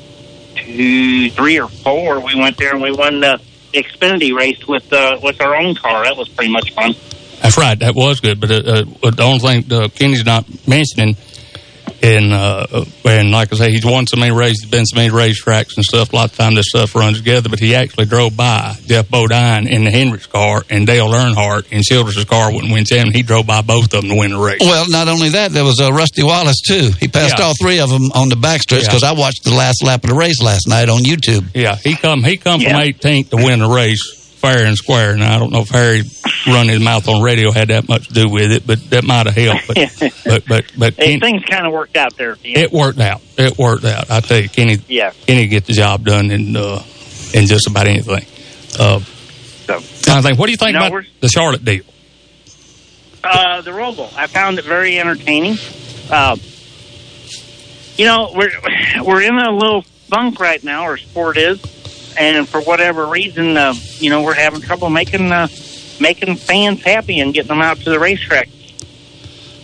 two, 0.57 1.31
three 1.31 1.61
or 1.61 1.69
four, 1.69 2.21
we 2.21 2.35
went 2.35 2.57
there 2.57 2.73
and 2.73 2.83
we 2.83 2.93
won 2.93 3.21
the 3.21 3.41
Xfinity 3.73 4.35
race 4.35 4.67
with 4.67 4.91
uh, 4.93 5.19
with 5.23 5.41
our 5.41 5.55
own 5.55 5.75
car. 5.75 6.05
That 6.05 6.17
was 6.17 6.29
pretty 6.29 6.51
much 6.51 6.73
fun. 6.73 6.95
That's 7.43 7.59
right. 7.59 7.79
That 7.79 7.95
was 7.95 8.21
good. 8.21 8.41
But 8.41 8.51
uh, 8.51 8.85
uh, 9.03 9.11
the 9.11 9.23
only 9.23 9.39
thing 9.39 9.73
uh, 9.73 9.89
Kenny's 9.89 10.25
not 10.25 10.47
mentioning, 10.67 11.17
and 12.07 12.33
uh, 12.33 12.85
and 13.05 13.31
like 13.31 13.53
I 13.53 13.57
say, 13.57 13.71
he's 13.71 13.85
won 13.85 14.07
so 14.07 14.17
many 14.19 14.33
races, 14.33 14.65
been 14.67 14.87
so 14.87 14.97
many 14.97 15.11
racetracks 15.11 15.77
and 15.77 15.85
stuff. 15.85 16.13
A 16.13 16.17
lot 16.17 16.31
of 16.31 16.37
time 16.37 16.55
this 16.55 16.67
stuff 16.69 16.95
runs 16.95 17.19
together. 17.19 17.49
But 17.49 17.59
he 17.59 17.75
actually 17.75 18.07
drove 18.07 18.37
by 18.37 18.75
Geoff 18.87 19.09
Bodine 19.11 19.67
in 19.67 19.85
the 19.85 19.91
Hendricks 19.91 20.27
car 20.27 20.63
and 20.71 20.87
Dale 20.87 21.09
Earnhardt 21.09 21.71
in 21.73 21.83
Childress' 21.83 22.25
car 22.25 22.53
wouldn't 22.53 22.73
win 22.73 22.85
champion. 22.85 23.15
He 23.15 23.23
drove 23.23 23.47
by 23.47 23.63
both 23.63 23.85
of 23.93 24.01
them 24.03 24.09
to 24.11 24.15
win 24.15 24.31
the 24.31 24.39
race. 24.39 24.61
Well, 24.61 24.87
not 24.89 25.09
only 25.09 25.31
that, 25.31 25.51
there 25.53 25.65
was 25.65 25.81
uh, 25.81 25.93
Rusty 25.93 26.23
Wallace 26.23 26.61
too. 26.67 26.91
He 27.01 27.09
passed 27.09 27.39
Yeah. 27.39 27.47
all 27.47 27.55
three 27.61 27.81
of 27.81 27.91
them 27.91 28.11
on 28.15 28.29
the 28.29 28.37
backstretch 28.37 28.83
Yeah. 28.83 28.89
because 28.89 29.03
I 29.03 29.13
watched 29.13 29.45
the 29.45 29.55
last 29.55 29.83
lap 29.83 30.05
of 30.05 30.11
the 30.11 30.17
race 30.17 30.41
last 30.43 30.69
night 30.69 30.89
on 30.89 31.01
YouTube. 31.03 31.45
Yeah, 31.55 31.77
he 31.77 31.97
come 31.97 32.23
he 32.23 32.37
come 32.37 32.61
Yeah. 32.61 32.73
from 32.73 32.81
18th 32.83 33.31
to 33.31 33.37
win 33.37 33.59
the 33.61 33.69
race 33.69 34.26
fair 34.37 34.65
and 34.67 34.77
square. 34.77 35.17
Now 35.17 35.35
I 35.37 35.39
don't 35.39 35.51
know 35.53 35.61
if 35.63 35.69
Harry 35.71 36.03
running 36.47 36.71
his 36.71 36.81
mouth 36.83 37.09
on 37.09 37.23
radio 37.23 37.51
had 37.53 37.69
that 37.69 37.89
much 37.89 38.09
to 38.09 38.15
do 38.15 38.29
with 38.29 38.53
it, 38.53 38.67
but 38.67 38.79
that 38.91 39.05
might 39.05 39.27
have 39.27 39.35
helped. 39.35 39.67
But 39.69 39.77
but 40.25 40.45
but 40.47 40.65
but 40.79 40.95
Hey, 40.95 41.19
Ken- 41.19 41.21
things 41.21 41.43
kind 41.45 41.67
of 41.67 41.73
worked 41.73 41.97
out 41.97 42.17
there. 42.17 42.37
it 42.45 42.71
worked 42.73 43.01
out. 43.01 43.21
It 43.39 43.59
worked 43.59 43.85
out. 43.85 44.11
I 44.11 44.21
tell 44.21 44.41
you, 44.41 44.49
Kenny. 44.49 44.79
Yeah. 44.89 45.11
Kenny 45.27 45.47
get 45.49 45.65
the 45.67 45.73
job 45.73 46.05
done 46.05 46.31
in 46.31 46.57
uh, 46.57 46.83
in 47.35 47.47
just 47.47 47.67
about 47.69 47.87
anything. 47.87 48.25
Uh, 48.79 49.01
I 50.09 50.23
think. 50.23 50.39
What 50.39 50.47
do 50.47 50.53
you 50.53 50.59
think 50.59 50.75
No, 50.79 50.87
about 50.87 51.05
the 51.21 51.29
Charlotte 51.29 51.65
deal? 51.65 51.83
Uh, 53.25 53.61
the 53.63 53.73
Roval. 53.73 54.13
I 54.17 54.29
found 54.29 54.59
it 54.61 54.65
very 54.65 54.99
entertaining. 55.01 55.57
Uh, 56.09 56.37
you 57.97 58.05
know, 58.05 58.31
we're 58.35 58.53
we're 59.03 59.23
in 59.23 59.37
a 59.37 59.51
little 59.51 59.83
funk 59.83 60.39
right 60.39 60.63
now, 60.63 60.83
our 60.83 60.97
sport 60.97 61.37
is, 61.37 61.61
and 62.19 62.49
for 62.49 62.61
whatever 62.61 63.07
reason, 63.07 63.57
uh, 63.57 63.75
you 63.99 64.11
know, 64.11 64.23
we're 64.23 64.35
having 64.35 64.61
trouble 64.61 64.91
making 64.91 65.33
uh, 65.33 65.49
making 66.01 66.37
fans 66.37 66.83
happy 66.83 67.21
and 67.21 67.35
getting 67.35 67.49
them 67.49 67.63
out 67.63 67.79
to 67.79 67.91
the 67.91 67.99
racetrack. 67.99 68.49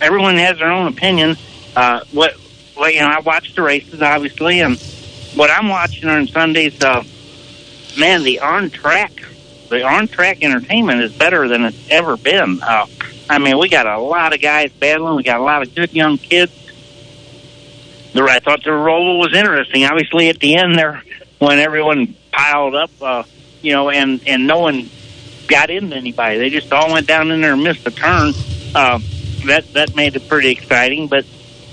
Everyone 0.01 0.37
has 0.37 0.57
their 0.57 0.71
own 0.71 0.87
opinion. 0.87 1.37
Uh, 1.75 2.01
what, 2.11 2.35
well, 2.77 2.91
you 2.91 2.99
know, 2.99 3.07
I 3.07 3.19
watch 3.21 3.55
the 3.55 3.61
races 3.61 4.01
obviously, 4.01 4.61
and 4.61 4.79
what 5.35 5.49
I'm 5.49 5.69
watching 5.69 6.09
on 6.09 6.27
Sundays, 6.27 6.81
uh, 6.83 7.03
man, 7.97 8.23
the 8.23 8.39
on 8.39 8.69
track, 8.69 9.11
the 9.69 9.83
on 9.83 10.07
track 10.07 10.43
entertainment 10.43 11.01
is 11.01 11.13
better 11.13 11.47
than 11.47 11.65
it's 11.65 11.89
ever 11.89 12.17
been. 12.17 12.61
Uh, 12.61 12.85
I 13.29 13.39
mean, 13.39 13.57
we 13.57 13.69
got 13.69 13.87
a 13.87 13.99
lot 13.99 14.33
of 14.33 14.41
guys 14.41 14.71
battling. 14.73 15.15
We 15.15 15.23
got 15.23 15.39
a 15.39 15.43
lot 15.43 15.61
of 15.61 15.73
good 15.73 15.93
young 15.93 16.17
kids. 16.17 16.51
The 18.13 18.21
I 18.23 18.39
thought 18.39 18.63
the 18.63 18.69
Roval 18.69 19.17
was 19.17 19.33
interesting. 19.33 19.85
Obviously, 19.85 20.29
at 20.29 20.39
the 20.39 20.55
end 20.55 20.77
there, 20.77 21.01
when 21.39 21.57
everyone 21.57 22.15
piled 22.33 22.75
up, 22.75 22.91
uh, 23.01 23.23
you 23.61 23.71
know, 23.71 23.89
and 23.89 24.21
and 24.27 24.45
no 24.45 24.59
one 24.59 24.89
got 25.47 25.69
into 25.69 25.95
anybody. 25.95 26.37
They 26.39 26.49
just 26.49 26.71
all 26.73 26.91
went 26.91 27.07
down 27.07 27.31
in 27.31 27.41
there 27.41 27.53
and 27.53 27.63
missed 27.63 27.87
a 27.87 27.91
turn. 27.91 28.33
Uh, 28.75 28.99
that 29.45 29.71
that 29.73 29.95
made 29.95 30.15
it 30.15 30.27
pretty 30.27 30.49
exciting. 30.51 31.07
But 31.07 31.25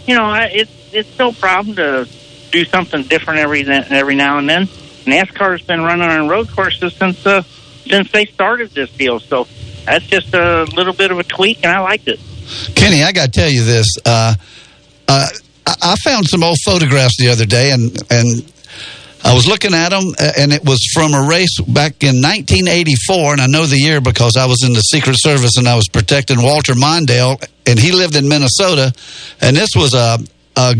you 0.07 0.15
know, 0.17 0.33
it's 0.35 0.71
it's 0.93 1.19
no 1.19 1.33
problem 1.33 1.77
to 1.77 2.09
do 2.51 2.65
something 2.65 3.03
different 3.05 3.41
every 3.41 3.67
every 3.67 4.15
now 4.15 4.39
and 4.39 4.49
then. 4.49 4.67
NASCAR's 5.07 5.63
been 5.63 5.83
running 5.83 6.09
on 6.09 6.29
road 6.29 6.49
courses 6.51 6.95
since 6.95 7.25
uh, 7.27 7.43
since 7.89 8.11
they 8.13 8.27
started 8.27 8.71
this 8.71 8.91
deal. 8.93 9.19
So 9.19 9.47
that's 9.87 10.07
just 10.07 10.35
a 10.35 10.65
little 10.65 10.93
bit 10.93 11.11
of 11.11 11.19
a 11.19 11.25
tweak, 11.25 11.65
and 11.65 11.73
I 11.73 11.81
liked 11.81 12.09
it. 12.09 12.21
Kenny, 12.75 13.03
I 13.03 13.13
got 13.13 13.27
to 13.27 13.41
tell 13.41 13.49
you 13.49 13.65
this. 13.65 13.87
Uh, 14.05 14.35
uh, 15.09 15.27
I 15.67 15.95
found 15.97 16.27
some 16.27 16.43
old 16.43 16.59
photographs 16.65 17.17
the 17.17 17.29
other 17.29 17.47
day, 17.47 17.73
and 17.73 17.97
and 18.11 18.50
I 19.23 19.35
was 19.35 19.47
looking 19.47 19.75
at 19.75 19.91
them, 19.91 20.15
and 20.19 20.53
it 20.53 20.65
was 20.65 20.81
from 20.95 21.15
a 21.15 21.27
race 21.29 21.61
back 21.61 22.03
in 22.03 22.23
1984, 22.23 23.33
and 23.33 23.41
I 23.41 23.47
know 23.47 23.67
the 23.67 23.79
year 23.79 24.01
because 24.01 24.37
I 24.37 24.47
was 24.47 24.65
in 24.65 24.73
the 24.73 24.81
Secret 24.81 25.17
Service 25.19 25.57
and 25.57 25.69
I 25.69 25.77
was 25.77 25.89
protecting 25.89 26.43
Walter 26.43 26.75
Mondale, 26.75 27.43
and 27.67 27.79
he 27.79 27.93
lived 27.93 28.17
in 28.17 28.29
Minnesota, 28.29 28.93
and 29.41 29.57
this 29.57 29.71
was 29.75 29.95
a. 29.95 30.19
A 30.57 30.75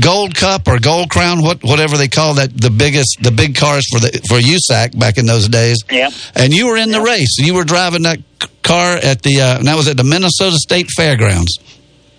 gold 0.00 0.36
cup 0.36 0.68
or 0.68 0.78
gold 0.78 1.10
crown, 1.10 1.42
what 1.42 1.62
whatever 1.64 1.96
they 1.96 2.06
call 2.06 2.34
that, 2.34 2.56
the 2.56 2.70
biggest, 2.70 3.18
the 3.20 3.32
big 3.32 3.56
cars 3.56 3.84
for 3.90 3.98
the 3.98 4.08
for 4.28 4.38
USAC 4.38 4.96
back 4.98 5.18
in 5.18 5.26
those 5.26 5.48
days. 5.48 5.78
Yeah. 5.90 6.10
And 6.36 6.54
you 6.54 6.68
were 6.68 6.76
in 6.76 6.92
the 6.92 7.00
race. 7.00 7.36
You 7.38 7.54
were 7.54 7.64
driving 7.64 8.02
that 8.02 8.20
car 8.62 8.96
at 8.96 9.22
the, 9.22 9.40
uh, 9.40 9.58
and 9.58 9.66
that 9.66 9.76
was 9.76 9.88
at 9.88 9.96
the 9.96 10.04
Minnesota 10.04 10.56
State 10.56 10.86
Fairgrounds. 10.96 11.58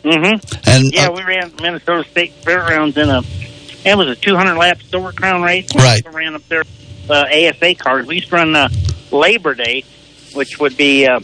Mm-hmm. 0.03 0.69
And 0.69 0.93
yeah, 0.93 1.07
uh, 1.07 1.13
we 1.13 1.23
ran 1.23 1.53
Minnesota 1.61 2.07
State 2.09 2.33
Fairgrounds 2.33 2.97
in 2.97 3.09
a. 3.09 3.21
It 3.87 3.97
was 3.97 4.09
a 4.09 4.15
200 4.17 4.57
lap 4.57 4.81
Silver 4.81 5.13
Crown 5.13 5.43
race. 5.43 5.73
Right. 5.73 6.05
also 6.05 6.17
ran 6.17 6.35
up 6.35 6.45
there 6.49 6.63
uh, 7.09 7.25
ASA 7.31 7.75
cars. 7.75 8.05
We 8.05 8.15
used 8.15 8.27
to 8.29 8.35
run 8.35 8.53
uh, 8.53 8.67
Labor 9.11 9.55
Day, 9.55 9.85
which 10.33 10.59
would 10.59 10.75
be 10.75 11.07
uh, 11.07 11.21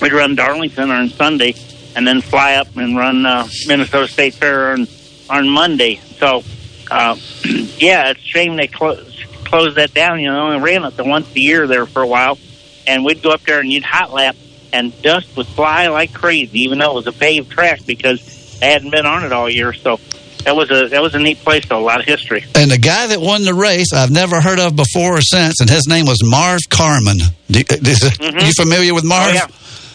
we'd 0.00 0.12
run 0.12 0.36
Darlington 0.36 0.92
on 0.92 1.08
Sunday, 1.08 1.56
and 1.96 2.06
then 2.06 2.20
fly 2.20 2.54
up 2.54 2.76
and 2.76 2.96
run 2.96 3.26
uh, 3.26 3.48
Minnesota 3.66 4.06
State 4.06 4.34
Fair 4.34 4.70
on 4.70 4.86
on 5.28 5.48
Monday. 5.48 5.96
So, 6.18 6.44
uh, 6.88 7.16
yeah, 7.78 8.10
it's 8.10 8.20
a 8.20 8.24
shame 8.24 8.54
they 8.54 8.68
closed 8.68 9.24
closed 9.44 9.76
that 9.76 9.92
down. 9.92 10.20
You 10.20 10.30
know, 10.30 10.52
and 10.52 10.62
ran 10.62 10.84
it 10.84 10.96
the 10.96 11.02
once 11.02 11.34
a 11.34 11.40
year 11.40 11.66
there 11.66 11.84
for 11.84 12.00
a 12.00 12.06
while, 12.06 12.38
and 12.86 13.04
we'd 13.04 13.22
go 13.22 13.30
up 13.30 13.42
there 13.42 13.58
and 13.58 13.72
you'd 13.72 13.82
hot 13.82 14.12
lap, 14.12 14.36
and 14.72 14.92
dust 15.02 15.36
would 15.36 15.48
fly 15.48 15.88
like 15.88 16.14
crazy, 16.14 16.60
even 16.60 16.78
though 16.78 16.92
it 16.92 16.94
was 16.94 17.06
a 17.08 17.12
paved 17.12 17.50
track 17.50 17.80
because 17.86 18.60
they 18.60 18.70
hadn't 18.70 18.90
been 18.92 19.04
on 19.04 19.24
it 19.24 19.32
all 19.32 19.50
year. 19.50 19.72
So. 19.72 19.98
That 20.44 20.56
was 20.56 20.70
a 20.70 20.88
that 20.88 21.02
was 21.02 21.14
a 21.14 21.18
neat 21.18 21.38
place, 21.38 21.66
though. 21.66 21.78
A 21.78 21.84
lot 21.84 22.00
of 22.00 22.06
history. 22.06 22.44
And 22.54 22.70
the 22.70 22.78
guy 22.78 23.06
that 23.08 23.20
won 23.20 23.44
the 23.44 23.54
race, 23.54 23.92
I've 23.92 24.10
never 24.10 24.40
heard 24.40 24.58
of 24.58 24.74
before 24.74 25.18
or 25.18 25.20
since, 25.20 25.60
and 25.60 25.68
his 25.68 25.86
name 25.86 26.06
was 26.06 26.18
Marv 26.24 26.60
Carmen. 26.70 27.18
Do, 27.50 27.60
is, 27.68 28.18
You 28.20 28.52
familiar 28.52 28.94
with 28.94 29.04
Marv? 29.04 29.30
Oh, 29.30 29.32
yeah. 29.32 29.46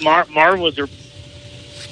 Mar 0.03 0.25
Marv 0.29 0.59
was 0.59 0.77
a 0.77 0.87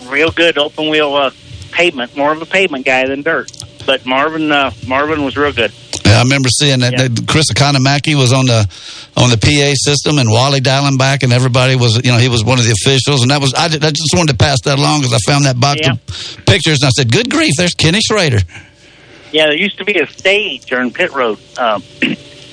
real 0.07 0.31
good 0.31 0.57
open 0.57 0.89
wheel 0.89 1.13
uh, 1.15 1.31
pavement, 1.71 2.15
more 2.15 2.31
of 2.31 2.41
a 2.41 2.45
pavement 2.45 2.85
guy 2.85 3.07
than 3.07 3.23
dirt. 3.23 3.51
But 3.85 4.05
Marvin 4.05 4.51
uh, 4.51 4.71
Marvin 4.87 5.23
was 5.23 5.35
real 5.35 5.51
good. 5.53 5.71
Yeah, 6.13 6.19
I 6.19 6.23
remember 6.23 6.49
seeing 6.49 6.81
that, 6.81 6.93
that 6.95 7.25
Chris 7.27 7.49
Economaki 7.49 8.13
was 8.13 8.31
on 8.33 8.45
the 8.45 8.69
on 9.17 9.31
the 9.31 9.37
PA 9.37 9.73
system, 9.73 10.19
and 10.19 10.29
Wally 10.29 10.61
Dallenbach, 10.61 11.23
and 11.23 11.33
everybody 11.33 11.75
was, 11.75 11.95
you 12.05 12.11
know, 12.11 12.19
he 12.19 12.29
was 12.29 12.43
one 12.43 12.59
of 12.59 12.65
the 12.65 12.71
officials, 12.71 13.23
and 13.23 13.31
that 13.31 13.41
was 13.41 13.51
I, 13.57 13.67
did, 13.67 13.83
I 13.83 13.89
just 13.89 14.13
wanted 14.13 14.33
to 14.33 14.37
pass 14.37 14.61
that 14.65 14.77
along 14.77 15.01
because 15.01 15.13
I 15.13 15.17
found 15.25 15.45
that 15.45 15.59
box 15.59 15.81
of 15.87 16.45
pictures, 16.45 16.81
and 16.81 16.87
I 16.87 16.91
said, 16.91 17.11
"Good 17.11 17.31
grief, 17.31 17.53
there's 17.57 17.73
Kenny 17.73 17.99
Schrader." 17.99 18.37
Yeah, 19.31 19.47
there 19.47 19.57
used 19.57 19.79
to 19.79 19.85
be 19.85 19.99
a 19.99 20.05
stage 20.05 20.71
on 20.71 20.91
pit 20.91 21.11
road, 21.13 21.39
um, 21.57 21.81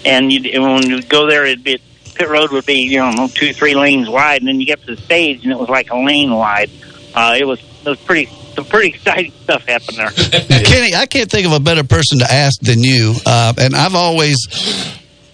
and 0.06 0.32
and 0.32 0.62
when 0.62 0.88
you 0.88 1.02
go 1.02 1.28
there, 1.28 1.44
it'd 1.44 1.62
be 1.62 1.82
pit 2.14 2.30
road 2.30 2.52
would 2.52 2.64
be 2.64 2.80
you 2.80 2.98
know 2.98 3.28
two 3.28 3.52
three 3.52 3.74
lanes 3.74 4.08
wide, 4.08 4.40
and 4.40 4.48
then 4.48 4.58
you 4.58 4.64
get 4.64 4.80
to 4.86 4.96
the 4.96 5.02
stage, 5.02 5.42
and 5.42 5.52
it 5.52 5.58
was 5.58 5.68
like 5.68 5.90
a 5.90 5.96
lane 5.96 6.32
wide. 6.32 6.70
Uh, 7.14 7.36
it 7.38 7.44
was 7.44 7.60
it 7.84 7.88
was 7.90 8.00
pretty 8.00 8.30
some 8.54 8.64
pretty 8.64 8.88
exciting 8.88 9.32
stuff 9.42 9.66
happened 9.66 9.98
there. 9.98 10.10
Kenny, 10.10 10.94
I 10.94 11.06
can't 11.06 11.30
think 11.30 11.46
of 11.46 11.52
a 11.52 11.60
better 11.60 11.84
person 11.84 12.18
to 12.20 12.32
ask 12.32 12.60
than 12.60 12.82
you. 12.82 13.14
Uh, 13.26 13.52
and 13.58 13.74
I've 13.74 13.94
always 13.94 14.36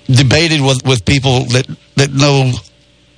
debated 0.07 0.61
with, 0.61 0.85
with 0.85 1.05
people 1.05 1.44
that, 1.46 1.66
that 1.96 2.12
know 2.12 2.52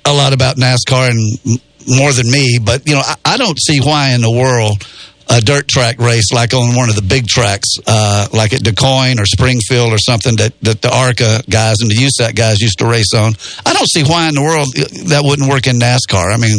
a 0.05 0.13
lot 0.13 0.33
about 0.33 0.57
NASCAR 0.57 1.09
and 1.09 1.61
more 1.87 2.11
than 2.13 2.29
me. 2.29 2.59
But, 2.63 2.87
you 2.87 2.95
know, 2.95 3.01
I, 3.03 3.15
I 3.25 3.37
don't 3.37 3.59
see 3.59 3.79
why 3.79 4.13
in 4.13 4.21
the 4.21 4.31
world 4.31 4.83
a 5.29 5.41
dirt 5.41 5.67
track 5.67 5.99
race 5.99 6.33
like 6.33 6.53
on 6.53 6.75
one 6.75 6.89
of 6.89 6.95
the 6.95 7.01
big 7.01 7.27
tracks, 7.27 7.67
uh, 7.85 8.27
like 8.33 8.51
at 8.53 8.61
DuQuoin 8.61 9.19
or 9.19 9.25
Springfield 9.25 9.93
or 9.93 9.97
something 9.99 10.35
that, 10.37 10.53
that 10.61 10.81
the 10.81 10.89
ARCA 10.89 11.43
guys 11.49 11.75
and 11.81 11.91
the 11.91 11.95
USAC 11.95 12.35
guys 12.35 12.59
used 12.59 12.79
to 12.79 12.87
race 12.87 13.13
on. 13.13 13.33
I 13.65 13.73
don't 13.73 13.87
see 13.87 14.03
why 14.03 14.27
in 14.27 14.35
the 14.35 14.41
world 14.41 14.73
that 15.09 15.21
wouldn't 15.23 15.49
work 15.49 15.67
in 15.67 15.79
NASCAR. 15.79 16.33
I 16.33 16.37
mean, 16.37 16.57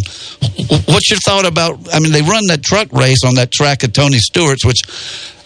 what's 0.86 1.10
your 1.10 1.18
thought 1.24 1.46
about? 1.46 1.92
I 1.92 1.98
mean, 1.98 2.12
they 2.12 2.22
run 2.22 2.46
that 2.46 2.62
truck 2.62 2.92
race 2.92 3.24
on 3.24 3.34
that 3.34 3.50
track 3.50 3.82
at 3.82 3.92
Tony 3.92 4.18
Stewart's, 4.18 4.64
which, 4.64 4.82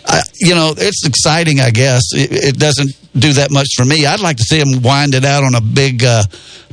I, 0.07 0.23
you 0.39 0.55
know, 0.55 0.75
it's 0.77 1.07
exciting. 1.07 1.61
I 1.61 1.71
guess 1.71 2.03
it, 2.13 2.31
it 2.31 2.59
doesn't 2.59 2.91
do 3.15 3.33
that 3.35 3.51
much 3.51 3.69
for 3.77 3.85
me. 3.85 4.07
I'd 4.07 4.21
like 4.21 4.37
to 4.37 4.43
see 4.43 4.59
them 4.59 4.83
wind 4.83 5.15
it 5.15 5.25
out 5.25 5.45
on 5.45 5.55
a 5.55 5.61
big, 5.61 6.05
uh, 6.05 6.25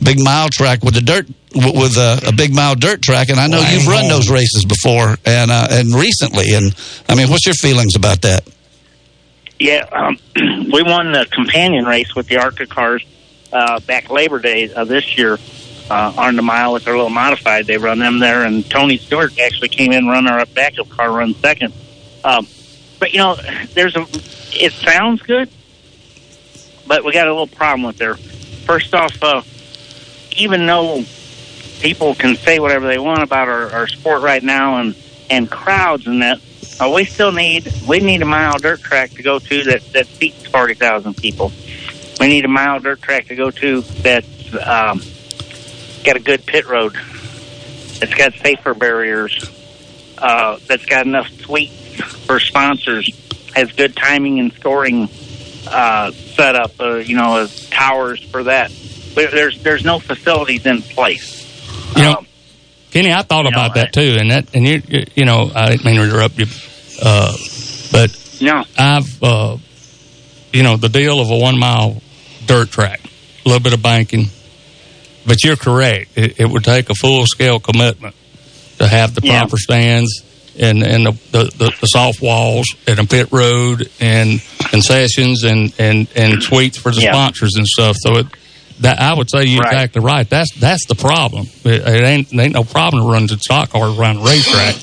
big 0.02 0.22
mile 0.22 0.50
track 0.50 0.84
with 0.84 0.96
the 0.96 1.02
dirt 1.02 1.28
with 1.54 1.98
a, 1.98 2.22
a 2.28 2.32
big 2.32 2.54
mile 2.54 2.76
dirt 2.76 3.02
track. 3.02 3.30
And 3.30 3.40
I 3.40 3.48
know 3.48 3.60
you've 3.60 3.88
run 3.88 4.08
those 4.08 4.30
races 4.30 4.66
before 4.66 5.18
and 5.26 5.52
uh, 5.52 5.68
and 5.72 5.94
recently. 5.94 6.54
And 6.54 6.76
I 7.08 7.16
mean, 7.16 7.30
what's 7.30 7.46
your 7.46 7.56
feelings 7.56 7.96
about 7.96 8.22
that? 8.24 8.48
Yeah, 9.60 9.86
um, 9.92 10.18
we 10.72 10.82
won 10.82 11.12
the 11.12 11.28
companion 11.32 11.86
race 11.86 12.16
with 12.16 12.28
the 12.28 12.38
ARCA 12.38 12.66
cars 12.66 13.06
uh, 13.54 13.80
back 13.82 14.10
Labor 14.10 14.40
Day 14.40 14.74
of 14.74 14.88
this 14.88 15.18
year 15.18 15.38
uh, 15.90 16.14
on 16.18 16.36
the 16.36 16.42
mile 16.42 16.74
with 16.74 16.86
their 16.86 16.96
little 16.96 17.10
modified. 17.10 17.68
They 17.68 17.78
run 17.78 18.00
them 18.00 18.20
there, 18.20 18.44
and 18.44 18.68
Tony 18.68 18.98
Stewart 18.98 19.38
actually 19.40 19.70
came 19.70 19.92
in, 19.92 20.08
run 20.08 20.28
our 20.28 20.46
backup 20.48 20.90
car, 20.90 21.12
run 21.12 21.36
second. 21.36 21.74
Um, 22.24 22.48
but 23.02 23.14
you 23.14 23.18
know, 23.18 23.36
there's 23.74 23.96
a. 23.96 24.06
It 24.54 24.74
sounds 24.74 25.24
good, 25.24 25.50
but 26.88 27.04
we 27.04 27.12
got 27.12 27.28
a 27.28 27.32
little 27.32 27.48
problem 27.48 27.82
with 27.82 27.98
there. 27.98 28.14
First 28.14 28.94
off, 28.94 29.22
uh, 29.24 29.42
even 30.38 30.68
though 30.68 31.04
people 31.82 32.14
can 32.14 32.36
say 32.36 32.60
whatever 32.60 32.86
they 32.86 33.00
want 33.00 33.24
about 33.24 33.50
our, 33.50 33.72
our 33.72 33.88
sport 33.88 34.22
right 34.22 34.44
now 34.44 34.78
and 34.78 34.96
and 35.32 35.50
crowds 35.50 36.06
and 36.06 36.22
that, 36.22 36.40
uh, 36.80 36.92
we 36.94 37.04
still 37.06 37.32
need 37.32 37.68
we 37.88 38.00
need 38.00 38.22
a 38.22 38.26
mile 38.26 38.60
dirt 38.60 38.82
track 38.82 39.10
to 39.14 39.24
go 39.24 39.40
to 39.40 39.64
that 39.64 39.82
that 39.94 40.06
seats 40.06 40.46
forty 40.46 40.76
thousand 40.76 41.18
people. 41.18 41.52
we 42.20 42.28
need 42.28 42.46
a 42.46 42.50
mile 42.50 42.80
dirt 42.80 43.02
track 43.02 43.26
to 43.26 43.36
go 43.36 43.50
to 43.50 43.82
that's 43.82 44.54
um, 44.64 45.02
got 46.04 46.18
a 46.18 46.22
good 46.24 46.46
pit 46.46 46.68
road. 46.68 46.96
It's 48.00 48.14
got 48.14 48.36
safer 48.36 48.76
barriers. 48.76 49.50
Uh, 50.20 50.60
that's 50.68 50.86
got 50.86 51.08
enough 51.08 51.28
suites 51.40 51.81
for 52.02 52.40
sponsors. 52.40 53.10
Has 53.56 53.72
good 53.74 53.96
timing 53.96 54.40
and 54.40 54.54
scoring 54.54 55.10
uh, 55.68 56.12
setup. 56.12 56.80
Uh, 56.80 56.96
you 56.98 57.16
know, 57.18 57.38
uh, 57.38 57.48
towers 57.70 58.22
for 58.24 58.44
that. 58.44 58.72
But 59.14 59.32
there's 59.32 59.62
there's 59.62 59.84
no 59.84 60.00
facilities 60.00 60.66
in 60.66 60.82
place. 60.82 61.40
You 61.98 62.04
know, 62.04 62.26
Kenny, 62.92 63.12
I 63.12 63.22
thought 63.24 63.46
about 63.48 63.76
that 63.76 63.92
too, 63.92 64.16
and 64.20 64.32
that, 64.32 64.56
and 64.56 64.66
you, 64.66 64.82
you, 64.88 65.06
you 65.16 65.26
know, 65.26 65.52
I 65.54 65.70
didn't 65.70 65.84
mean 65.86 65.96
to 65.96 66.04
interrupt 66.04 66.38
you, 66.38 66.46
uh, 67.02 67.36
but 67.92 68.38
no, 68.42 68.64
I've, 68.78 69.22
uh, 69.24 69.58
you 70.54 70.64
know, 70.64 70.78
the 70.78 70.88
deal 70.88 71.20
of 71.20 71.30
a 71.30 71.38
one 71.38 71.60
mile 71.60 72.02
dirt 72.46 72.70
track, 72.72 73.02
a 73.46 73.50
little 73.50 73.62
bit 73.62 73.74
of 73.74 73.82
banking, 73.82 74.28
but 75.26 75.44
you're 75.44 75.58
correct. 75.58 76.12
It, 76.18 76.40
it 76.40 76.50
would 76.50 76.64
take 76.64 76.90
a 76.90 76.96
full 76.96 77.26
scale 77.26 77.60
commitment 77.60 78.16
to 78.80 78.88
have 78.88 79.14
the 79.16 79.22
Yeah. 79.26 79.40
proper 79.42 79.58
stands 79.58 80.24
and 80.60 80.84
and 80.84 81.06
the, 81.08 81.12
the, 81.32 81.74
the, 81.80 81.86
soft 81.88 82.22
walls 82.22 82.66
and 82.88 83.00
a 83.00 83.06
pit 83.06 83.28
road 83.32 83.90
and 84.00 84.42
concessions 84.70 85.44
and 85.44 85.74
and 85.80 86.08
and 86.16 86.42
suites 86.44 86.78
for 86.78 86.92
the 86.92 87.02
Yeah. 87.02 87.12
sponsors 87.14 87.56
and 87.56 87.66
stuff. 87.68 87.96
So 88.00 88.18
it. 88.18 88.28
That 88.80 89.00
I 89.00 89.14
would 89.14 89.30
say 89.30 89.44
you're 89.44 89.62
Right. 89.62 89.74
exactly 89.74 90.02
right. 90.02 90.28
That's 90.28 90.52
that's 90.56 90.88
the 90.88 90.96
problem. 90.96 91.46
It, 91.64 91.82
it 91.88 92.04
ain't 92.04 92.34
it 92.34 92.40
ain't 92.40 92.54
no 92.54 92.64
problem 92.64 93.04
to 93.04 93.12
run 93.12 93.28
the 93.28 93.38
stock 93.38 93.70
cars 93.70 93.96
around 93.96 94.16
the 94.18 94.24
racetrack. 94.24 94.76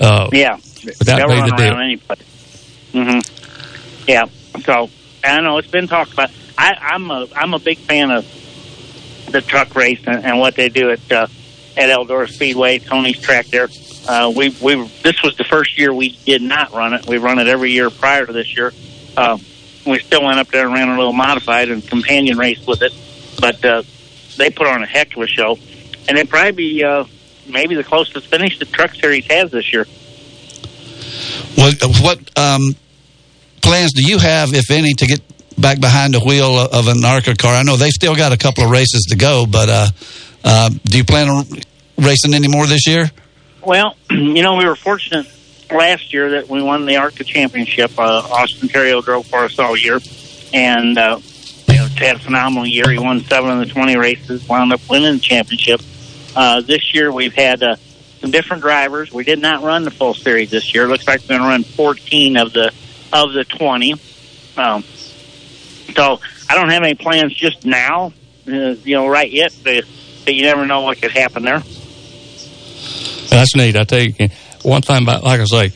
Uh, 0.00 0.28
Yeah, 0.32 0.58
But 0.84 1.06
that 1.06 1.28
be 1.28 1.34
the 1.34 1.56
deal. 1.56 1.72
around 1.72 1.82
any 1.84 1.96
place. 1.96 2.20
hmm 2.92 3.20
Yeah. 4.08 4.24
So 4.64 4.90
I 5.22 5.40
know. 5.42 5.58
It's 5.58 5.68
been 5.68 5.86
talked 5.86 6.12
about. 6.12 6.30
I, 6.58 6.72
I'm 6.80 7.08
a 7.08 7.28
I'm 7.36 7.54
a 7.54 7.60
big 7.60 7.78
fan 7.78 8.10
of 8.10 8.26
the 9.30 9.40
truck 9.42 9.76
race 9.76 10.00
and, 10.06 10.24
and 10.24 10.40
what 10.40 10.56
they 10.56 10.68
do 10.68 10.90
at 10.90 11.12
uh, 11.12 11.28
at 11.76 11.88
Eldora 11.88 12.28
Speedway, 12.28 12.80
Tony's 12.80 13.20
track 13.20 13.46
there. 13.46 13.68
Uh, 14.08 14.32
we 14.34 14.50
we 14.62 14.74
this 15.02 15.22
was 15.22 15.36
the 15.36 15.44
first 15.44 15.78
year 15.78 15.92
we 15.92 16.10
did 16.24 16.42
not 16.42 16.72
run 16.72 16.94
it. 16.94 17.06
We 17.06 17.18
run 17.18 17.38
it 17.38 17.48
every 17.48 17.72
year 17.72 17.90
prior 17.90 18.24
to 18.24 18.32
this 18.32 18.56
year. 18.56 18.72
Uh, 19.16 19.38
we 19.86 19.98
still 20.00 20.24
went 20.24 20.38
up 20.38 20.48
there 20.48 20.66
and 20.66 20.74
ran 20.74 20.88
a 20.88 20.96
little 20.96 21.12
modified 21.12 21.70
and 21.70 21.86
companion 21.86 22.38
race 22.38 22.64
with 22.66 22.82
it, 22.82 22.92
but 23.40 23.64
uh, 23.64 23.82
they 24.36 24.50
put 24.50 24.66
on 24.66 24.82
a 24.82 24.86
heck 24.86 25.16
of 25.16 25.22
a 25.22 25.26
show, 25.26 25.58
and 26.08 26.18
it 26.18 26.28
probably 26.28 26.52
be 26.52 26.84
uh, 26.84 27.04
maybe 27.48 27.74
the 27.74 27.84
closest 27.84 28.26
finish 28.26 28.58
the 28.58 28.64
Truck 28.64 28.94
Series 28.94 29.26
has 29.26 29.50
this 29.50 29.72
year. 29.72 29.86
What, 31.56 31.74
what 32.02 32.38
um, 32.38 32.74
plans 33.62 33.92
do 33.92 34.04
you 34.04 34.18
have, 34.18 34.54
if 34.54 34.70
any, 34.70 34.94
to 34.94 35.06
get 35.06 35.20
back 35.58 35.80
behind 35.80 36.14
the 36.14 36.20
wheel 36.20 36.58
of 36.58 36.88
an 36.88 37.04
ARCA 37.04 37.34
car? 37.34 37.54
I 37.54 37.62
know 37.62 37.76
they've 37.76 37.90
still 37.90 38.14
got 38.14 38.32
a 38.32 38.36
couple 38.36 38.64
of 38.64 38.70
races 38.70 39.06
to 39.10 39.16
go, 39.16 39.46
but 39.46 39.68
uh, 39.68 39.86
uh, 40.44 40.70
do 40.84 40.98
you 40.98 41.04
plan 41.04 41.28
on 41.28 41.44
racing 41.98 42.34
any 42.34 42.48
more 42.48 42.66
this 42.66 42.86
year? 42.86 43.10
Well, 43.66 43.96
you 44.10 44.42
know, 44.42 44.54
we 44.54 44.64
were 44.64 44.76
fortunate 44.76 45.26
last 45.72 46.14
year 46.14 46.30
that 46.30 46.48
we 46.48 46.62
won 46.62 46.86
the 46.86 46.98
ARCA 46.98 47.24
championship. 47.24 47.98
Uh, 47.98 48.22
Austin 48.30 48.68
Theriault 48.68 49.04
drove 49.04 49.26
for 49.26 49.40
us 49.40 49.58
all 49.58 49.76
year, 49.76 49.98
and 50.54 50.96
uh, 50.96 51.18
you 51.66 51.74
know, 51.74 51.86
had 51.96 52.14
a 52.14 52.18
phenomenal 52.20 52.64
year. 52.64 52.88
He 52.88 52.98
won 53.00 53.22
seven 53.22 53.50
of 53.50 53.58
the 53.58 53.66
twenty 53.66 53.96
races, 53.96 54.48
wound 54.48 54.72
up 54.72 54.80
winning 54.88 55.14
the 55.14 55.18
championship. 55.18 55.80
Uh, 56.36 56.60
this 56.60 56.94
year, 56.94 57.10
we've 57.10 57.34
had 57.34 57.60
uh, 57.60 57.74
some 58.20 58.30
different 58.30 58.62
drivers. 58.62 59.10
We 59.10 59.24
did 59.24 59.40
not 59.40 59.64
run 59.64 59.82
the 59.82 59.90
full 59.90 60.14
series 60.14 60.52
this 60.52 60.72
year. 60.72 60.86
Looks 60.86 61.08
like 61.08 61.22
we're 61.22 61.36
going 61.36 61.40
to 61.40 61.48
run 61.48 61.64
fourteen 61.64 62.36
of 62.36 62.52
the 62.52 62.72
of 63.12 63.32
the 63.32 63.44
twenty. 63.44 63.94
Um, 64.56 64.84
so 65.92 66.20
I 66.48 66.54
don't 66.54 66.70
have 66.70 66.84
any 66.84 66.94
plans 66.94 67.34
just 67.34 67.64
now, 67.64 68.12
uh, 68.46 68.52
you 68.52 68.94
know, 68.94 69.08
right 69.08 69.30
yet. 69.30 69.52
But, 69.64 69.82
but 70.24 70.34
you 70.36 70.42
never 70.42 70.66
know 70.66 70.82
what 70.82 71.02
could 71.02 71.10
happen 71.10 71.42
there. 71.42 71.64
That's 73.28 73.54
neat. 73.56 73.76
I 73.76 73.84
tell 73.84 74.00
you, 74.00 74.28
one 74.62 74.82
thing 74.82 75.02
about, 75.02 75.22
like 75.22 75.40
I 75.40 75.44
say, 75.44 75.72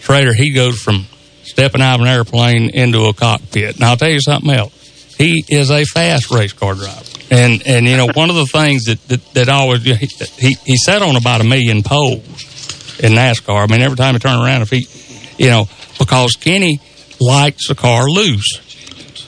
Schrader, 0.00 0.32
he 0.32 0.52
goes 0.52 0.80
from 0.80 1.06
stepping 1.42 1.82
out 1.82 1.96
of 1.96 2.00
an 2.02 2.06
airplane 2.08 2.70
into 2.70 3.04
a 3.04 3.12
cockpit. 3.12 3.76
And 3.76 3.84
I'll 3.84 3.96
tell 3.96 4.10
you 4.10 4.20
something 4.20 4.50
else. 4.50 4.74
He 5.16 5.44
is 5.48 5.70
a 5.70 5.84
fast 5.84 6.30
race 6.30 6.52
car 6.52 6.74
driver. 6.74 7.04
And, 7.30 7.62
and 7.66 7.86
you 7.86 7.96
know, 7.96 8.06
one 8.14 8.30
of 8.30 8.36
the 8.36 8.46
things 8.46 8.84
that, 8.84 9.06
that, 9.08 9.34
that 9.34 9.48
always, 9.48 9.82
he, 9.82 9.94
he, 10.38 10.56
he 10.64 10.76
sat 10.76 11.02
on 11.02 11.16
about 11.16 11.40
a 11.40 11.44
million 11.44 11.82
poles 11.82 12.24
in 13.00 13.12
NASCAR. 13.12 13.64
I 13.64 13.66
mean, 13.66 13.82
every 13.82 13.96
time 13.96 14.14
he 14.14 14.20
turned 14.20 14.42
around, 14.42 14.62
if 14.62 14.70
he, 14.70 14.86
you 15.42 15.50
know, 15.50 15.66
because 15.98 16.32
Kenny 16.32 16.80
likes 17.20 17.68
the 17.68 17.74
car 17.74 18.06
loose. 18.08 18.66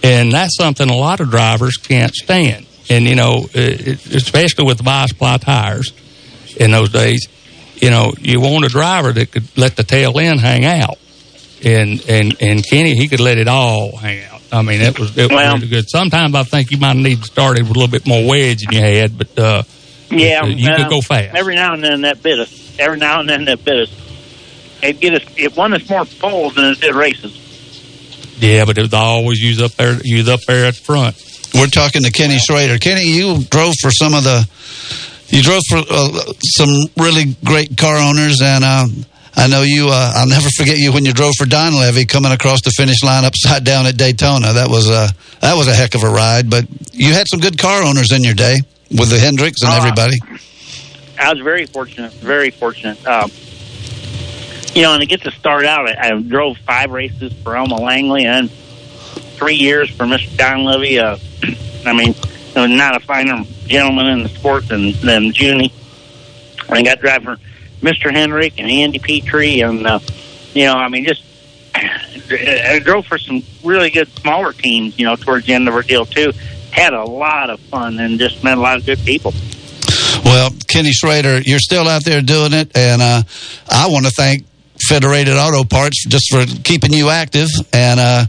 And 0.03 0.33
that's 0.33 0.57
something 0.57 0.89
a 0.89 0.97
lot 0.97 1.21
of 1.21 1.31
drivers 1.31 1.77
can't 1.77 2.13
stand. 2.13 2.67
And, 2.91 3.07
you 3.07 3.15
know, 3.15 3.47
especially 3.55 4.65
with 4.65 4.79
the 4.79 4.83
bias-ply 4.83 5.37
tires 5.39 5.93
in 6.59 6.73
those 6.73 6.91
days, 6.91 7.29
you 7.83 7.91
know, 7.91 8.13
you 8.19 8.41
want 8.41 8.65
a 8.65 8.69
driver 8.69 9.13
that 9.13 9.33
could 9.33 9.59
let 9.59 9.77
the 9.77 9.83
tail 9.83 10.19
end 10.19 10.41
hang 10.41 10.65
out. 10.65 10.99
And, 11.65 12.03
and, 12.09 12.37
and 12.41 12.65
Kenny, 12.67 12.95
he 12.95 13.09
could 13.09 13.21
let 13.21 13.39
it 13.39 13.49
all 13.49 13.97
hang 13.97 14.25
out. 14.25 14.41
I 14.53 14.63
mean, 14.63 14.81
it 14.81 14.99
was, 14.99 15.17
it 15.19 15.23
was 15.23 15.31
Well- 15.31 15.55
really 15.55 15.69
good. 15.69 15.91
Sometimes 15.91 16.35
I 16.35 16.45
think 16.45 16.71
you 16.71 16.79
might 16.79 16.97
need 16.97 17.19
to 17.19 17.27
start 17.27 17.59
it 17.59 17.63
with 17.63 17.73
a 17.73 17.75
little 17.75 17.89
bit 17.91 18.07
more 18.07 18.27
wedge 18.27 18.63
in 18.63 18.73
your 18.73 18.83
head, 18.83 19.19
but, 19.19 19.39
uh, 19.39 19.63
Yeah, 20.11 20.45
you 20.47 20.71
uh, 20.71 20.77
could 20.77 20.89
go 20.91 21.01
fast. 21.01 21.35
Every 21.35 21.57
now 21.57 21.75
and 21.75 21.83
then 21.83 22.03
that 22.03 22.23
bit 22.23 22.39
us. 22.39 22.77
Every 22.79 22.99
now 22.99 23.21
and 23.21 23.29
then 23.29 23.47
that 23.47 23.65
bit 23.65 23.81
us. 23.89 23.99
It 24.83 25.01
get 25.01 25.15
us. 25.15 25.23
It 25.37 25.57
won 25.57 25.73
us 25.75 25.89
more 25.89 26.05
poles 26.05 26.55
than 26.55 26.65
it 26.67 26.81
did 26.81 26.95
races. 26.95 27.39
Yeah, 28.39 28.65
but 28.65 28.77
it 28.79 28.83
was 28.83 28.95
always 28.95 29.39
use 29.39 29.61
up 29.63 29.73
there, 29.73 29.99
use 30.03 30.29
up 30.29 30.41
there 30.47 30.67
at 30.67 30.75
the 30.75 30.81
front. 30.81 31.17
We're 31.55 31.67
talking 31.69 32.03
to 32.03 32.11
Kenny 32.11 32.39
Schrader. 32.39 32.79
Kenny, 32.79 33.05
you 33.07 33.43
drove 33.45 33.75
for 33.81 33.91
some 33.91 34.15
of 34.15 34.25
the, 34.25 34.49
you 35.33 35.43
drove 35.43 35.63
for 35.69 35.79
uh, 35.79 36.33
some 36.45 36.69
really 36.97 37.35
great 37.45 37.77
car 37.77 37.97
owners, 37.97 38.41
and 38.43 38.63
uh, 38.63 38.87
I 39.35 39.49
know 39.49 39.63
you. 39.63 39.89
Uh, 39.89 40.13
I'll 40.17 40.29
never 40.29 40.49
forget 40.51 40.77
you 40.79 40.93
when 40.93 41.05
you 41.05 41.13
drove 41.13 41.33
for 41.39 41.47
Donlavey 41.47 42.07
coming 42.07 42.33
across 42.33 42.61
the 42.63 42.71
finish 42.71 43.03
line 43.03 43.25
upside 43.25 43.65
down 43.65 43.87
at 43.87 43.97
Daytona. 43.97 44.53
That 44.53 44.69
was 44.69 44.89
a 44.91 45.09
that 45.41 45.57
was 45.57 45.69
a 45.69 45.75
heck 45.75 45.95
of 45.95 46.03
a 46.05 46.11
ride. 46.11 46.51
But 46.51 46.67
you 46.93 47.13
had 47.13 47.27
some 47.29 47.41
good 47.41 47.59
car 47.59 47.83
owners 47.83 48.13
in 48.13 48.23
your 48.23 48.35
day 48.35 48.61
with 48.91 49.09
the 49.09 49.19
Hendricks 49.19 49.63
and 49.63 49.73
Oh, 49.73 49.77
everybody. 49.77 50.17
I 51.19 51.33
was 51.33 51.41
very 51.43 51.67
fortunate. 51.67 52.13
Very 52.13 52.51
fortunate. 52.51 53.05
Um, 53.07 53.31
you 54.75 54.83
know, 54.83 54.93
and 54.93 55.01
to 55.01 55.07
get 55.07 55.23
to 55.23 55.31
start 55.31 55.65
out, 55.65 55.89
I, 55.89 56.09
I 56.11 56.21
drove 56.21 56.57
five 56.59 56.91
races 56.91 57.33
for 57.43 57.57
Elmo 57.57 57.77
Langley 57.77 58.25
and 58.27 58.51
three 58.51 59.55
years 59.57 59.91
for 59.91 60.05
Mr. 60.05 60.29
Donlavey. 60.37 60.99
Uh, 60.99 61.19
I 61.89 61.93
mean, 61.95 62.15
there 62.53 62.63
was 62.63 62.71
not 62.71 62.97
a 62.97 63.01
finer 63.01 63.45
gentleman 63.73 64.07
in 64.07 64.23
the 64.23 64.29
sport 64.29 64.69
than 64.69 64.93
than 65.01 65.33
Junie. 65.33 65.73
I 66.69 66.83
got 66.83 66.97
to 66.97 67.01
drive 67.01 67.25
for 67.25 67.37
Mr. 67.81 68.13
Hendrick 68.13 68.55
and 68.59 68.71
Andy 68.71 68.99
Petree, 68.99 69.63
and 69.63 69.87
uh, 69.87 69.99
you 70.55 70.67
know, 70.67 70.75
I 70.75 70.89
mean, 70.89 71.05
just 71.05 71.25
I 71.75 72.81
drove 72.85 73.07
for 73.07 73.19
some 73.19 73.43
really 73.65 73.91
good 73.91 74.09
smaller 74.19 74.53
teams. 74.53 74.99
You 74.99 75.07
know, 75.07 75.17
towards 75.17 75.47
the 75.47 75.55
end 75.55 75.69
of 75.69 75.75
our 75.75 75.83
deal 75.83 76.05
too. 76.05 76.33
Had 76.71 76.95
a 76.95 77.05
lot 77.05 77.51
of 77.51 77.61
fun 77.61 77.99
and 77.99 78.19
just 78.19 78.43
met 78.43 78.57
a 78.57 78.61
lot 78.61 78.79
of 78.79 78.87
good 78.87 78.99
people. 79.01 79.35
Well, 80.25 80.51
Kenny 80.69 80.93
Schrader, 80.93 81.39
you're 81.41 81.59
still 81.59 81.87
out 81.87 82.03
there 82.03 82.23
doing 82.23 82.55
it, 82.55 82.75
and 82.75 83.03
uh, 83.03 83.23
I 83.69 83.89
want 83.89 84.07
to 84.07 84.11
thank 84.11 84.47
Federated 84.89 85.37
Auto 85.37 85.65
Parts 85.65 86.07
just 86.07 86.31
for 86.31 86.47
keeping 86.63 86.93
you 86.95 87.11
active, 87.11 87.49
and 87.75 88.01
uh, 88.01 88.25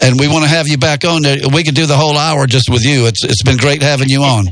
and 0.00 0.18
we 0.18 0.26
want 0.26 0.44
to 0.44 0.48
have 0.48 0.66
you 0.66 0.78
back 0.78 1.04
on 1.04 1.22
there. 1.22 1.36
We 1.52 1.62
could 1.62 1.74
do 1.74 1.86
the 1.86 1.96
whole 1.96 2.16
hour 2.16 2.46
just 2.46 2.68
with 2.68 2.84
you. 2.84 3.06
It's 3.06 3.24
it's 3.24 3.42
been 3.42 3.58
great 3.58 3.82
having 3.82 4.08
you 4.08 4.22
on. 4.22 4.46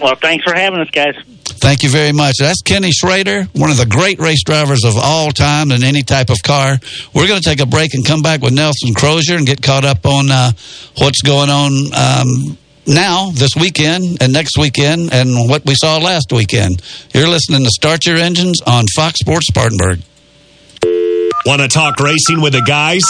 Well, 0.00 0.14
thanks 0.16 0.44
for 0.44 0.54
having 0.54 0.80
us, 0.80 0.90
guys. 0.90 1.14
Thank 1.44 1.82
you 1.82 1.88
very 1.88 2.12
much. 2.12 2.34
That's 2.38 2.60
Kenny 2.62 2.90
Schrader, 2.92 3.44
one 3.54 3.70
of 3.70 3.76
the 3.76 3.86
great 3.86 4.20
race 4.20 4.42
drivers 4.44 4.84
of 4.84 4.94
all 4.96 5.30
time 5.30 5.70
in 5.70 5.82
any 5.82 6.02
type 6.02 6.28
of 6.28 6.36
car. 6.44 6.78
We're 7.14 7.26
going 7.26 7.40
to 7.40 7.48
take 7.48 7.60
a 7.60 7.66
break 7.66 7.94
and 7.94 8.04
come 8.04 8.20
back 8.20 8.42
with 8.42 8.52
Nelson 8.52 8.94
Crozier 8.94 9.36
and 9.36 9.46
get 9.46 9.62
caught 9.62 9.84
up 9.84 10.04
on 10.04 10.30
uh, 10.30 10.52
what's 10.98 11.22
going 11.22 11.48
on 11.50 11.72
um, 11.94 12.58
now, 12.86 13.30
this 13.30 13.56
weekend, 13.56 14.18
and 14.20 14.32
next 14.32 14.58
weekend, 14.58 15.12
and 15.12 15.48
what 15.48 15.64
we 15.64 15.74
saw 15.74 15.96
last 15.98 16.32
weekend. 16.32 16.82
You're 17.14 17.28
listening 17.28 17.64
to 17.64 17.70
Start 17.70 18.06
Your 18.06 18.16
Engines 18.16 18.60
on 18.66 18.84
Fox 18.94 19.18
Sports 19.20 19.46
Spartanburg. 19.48 20.00
Want 21.46 21.62
to 21.62 21.68
talk 21.68 21.98
racing 22.00 22.40
with 22.40 22.52
the 22.52 22.62
guys? 22.62 23.02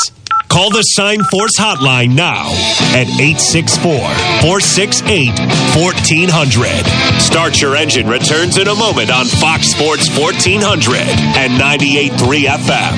Call 0.49 0.71
the 0.71 0.83
Sign 0.83 1.23
Force 1.25 1.59
hotline 1.59 2.15
now 2.15 2.47
at 2.95 3.09
864 3.21 3.93
468 4.41 5.29
1400. 5.77 7.21
Start 7.21 7.61
Your 7.61 7.77
Engine 7.77 8.09
returns 8.09 8.57
in 8.57 8.67
a 8.69 8.75
moment 8.75 9.11
on 9.11 9.27
Fox 9.27 9.69
Sports 9.71 10.09
1400 10.17 10.97
and 11.37 11.61
98.3 11.61 12.47
FM. 12.47 12.97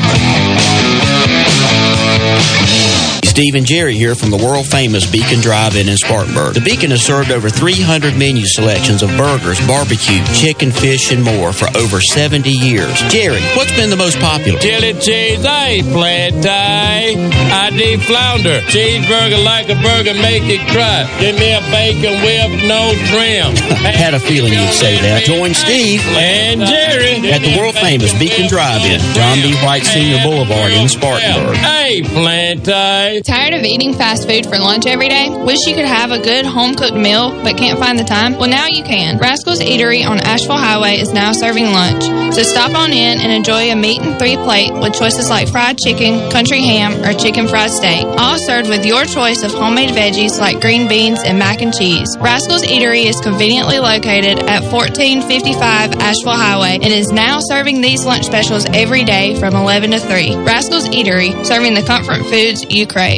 Steve 3.39 3.55
and 3.55 3.66
Jerry 3.66 3.95
here 3.95 4.16
from 4.16 4.32
the 4.34 4.36
world 4.36 4.66
famous 4.66 5.07
Beacon 5.07 5.39
Drive-In 5.39 5.89
in 5.89 5.97
Spartanburg. 5.97 6.55
The 6.55 6.61
Beacon 6.61 6.91
has 6.91 7.07
served 7.07 7.30
over 7.30 7.49
300 7.49 8.18
menu 8.18 8.43
selections 8.43 9.01
of 9.01 9.14
burgers, 9.14 9.62
barbecue, 9.62 10.18
chicken, 10.34 10.72
fish, 10.72 11.14
and 11.14 11.22
more 11.22 11.53
for 11.53 11.70
over 11.78 12.01
70 12.01 12.51
years. 12.51 12.99
Jerry, 13.14 13.39
what's 13.55 13.70
been 13.78 13.95
the 13.95 13.97
most 13.97 14.18
popular? 14.18 14.59
Chili 14.59 14.91
cheese, 14.99 15.47
I 15.47 15.86
flat 15.86 16.34
tie. 16.43 17.14
I 17.14 17.70
deep 17.70 18.03
flounder. 18.11 18.59
Cheeseburger 18.74 19.39
like 19.47 19.70
a 19.70 19.78
burger, 19.86 20.18
make 20.18 20.43
it 20.51 20.66
cry. 20.74 21.07
Give 21.22 21.39
me 21.39 21.55
a 21.55 21.62
bacon 21.70 22.18
with 22.26 22.66
no 22.66 22.91
trim. 23.07 23.55
Had 23.86 24.18
a 24.18 24.18
feeling 24.18 24.51
you'd 24.51 24.74
say 24.74 24.99
that. 24.99 25.22
Join 25.22 25.55
Steve 25.55 26.03
and 26.18 26.66
Jerry 26.66 27.22
at 27.30 27.39
the 27.47 27.55
world 27.55 27.78
famous 27.78 28.11
Beacon 28.18 28.51
Drive-In, 28.51 28.99
John 29.14 29.39
B. 29.47 29.55
White 29.62 29.86
Senior 29.86 30.26
Boulevard 30.26 30.74
in 30.74 30.91
Spartanburg. 30.91 31.55
Hey, 31.55 32.03
plant 32.03 32.66
tie. 32.66 33.28
Tired 33.29 33.53
of 33.53 33.62
eating 33.62 33.93
fast 33.93 34.26
food 34.26 34.47
for 34.47 34.57
lunch 34.57 34.87
every 34.87 35.11
day? 35.11 35.29
Wish 35.29 35.66
you 35.66 35.74
could 35.74 35.85
have 35.85 36.12
a 36.12 36.18
good 36.18 36.47
home 36.47 36.74
cooked 36.74 36.97
meal 36.97 37.31
but 37.43 37.59
can't 37.59 37.79
find 37.79 37.99
the 37.99 38.05
time? 38.05 38.39
Well, 38.39 38.49
now 38.49 38.68
you 38.68 38.83
can. 38.83 39.18
Rascal's 39.18 39.61
Eatery 39.61 40.03
on 40.09 40.18
Asheville 40.20 40.57
Highway 40.57 40.97
is 40.97 41.12
now 41.12 41.33
serving 41.33 41.66
lunch. 41.66 42.05
So 42.35 42.43
stop 42.43 42.74
on 42.74 42.91
in 42.91 43.20
and 43.20 43.31
enjoy 43.31 43.70
a 43.70 43.76
meat 43.76 44.01
and 44.01 44.18
three 44.18 44.37
plate 44.37 44.72
with 44.72 44.95
choices 44.95 45.29
like 45.29 45.47
fried 45.49 45.76
chicken, 45.76 46.31
country 46.31 46.62
ham, 46.62 47.05
or 47.05 47.12
chicken 47.12 47.49
fried 47.49 47.70
steak. 47.70 48.07
All 48.16 48.39
served 48.39 48.70
with 48.70 48.87
your 48.87 49.05
choice 49.05 49.43
of 49.43 49.53
homemade 49.53 49.91
veggies 49.91 50.39
like 50.39 50.62
green 50.62 50.89
beans 50.89 51.20
and 51.22 51.39
mac 51.39 51.61
and 51.61 51.74
cheese. 51.74 52.09
Rascal's 52.18 52.62
Eatery 52.62 53.05
is 53.05 53.20
conveniently 53.20 53.79
located 53.79 54.39
at 54.49 54.62
1455 54.72 56.01
Asheville 56.01 56.33
Highway 56.33 56.79
and 56.81 56.95
is 56.95 57.12
now 57.12 57.41
serving 57.41 57.83
these 57.83 58.07
lunch 58.07 58.24
specials 58.24 58.64
every 58.72 59.05
day 59.05 59.39
from 59.39 59.55
11 59.55 59.91
to 59.91 60.01
3. 60.01 60.35
Rascal's 60.37 60.89
Eatery, 60.89 61.45
serving 61.45 61.74
the 61.74 61.83
comfort 61.83 62.24
foods 62.24 62.64
you 62.70 62.87
crave. 62.87 63.18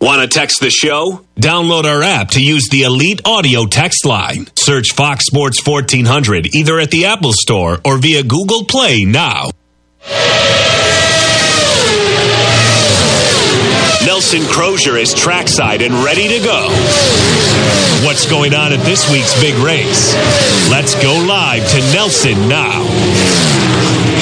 Want 0.00 0.20
to 0.20 0.28
text 0.28 0.60
the 0.60 0.68
show? 0.68 1.24
Download 1.36 1.84
our 1.84 2.02
app 2.02 2.32
to 2.32 2.42
use 2.42 2.68
the 2.68 2.82
Elite 2.82 3.22
Audio 3.24 3.64
text 3.64 4.04
line. 4.04 4.46
Search 4.54 4.92
Fox 4.92 5.24
Sports 5.24 5.66
1400 5.66 6.54
either 6.54 6.78
at 6.78 6.90
the 6.90 7.06
Apple 7.06 7.32
Store 7.32 7.78
or 7.84 7.96
via 7.96 8.22
Google 8.22 8.64
Play 8.64 9.04
now. 9.04 9.48
Nelson 14.04 14.42
Crozier 14.52 14.98
is 14.98 15.14
trackside 15.14 15.80
and 15.80 15.94
ready 16.04 16.28
to 16.28 16.38
go. 16.44 16.68
What's 18.04 18.28
going 18.28 18.52
on 18.52 18.74
at 18.74 18.84
this 18.84 19.10
week's 19.10 19.32
big 19.40 19.54
race? 19.54 20.14
Let's 20.70 20.94
go 21.02 21.24
live 21.26 21.66
to 21.70 21.78
Nelson 21.94 22.46
now. 22.46 24.13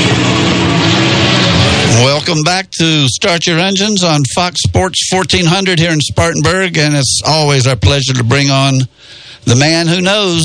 Welcome 2.01 2.43
back 2.43 2.70
to 2.78 3.07
Start 3.07 3.47
Your 3.47 3.59
Engines 3.59 4.03
on 4.03 4.22
Fox 4.34 4.62
Sports 4.62 5.09
1400 5.12 5.78
here 5.78 5.93
in 5.93 6.01
Spartanburg. 6.01 6.78
And 6.78 6.95
it's 6.95 7.20
always 7.26 7.66
our 7.66 7.76
pleasure 7.76 8.14
to 8.14 8.24
bring 8.24 8.51
on 8.51 8.74
the 9.45 9.57
man 9.57 9.86
who 9.86 10.01
knows 10.01 10.43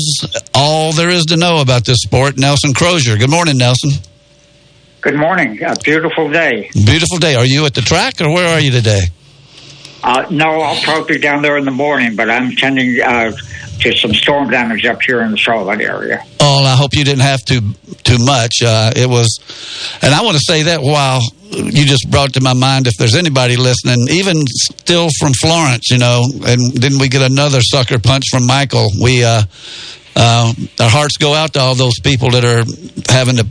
all 0.54 0.92
there 0.92 1.08
is 1.08 1.24
to 1.26 1.36
know 1.36 1.60
about 1.60 1.84
this 1.86 1.98
sport, 2.02 2.36
Nelson 2.36 2.74
Crozier. 2.74 3.16
Good 3.16 3.30
morning, 3.30 3.56
Nelson. 3.56 3.90
Good 5.00 5.16
morning. 5.16 5.62
A 5.62 5.74
beautiful 5.82 6.30
day. 6.30 6.70
Beautiful 6.74 7.18
day. 7.18 7.34
Are 7.34 7.46
you 7.46 7.64
at 7.64 7.74
the 7.74 7.80
track 7.82 8.20
or 8.20 8.30
where 8.32 8.48
are 8.48 8.60
you 8.60 8.70
today? 8.70 9.02
Uh, 10.02 10.26
no, 10.30 10.60
I'll 10.60 10.80
probably 10.82 11.16
be 11.16 11.20
down 11.20 11.42
there 11.42 11.56
in 11.56 11.64
the 11.64 11.70
morning, 11.72 12.14
but 12.14 12.30
I'm 12.30 12.54
tending 12.54 13.00
uh, 13.00 13.32
to 13.80 13.96
some 13.96 14.14
storm 14.14 14.50
damage 14.50 14.84
up 14.86 15.02
here 15.02 15.22
in 15.22 15.30
the 15.30 15.36
Charlotte 15.36 15.80
area. 15.80 16.22
Oh, 16.40 16.64
I 16.64 16.76
hope 16.76 16.94
you 16.94 17.04
didn't 17.04 17.22
have 17.22 17.44
to 17.46 17.60
too 18.04 18.18
much. 18.18 18.62
Uh, 18.64 18.92
it 18.94 19.08
was, 19.08 19.38
and 20.02 20.14
I 20.14 20.22
want 20.22 20.36
to 20.36 20.42
say 20.44 20.64
that 20.64 20.82
while 20.82 21.20
you 21.50 21.84
just 21.84 22.10
brought 22.10 22.34
to 22.34 22.40
my 22.40 22.54
mind, 22.54 22.86
if 22.86 22.94
there's 22.98 23.14
anybody 23.14 23.56
listening, 23.56 24.06
even 24.10 24.46
still 24.46 25.08
from 25.18 25.32
Florence, 25.32 25.90
you 25.90 25.98
know, 25.98 26.24
and 26.46 26.72
then 26.74 26.98
we 26.98 27.08
get 27.08 27.22
another 27.22 27.60
sucker 27.60 27.98
punch 27.98 28.24
from 28.30 28.46
Michael. 28.46 28.88
We, 29.02 29.24
uh, 29.24 29.42
uh, 30.14 30.52
our 30.80 30.90
hearts 30.90 31.16
go 31.16 31.34
out 31.34 31.54
to 31.54 31.60
all 31.60 31.74
those 31.74 31.98
people 32.00 32.30
that 32.32 32.44
are 32.44 32.64
having 33.12 33.36
to. 33.36 33.46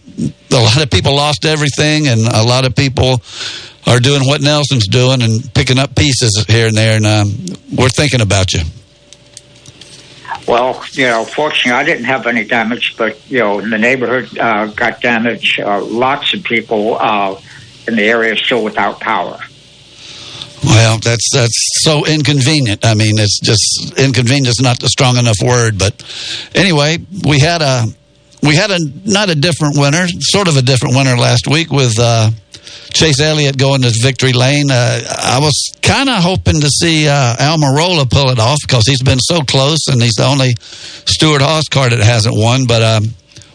A 0.52 0.62
lot 0.62 0.82
of 0.82 0.89
people 0.89 1.16
lost 1.16 1.45
everything, 1.45 2.08
and 2.08 2.22
a 2.22 2.43
lot 2.43 2.66
of 2.66 2.76
people 2.76 3.22
are 3.86 4.00
doing 4.00 4.26
what 4.26 4.41
Nelson's 4.41 4.88
doing 4.88 5.22
and 5.22 5.54
picking 5.54 5.80
up 5.80 5.95
pieces 5.95 6.45
here 6.48 6.68
and 6.68 6.76
there. 6.76 6.98
And 6.98 7.06
um, 7.06 7.34
we're 7.76 7.89
thinking 7.89 8.22
about 8.22 8.54
you. 8.54 8.62
Well, 10.48 10.84
you 10.93 11.06
know, 11.08 11.26
fortunately, 11.26 11.74
I 11.74 11.84
didn't 11.84 12.06
have 12.06 12.26
any 12.26 12.45
damage, 12.45 12.95
but 12.98 13.20
you 13.30 13.39
know, 13.39 13.60
the 13.60 13.78
neighborhood 13.78 14.38
uh, 14.38 14.68
got 14.68 15.02
damaged. 15.02 15.60
Uh, 15.60 15.84
lots 15.84 16.34
of 16.34 16.43
people 16.43 16.98
uh, 16.98 17.39
in 17.88 17.95
the 17.95 18.03
area 18.03 18.35
still 18.35 18.63
without 18.63 18.99
power. 18.99 19.39
Well, 20.63 20.97
that's 20.97 21.29
that's 21.33 21.83
so 21.83 22.05
inconvenient. 22.05 22.85
I 22.85 22.93
mean, 22.93 23.19
it's 23.19 23.39
just 23.39 23.97
inconvenient 23.97 24.47
is 24.47 24.61
not 24.61 24.81
a 24.83 24.89
strong 24.89 25.17
enough 25.17 25.38
word. 25.43 25.77
But 25.77 26.03
anyway, 26.55 26.97
we 27.25 27.39
had 27.39 27.61
a 27.61 27.85
we 28.41 28.55
had 28.55 28.71
a 28.71 28.79
not 29.05 29.29
a 29.29 29.35
different 29.35 29.77
winner, 29.77 30.07
sort 30.19 30.47
of 30.47 30.57
a 30.57 30.61
different 30.61 30.95
winner 30.95 31.15
last 31.15 31.47
week 31.47 31.71
with 31.71 31.93
uh, 31.99 32.31
Chase 32.93 33.19
Elliott 33.19 33.57
going 33.57 33.83
to 33.83 33.93
victory 34.01 34.33
lane. 34.33 34.71
Uh, 34.71 35.01
I 35.21 35.39
was 35.39 35.71
kind 35.81 36.09
of 36.09 36.15
hoping 36.23 36.59
to 36.61 36.69
see 36.69 37.07
uh, 37.07 37.35
Almirola 37.35 38.09
pull 38.09 38.29
it 38.29 38.39
off 38.39 38.59
because 38.61 38.88
he's 38.88 39.03
been 39.03 39.19
so 39.19 39.41
close, 39.41 39.88
and 39.88 40.01
he's 40.01 40.15
the 40.15 40.25
only 40.25 40.55
Stewart 40.59 41.41
Haas 41.41 41.67
car 41.69 41.89
that 41.89 41.99
hasn't 41.99 42.35
won. 42.35 42.65
But 42.67 42.81
um, 42.81 43.03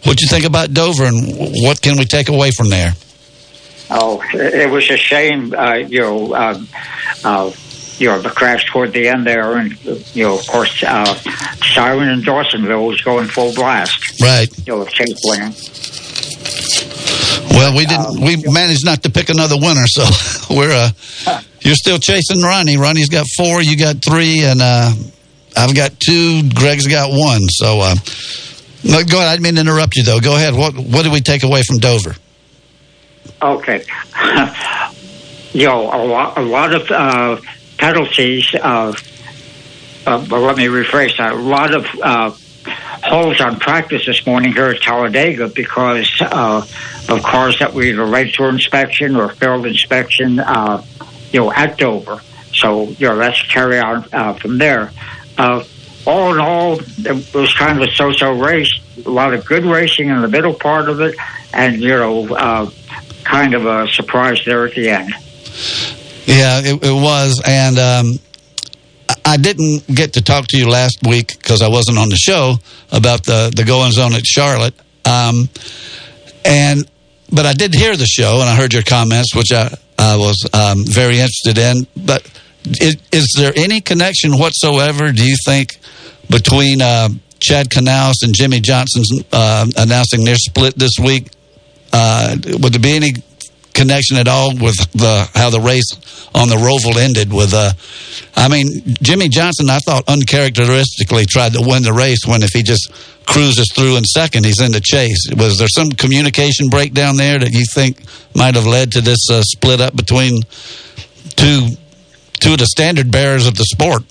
what 0.04 0.16
do 0.16 0.24
you 0.24 0.28
think 0.28 0.44
about 0.44 0.72
Dover, 0.72 1.04
and 1.04 1.26
what 1.62 1.82
can 1.82 1.98
we 1.98 2.04
take 2.04 2.28
away 2.28 2.52
from 2.52 2.68
there? 2.68 2.94
Oh, 3.94 4.22
it 4.32 4.70
was 4.70 4.90
a 4.90 4.96
shame, 4.96 5.54
uh, 5.54 5.74
you 5.74 6.00
know, 6.00 6.32
uh, 6.34 6.60
uh, 7.24 7.52
you 7.98 8.08
know, 8.08 8.20
the 8.20 8.30
crash 8.30 8.64
toward 8.70 8.92
the 8.92 9.08
end 9.08 9.26
there, 9.26 9.56
and 9.58 9.72
you 10.14 10.24
know, 10.24 10.38
of 10.38 10.46
course, 10.46 10.82
uh, 10.82 11.14
Siren 11.74 12.08
and 12.08 12.24
Dawsonville 12.24 12.88
was 12.88 13.00
going 13.02 13.28
full 13.28 13.54
blast. 13.54 14.20
Right. 14.20 14.48
You 14.66 14.78
know, 14.78 14.84
Chase 14.86 15.20
winning. 15.24 15.52
Well, 17.50 17.76
we 17.76 17.86
didn't. 17.86 18.20
We 18.20 18.42
managed 18.50 18.84
not 18.84 19.02
to 19.02 19.10
pick 19.10 19.28
another 19.28 19.56
winner, 19.56 19.86
so 19.86 20.04
we're. 20.56 20.72
Uh, 20.72 21.42
you're 21.60 21.76
still 21.76 21.98
chasing 21.98 22.40
Ronnie. 22.40 22.76
Ronnie's 22.76 23.08
got 23.08 23.26
four. 23.36 23.62
You 23.62 23.76
got 23.76 24.02
three, 24.02 24.42
and 24.42 24.60
uh, 24.60 24.90
I've 25.56 25.74
got 25.74 26.00
two. 26.00 26.48
Greg's 26.48 26.88
got 26.88 27.10
one. 27.10 27.42
So, 27.48 27.80
uh, 27.80 27.94
no, 28.84 29.04
go 29.04 29.18
ahead. 29.18 29.28
I 29.28 29.32
didn't 29.34 29.42
mean 29.44 29.54
to 29.56 29.60
interrupt 29.60 29.96
you, 29.96 30.02
though. 30.02 30.18
Go 30.18 30.34
ahead. 30.34 30.54
What 30.54 30.74
What 30.74 31.04
did 31.04 31.12
we 31.12 31.20
take 31.20 31.44
away 31.44 31.62
from 31.62 31.78
Dover? 31.78 32.16
Okay. 33.42 33.84
you 35.52 35.66
know, 35.66 35.82
a 35.82 36.00
lot, 36.04 36.38
a 36.38 36.42
lot 36.42 36.74
of 36.74 36.90
uh, 36.90 37.40
penalties. 37.76 38.54
Uh, 38.54 38.94
uh, 40.06 40.18
let 40.18 40.56
me 40.56 40.66
rephrase 40.66 41.16
that. 41.18 41.32
A 41.32 41.36
lot 41.36 41.74
of 41.74 41.86
uh, 42.02 42.30
holes 43.02 43.40
on 43.40 43.58
practice 43.58 44.06
this 44.06 44.24
morning 44.26 44.52
here 44.52 44.66
at 44.66 44.80
Talladega 44.80 45.48
because 45.48 46.08
uh, 46.20 46.64
of 47.08 47.22
cars 47.22 47.58
that 47.58 47.74
were 47.74 47.82
either 47.82 48.06
late 48.06 48.34
for 48.34 48.48
inspection 48.48 49.16
or 49.16 49.28
failed 49.28 49.66
inspection, 49.66 50.38
uh, 50.38 50.84
you 51.32 51.40
know, 51.40 51.52
at 51.52 51.78
Dover. 51.78 52.20
So, 52.52 52.88
you 52.88 53.08
know, 53.08 53.14
let's 53.14 53.42
carry 53.42 53.78
on 53.80 54.06
uh, 54.12 54.34
from 54.34 54.58
there. 54.58 54.92
Uh, 55.36 55.64
all 56.06 56.34
in 56.34 56.40
all, 56.40 56.78
it 56.80 57.34
was 57.34 57.54
kind 57.54 57.80
of 57.80 57.88
a 57.88 57.90
so-so 57.92 58.32
race. 58.32 58.72
A 59.04 59.10
lot 59.10 59.34
of 59.34 59.44
good 59.44 59.64
racing 59.64 60.08
in 60.08 60.20
the 60.20 60.28
middle 60.28 60.54
part 60.54 60.88
of 60.88 61.00
it, 61.00 61.16
and 61.52 61.80
you 61.80 61.90
know, 61.90 62.34
uh, 62.34 62.70
kind 63.24 63.54
of 63.54 63.66
a 63.66 63.88
surprise 63.88 64.42
there 64.44 64.66
at 64.66 64.74
the 64.74 64.88
end. 64.88 65.10
Yeah, 66.26 66.60
it, 66.60 66.82
it 66.84 66.92
was, 66.92 67.42
and 67.46 67.78
um, 67.78 68.18
I- 69.24 69.36
didn't 69.36 69.86
get 69.88 70.12
to 70.14 70.22
talk 70.22 70.46
to 70.48 70.56
you 70.56 70.68
last 70.68 70.98
week 71.06 71.28
because 71.38 71.62
I 71.62 71.68
wasn't 71.68 71.98
on 71.98 72.08
the 72.08 72.16
show 72.16 72.56
about 72.92 73.24
the 73.24 73.52
the 73.54 73.64
goings 73.64 73.98
on 73.98 74.14
at 74.14 74.24
Charlotte. 74.24 74.74
Um, 75.04 75.48
and 76.44 76.88
but 77.32 77.46
I 77.46 77.54
did 77.54 77.74
hear 77.74 77.96
the 77.96 78.06
show 78.06 78.40
and 78.40 78.48
I 78.48 78.54
heard 78.56 78.72
your 78.72 78.82
comments, 78.82 79.34
which 79.34 79.52
I, 79.52 79.74
I 79.98 80.16
was 80.16 80.48
um, 80.52 80.84
very 80.86 81.14
interested 81.18 81.58
in. 81.58 81.86
But 81.96 82.22
is, 82.64 82.96
is 83.10 83.32
there 83.36 83.52
any 83.56 83.80
connection 83.80 84.38
whatsoever? 84.38 85.10
Do 85.12 85.26
you 85.26 85.36
think 85.44 85.70
between 86.30 86.80
uh, 86.82 87.08
Chad 87.40 87.68
Knaus 87.70 88.22
and 88.22 88.34
Jimmie 88.34 88.60
Johnson 88.60 89.02
uh, 89.32 89.66
announcing 89.76 90.24
their 90.24 90.36
split 90.36 90.78
this 90.78 90.92
week? 91.02 91.30
Uh, 91.92 92.36
would 92.60 92.72
there 92.72 92.80
be 92.80 92.96
any 92.96 93.12
connection 93.74 94.16
at 94.16 94.28
all 94.28 94.54
with 94.54 94.76
the 94.92 95.28
how 95.34 95.50
the 95.50 95.60
race 95.60 95.92
on 96.34 96.48
the 96.48 96.56
Roval 96.56 96.96
ended? 96.96 97.32
With 97.32 97.52
uh, 97.54 97.72
I 98.36 98.48
mean, 98.48 98.66
Jimmie 99.02 99.28
Johnson, 99.28 99.70
I 99.70 99.78
thought 99.78 100.04
uncharacteristically 100.08 101.26
tried 101.26 101.52
to 101.54 101.60
win 101.60 101.82
the 101.82 101.92
race 101.92 102.26
when 102.26 102.42
if 102.42 102.50
he 102.50 102.62
just 102.62 102.90
cruises 103.26 103.70
through 103.74 103.96
in 103.96 104.04
second, 104.04 104.44
he's 104.44 104.60
in 104.60 104.72
the 104.72 104.80
chase. 104.80 105.28
Was 105.36 105.58
there 105.58 105.68
some 105.68 105.90
communication 105.90 106.68
breakdown 106.68 107.16
there 107.16 107.38
that 107.38 107.52
you 107.52 107.64
think 107.74 108.02
might 108.34 108.54
have 108.54 108.66
led 108.66 108.92
to 108.92 109.00
this 109.00 109.30
uh, 109.30 109.42
split 109.42 109.80
up 109.80 109.94
between 109.96 110.42
two 111.36 111.68
two 112.40 112.52
of 112.52 112.58
the 112.58 112.66
standard 112.66 113.10
bearers 113.10 113.46
of 113.46 113.56
the 113.56 113.64
sport? 113.64 114.02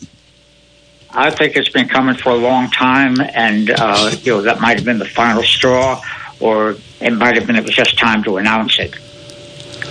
I 1.14 1.30
think 1.30 1.58
it's 1.58 1.70
been 1.70 1.90
coming 1.90 2.16
for 2.16 2.30
a 2.30 2.36
long 2.36 2.72
time, 2.72 3.20
and 3.20 3.70
uh, 3.70 4.16
you 4.22 4.34
know 4.34 4.42
that 4.44 4.62
might 4.62 4.78
have 4.78 4.86
been 4.86 5.00
the 5.00 5.06
final 5.06 5.44
straw, 5.44 6.02
or 6.42 6.76
it 7.00 7.14
might 7.14 7.36
have 7.36 7.48
been 7.48 7.56
it 7.56 7.64
was 7.64 7.76
just 7.76 7.98
time 7.98 8.24
to 8.24 8.38
announce 8.38 8.80
it. 8.80 8.96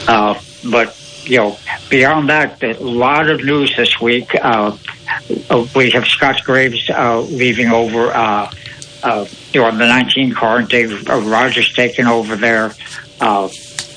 Uh, 0.09 0.39
but 0.71 0.97
you 1.25 1.37
know, 1.37 1.57
beyond 1.89 2.29
that, 2.31 2.63
a 2.63 2.73
lot 2.81 3.31
of 3.31 3.45
news 3.45 3.75
this 3.77 4.01
week. 4.01 4.35
Uh, 4.35 4.77
uh, 5.49 5.67
we 5.75 5.91
have 5.91 6.07
Scott 6.07 6.43
Graves 6.45 6.89
uh, 6.91 7.21
leaving 7.21 7.69
over, 7.69 8.11
uh, 8.11 8.51
uh, 9.03 9.27
you 9.53 9.61
know, 9.61 9.67
on 9.67 9.79
the 9.79 9.87
19 9.87 10.33
car, 10.35 10.59
and 10.59 10.69
Dave 10.69 11.09
uh, 11.09 11.21
Rogers 11.21 11.73
taking 11.75 12.07
over 12.07 12.37
there. 12.37 12.73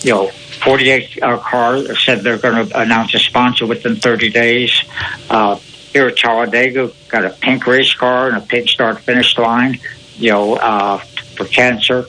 You 0.03 0.11
know, 0.11 0.27
48 0.27 1.23
uh, 1.23 1.37
car 1.37 1.95
said 1.95 2.21
they're 2.21 2.37
going 2.37 2.67
to 2.67 2.79
announce 2.79 3.13
a 3.13 3.19
sponsor 3.19 3.65
within 3.65 3.95
30 3.95 4.29
days. 4.29 4.83
Here 5.93 6.07
at 6.07 6.17
Talladega, 6.17 6.91
got 7.07 7.23
a 7.23 7.29
pink 7.29 7.67
race 7.67 7.93
car 7.93 8.27
and 8.27 8.37
a 8.37 8.41
pink 8.41 8.67
start 8.67 8.99
finish 9.01 9.37
line, 9.37 9.79
you 10.15 10.31
know, 10.31 10.99
for 11.35 11.45
cancer. 11.45 12.05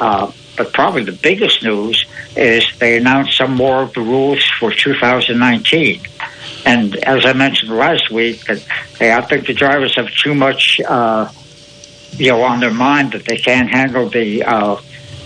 Uh, 0.00 0.30
but 0.58 0.72
probably 0.72 1.04
the 1.04 1.12
biggest 1.12 1.62
news 1.62 2.04
is 2.36 2.70
they 2.78 2.98
announced 2.98 3.38
some 3.38 3.54
more 3.54 3.82
of 3.82 3.94
the 3.94 4.00
rules 4.00 4.44
for 4.58 4.72
2019. 4.72 6.02
And 6.66 6.96
as 6.96 7.24
I 7.24 7.32
mentioned 7.32 7.70
last 7.70 8.10
week, 8.10 8.44
that 8.46 8.62
I 9.00 9.20
think 9.22 9.46
the 9.46 9.54
drivers 9.54 9.94
have 9.96 10.10
too 10.10 10.34
much, 10.34 10.80
uh, 10.86 11.30
you 12.12 12.30
know, 12.32 12.42
on 12.42 12.60
their 12.60 12.74
mind 12.74 13.12
that 13.12 13.24
they 13.24 13.36
can't 13.38 13.70
handle 13.70 14.08
the, 14.08 14.42
uh, 14.42 14.76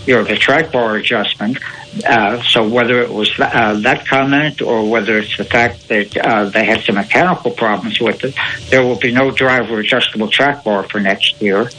you 0.06 0.14
know, 0.14 0.24
the 0.24 0.36
track 0.36 0.70
bar 0.70 0.96
adjustment. 0.96 1.58
Uh, 2.06 2.42
so 2.42 2.68
whether 2.68 3.00
it 3.00 3.10
was 3.10 3.30
uh, 3.38 3.74
that 3.80 4.06
comment 4.06 4.62
or 4.62 4.88
whether 4.88 5.18
it's 5.18 5.36
the 5.36 5.44
fact 5.44 5.88
that 5.88 6.16
uh, 6.16 6.44
they 6.46 6.64
had 6.64 6.80
some 6.82 6.94
mechanical 6.94 7.50
problems 7.50 8.00
with 8.00 8.24
it, 8.24 8.34
there 8.68 8.82
will 8.82 8.98
be 8.98 9.12
no 9.12 9.30
driver 9.30 9.78
adjustable 9.78 10.28
track 10.28 10.62
bar 10.64 10.82
for 10.84 11.00
next 11.00 11.40
year. 11.40 11.70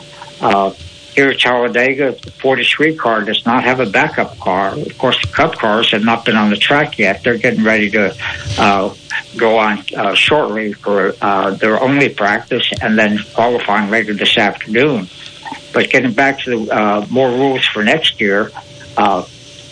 Here 1.16 1.30
at 1.30 1.40
Talladega, 1.40 2.14
the 2.14 2.32
43 2.32 2.96
car 2.96 3.24
does 3.24 3.46
not 3.46 3.64
have 3.64 3.80
a 3.80 3.86
backup 3.86 4.40
car. 4.40 4.70
Of 4.70 4.98
course, 4.98 5.22
the 5.22 5.28
Cup 5.28 5.56
cars 5.58 5.92
have 5.92 6.04
not 6.04 6.26
been 6.26 6.36
on 6.36 6.50
the 6.50 6.58
track 6.58 6.98
yet. 6.98 7.24
They're 7.24 7.38
getting 7.38 7.64
ready 7.64 7.92
to 7.92 8.16
uh, 8.58 8.96
go 9.38 9.60
on 9.60 9.84
uh, 9.96 10.16
shortly 10.16 10.74
for 10.74 11.14
uh, 11.22 11.52
their 11.52 11.80
only 11.80 12.10
practice 12.10 12.72
and 12.82 12.98
then 12.98 13.20
qualifying 13.36 13.92
later 13.92 14.16
this 14.16 14.38
afternoon. 14.40 15.08
But 15.72 15.92
getting 15.92 16.14
back 16.14 16.40
to 16.42 16.66
the 16.66 16.76
uh, 16.76 17.06
more 17.12 17.30
rules 17.30 17.66
for 17.66 17.84
next 17.84 18.20
year, 18.20 18.52
uh, 18.98 19.24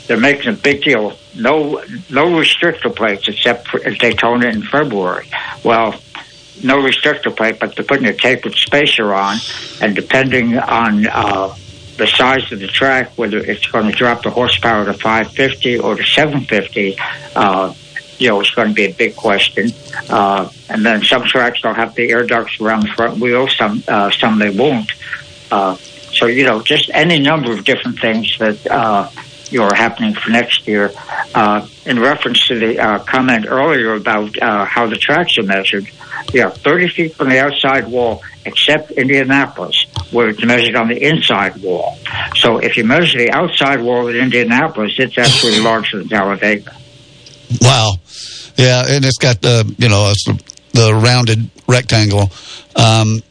they're 0.06 0.20
making 0.20 0.54
a 0.54 0.56
big 0.56 0.84
deal. 0.84 1.18
No, 1.36 1.84
no 2.10 2.26
restrictor 2.26 2.96
plates 2.96 3.28
except 3.28 3.68
for 3.68 3.80
Daytona 3.80 4.48
in 4.50 4.62
February. 4.62 5.28
Well, 5.64 5.94
no 6.64 6.78
restrictor 6.78 7.36
plate, 7.36 7.60
but 7.60 7.76
they're 7.76 7.86
putting 7.86 8.06
a 8.06 8.14
tapered 8.14 8.56
spacer 8.56 9.14
on, 9.14 9.38
and 9.82 9.96
depending 9.96 10.58
on 10.58 11.08
uh, 11.08 11.56
the 11.98 12.08
size 12.08 12.52
of 12.52 12.60
the 12.60 12.68
track, 12.68 13.12
whether 13.18 13.38
it's 13.38 13.68
going 13.68 13.86
to 13.86 13.92
drop 13.92 14.24
the 14.24 14.30
horsepower 14.30 14.86
to 14.86 14.94
550 14.94 15.80
or 15.80 15.96
to 15.96 16.04
750, 16.04 16.98
uh, 17.36 17.74
you 18.18 18.30
know, 18.30 18.40
it's 18.40 18.52
going 18.52 18.70
to 18.70 18.74
be 18.74 18.86
a 18.86 18.94
big 18.94 19.16
question. 19.16 19.72
Uh, 20.10 20.50
and 20.70 20.86
then 20.86 21.04
some 21.04 21.24
tracks 21.24 21.64
will 21.64 21.74
have 21.74 21.96
the 21.96 22.10
air 22.10 22.26
ducts 22.26 22.60
around 22.62 22.84
the 22.84 22.92
front 22.96 23.20
wheel, 23.20 23.48
some 23.48 23.84
uh, 23.88 24.12
some 24.12 24.38
they 24.40 24.50
won't. 24.50 24.92
Uh, 25.52 25.76
so 26.14 26.28
you 26.28 26.46
know, 26.46 26.62
just 26.62 26.90
any 26.94 27.20
number 27.20 27.52
of 27.52 27.64
different 27.64 28.00
things 28.00 28.38
that 28.38 28.68
uh, 28.68 29.10
are 29.60 29.74
happening 29.74 30.14
for 30.14 30.30
next 30.30 30.68
year. 30.68 30.92
Uh, 31.34 31.68
in 31.86 32.00
reference 32.00 32.48
to 32.48 32.60
the 32.60 32.80
uh, 32.80 33.00
comment 33.00 33.46
earlier 33.48 33.94
about 33.94 34.42
uh, 34.42 34.66
how 34.66 34.88
the 34.88 34.96
tracks 34.96 35.38
are 35.38 35.44
measured, 35.44 35.88
yeah, 36.34 36.50
30 36.50 36.88
feet 36.90 37.16
from 37.16 37.30
the 37.30 37.40
outside 37.40 37.88
wall, 37.88 38.24
except 38.46 38.92
Indianapolis, 38.92 39.86
where 40.12 40.30
it's 40.30 40.44
measured 40.44 40.76
on 40.76 40.88
the 40.88 41.04
inside 41.04 41.58
wall. 41.62 41.98
So 42.36 42.58
if 42.58 42.78
you 42.78 42.86
measure 42.86 43.18
the 43.18 43.32
outside 43.32 43.82
wall 43.82 44.08
at 44.08 44.16
Indianapolis, 44.16 44.94
it's 44.98 45.18
actually 45.18 45.60
larger 45.60 46.00
than 46.00 46.10
Talladega. 46.10 46.76
Wow. 47.62 47.96
Yeah, 48.58 48.84
and 48.88 49.04
it's 49.06 49.18
got 49.18 49.42
the 49.42 49.74
you 49.78 49.90
know 49.90 50.14
the 50.74 50.94
rounded 50.94 51.50
rectangle. 51.68 52.32
Um, 52.76 53.22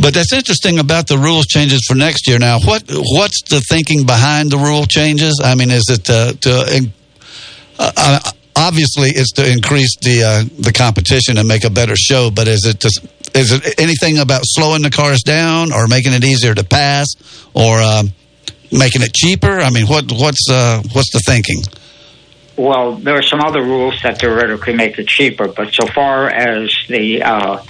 but 0.00 0.14
that's 0.14 0.32
interesting 0.32 0.78
about 0.78 1.06
the 1.06 1.18
rules 1.18 1.46
changes 1.46 1.84
for 1.86 1.94
next 1.94 2.26
year. 2.28 2.38
Now, 2.38 2.58
what 2.60 2.84
what's 2.88 3.42
the 3.48 3.60
thinking 3.60 4.06
behind 4.06 4.50
the 4.50 4.58
rule 4.58 4.86
changes? 4.86 5.40
I 5.42 5.54
mean, 5.54 5.70
is 5.70 5.84
it 5.88 6.04
to, 6.04 6.36
to 6.40 6.90
uh, 7.78 7.92
uh, 7.96 8.20
obviously 8.56 9.08
it's 9.10 9.32
to 9.32 9.50
increase 9.50 9.96
the 10.02 10.22
uh, 10.22 10.44
the 10.58 10.72
competition 10.72 11.38
and 11.38 11.48
make 11.48 11.64
a 11.64 11.70
better 11.70 11.96
show, 11.96 12.30
but 12.30 12.48
is 12.48 12.64
it 12.66 12.80
to, 12.80 12.88
is 13.34 13.52
it 13.52 13.78
anything 13.78 14.18
about 14.18 14.42
slowing 14.44 14.82
the 14.82 14.90
cars 14.90 15.22
down 15.22 15.72
or 15.72 15.86
making 15.86 16.12
it 16.12 16.24
easier 16.24 16.54
to 16.54 16.64
pass 16.64 17.06
or 17.54 17.80
um, 17.80 18.12
making 18.70 19.02
it 19.02 19.14
cheaper? 19.14 19.60
I 19.60 19.70
mean, 19.70 19.86
what 19.86 20.10
what's 20.12 20.46
uh, 20.50 20.82
what's 20.92 21.12
the 21.12 21.20
thinking? 21.26 21.62
Well, 22.56 22.96
there 22.96 23.16
are 23.16 23.22
some 23.22 23.40
other 23.40 23.62
rules 23.62 23.98
that 24.02 24.20
theoretically 24.20 24.74
make 24.74 24.98
it 24.98 25.08
cheaper, 25.08 25.48
but 25.48 25.72
so 25.72 25.86
far 25.86 26.28
as 26.28 26.70
the 26.88 27.22
uh, 27.22 27.62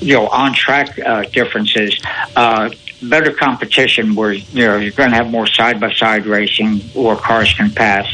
you 0.00 0.14
know 0.14 0.28
on 0.28 0.54
track 0.54 0.98
uh, 0.98 1.22
differences, 1.24 2.00
uh, 2.34 2.70
better 3.02 3.32
competition 3.32 4.14
where 4.14 4.32
you 4.32 4.66
know 4.66 4.76
you're 4.76 4.92
going 4.92 5.10
to 5.10 5.16
have 5.16 5.30
more 5.30 5.46
side 5.46 5.80
by 5.80 5.92
side 5.92 6.26
racing 6.26 6.80
where 6.94 7.16
cars 7.16 7.52
can 7.54 7.70
pass. 7.70 8.06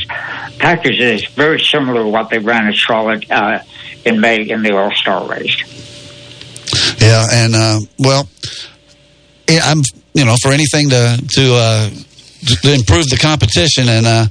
Package 0.58 1.00
is 1.00 1.24
very 1.26 1.60
similar 1.60 2.02
to 2.04 2.08
what 2.08 2.30
they 2.30 2.38
ran 2.38 2.66
at 2.68 2.74
Charlotte 2.74 3.28
uh, 3.30 3.60
in 4.04 4.20
May 4.20 4.42
in 4.42 4.62
the 4.62 4.76
All 4.76 4.92
Star 4.92 5.28
race. 5.28 5.56
Yeah, 7.00 7.26
and 7.30 7.54
uh, 7.54 7.80
well, 7.98 8.28
I'm 9.48 9.82
you 10.14 10.24
know 10.24 10.36
for 10.40 10.52
anything 10.52 10.90
to 10.90 11.22
to, 11.36 11.54
uh, 11.54 11.90
to 12.62 12.74
improve 12.74 13.06
the 13.08 13.18
competition, 13.20 13.88
and 13.88 14.06
uh, 14.06 14.26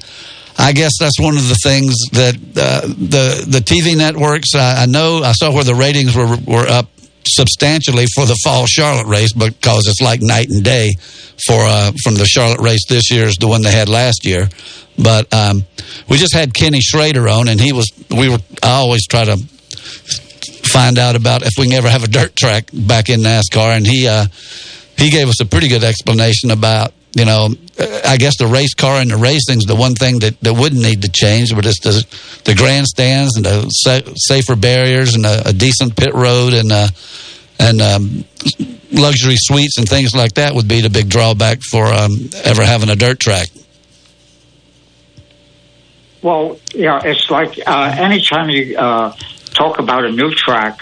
I 0.58 0.74
guess 0.74 0.92
that's 1.00 1.20
one 1.20 1.36
of 1.36 1.48
the 1.48 1.58
things 1.64 1.96
that 2.14 2.36
uh, 2.36 2.88
the 2.88 3.46
the 3.48 3.60
TV 3.60 3.98
networks. 3.98 4.56
I, 4.56 4.84
I 4.84 4.86
know 4.86 5.22
I 5.24 5.34
saw 5.34 5.54
where 5.54 5.64
the 5.64 5.76
ratings 5.76 6.16
were 6.16 6.38
were 6.46 6.68
up 6.68 6.88
substantially 7.36 8.06
for 8.16 8.26
the 8.26 8.38
fall 8.44 8.66
Charlotte 8.66 9.08
race 9.08 9.34
because 9.34 9.88
it's 9.88 10.02
like 10.02 10.22
night 10.22 10.50
and 10.50 10.64
day 10.64 10.92
for 11.46 11.58
uh, 11.58 11.92
from 12.04 12.16
the 12.16 12.26
Charlotte 12.26 12.62
race 12.62 12.86
this 12.88 13.12
year 13.12 13.26
is 13.26 13.36
the 13.36 13.48
one 13.48 13.62
they 13.62 13.72
had 13.72 13.90
last 13.90 14.26
year. 14.26 14.50
But 14.98 15.34
um, 15.34 15.64
we 16.10 16.18
just 16.18 16.34
had 16.34 16.54
Kenny 16.54 16.82
Schrader 16.82 17.28
on, 17.28 17.48
and 17.48 17.60
he 17.60 17.74
was 17.74 17.92
we 18.10 18.30
were. 18.30 18.40
I 18.62 18.72
always 18.72 19.08
try 19.08 19.26
to 19.26 19.38
find 20.72 20.98
out 20.98 21.16
about 21.16 21.44
if 21.44 21.54
we 21.58 21.66
can 21.66 21.74
ever 21.74 21.90
have 21.90 22.04
a 22.04 22.08
dirt 22.08 22.36
track 22.36 22.70
back 22.74 23.10
in 23.10 23.22
NASCAR, 23.22 23.76
and 23.76 23.88
he 23.88 24.08
uh, 24.08 24.26
he 24.98 25.10
gave 25.10 25.30
us 25.30 25.42
a 25.42 25.46
pretty 25.46 25.68
good 25.68 25.84
explanation 25.84 26.52
about 26.52 26.94
you 27.16 27.26
know 27.26 27.50
I 28.06 28.18
guess 28.18 28.38
the 28.38 28.48
race 28.48 28.74
car 28.74 29.02
and 29.02 29.12
the 29.12 29.18
racing's 29.18 29.66
the 29.66 29.76
one 29.76 29.96
thing 29.96 30.20
that, 30.20 30.40
that 30.42 30.54
wouldn't 30.54 30.82
need 30.82 31.02
to 31.04 31.10
change, 31.10 31.54
but 31.56 31.66
it's 31.66 31.80
the 31.80 32.06
the 32.46 32.56
grandstands 32.56 33.36
and 33.36 33.46
the 33.46 33.70
sa- 33.70 34.12
safer 34.16 34.56
barriers 34.56 35.16
and 35.16 35.26
a, 35.26 35.50
a 35.50 35.54
decent 35.54 35.96
pit 35.96 36.14
road 36.14 36.54
and 36.54 36.72
uh, 36.72 36.88
and 37.60 37.82
um, 37.82 38.26
luxury 38.92 39.36
suites 39.38 39.78
and 39.78 39.88
things 39.88 40.16
like 40.16 40.34
that 40.34 40.54
would 40.54 40.68
be 40.68 40.82
the 40.82 40.90
big 40.90 41.10
drawback 41.10 41.62
for 41.62 41.86
um, 41.86 42.30
ever 42.44 42.64
having 42.64 42.90
a 42.90 42.96
dirt 42.96 43.20
track. 43.20 43.48
Well, 46.22 46.60
yeah, 46.74 47.02
it's 47.04 47.30
like 47.32 47.60
uh, 47.66 47.96
anytime 47.98 48.50
you 48.50 48.78
uh, 48.78 49.16
talk 49.54 49.80
about 49.80 50.06
a 50.06 50.12
new 50.12 50.32
track, 50.36 50.80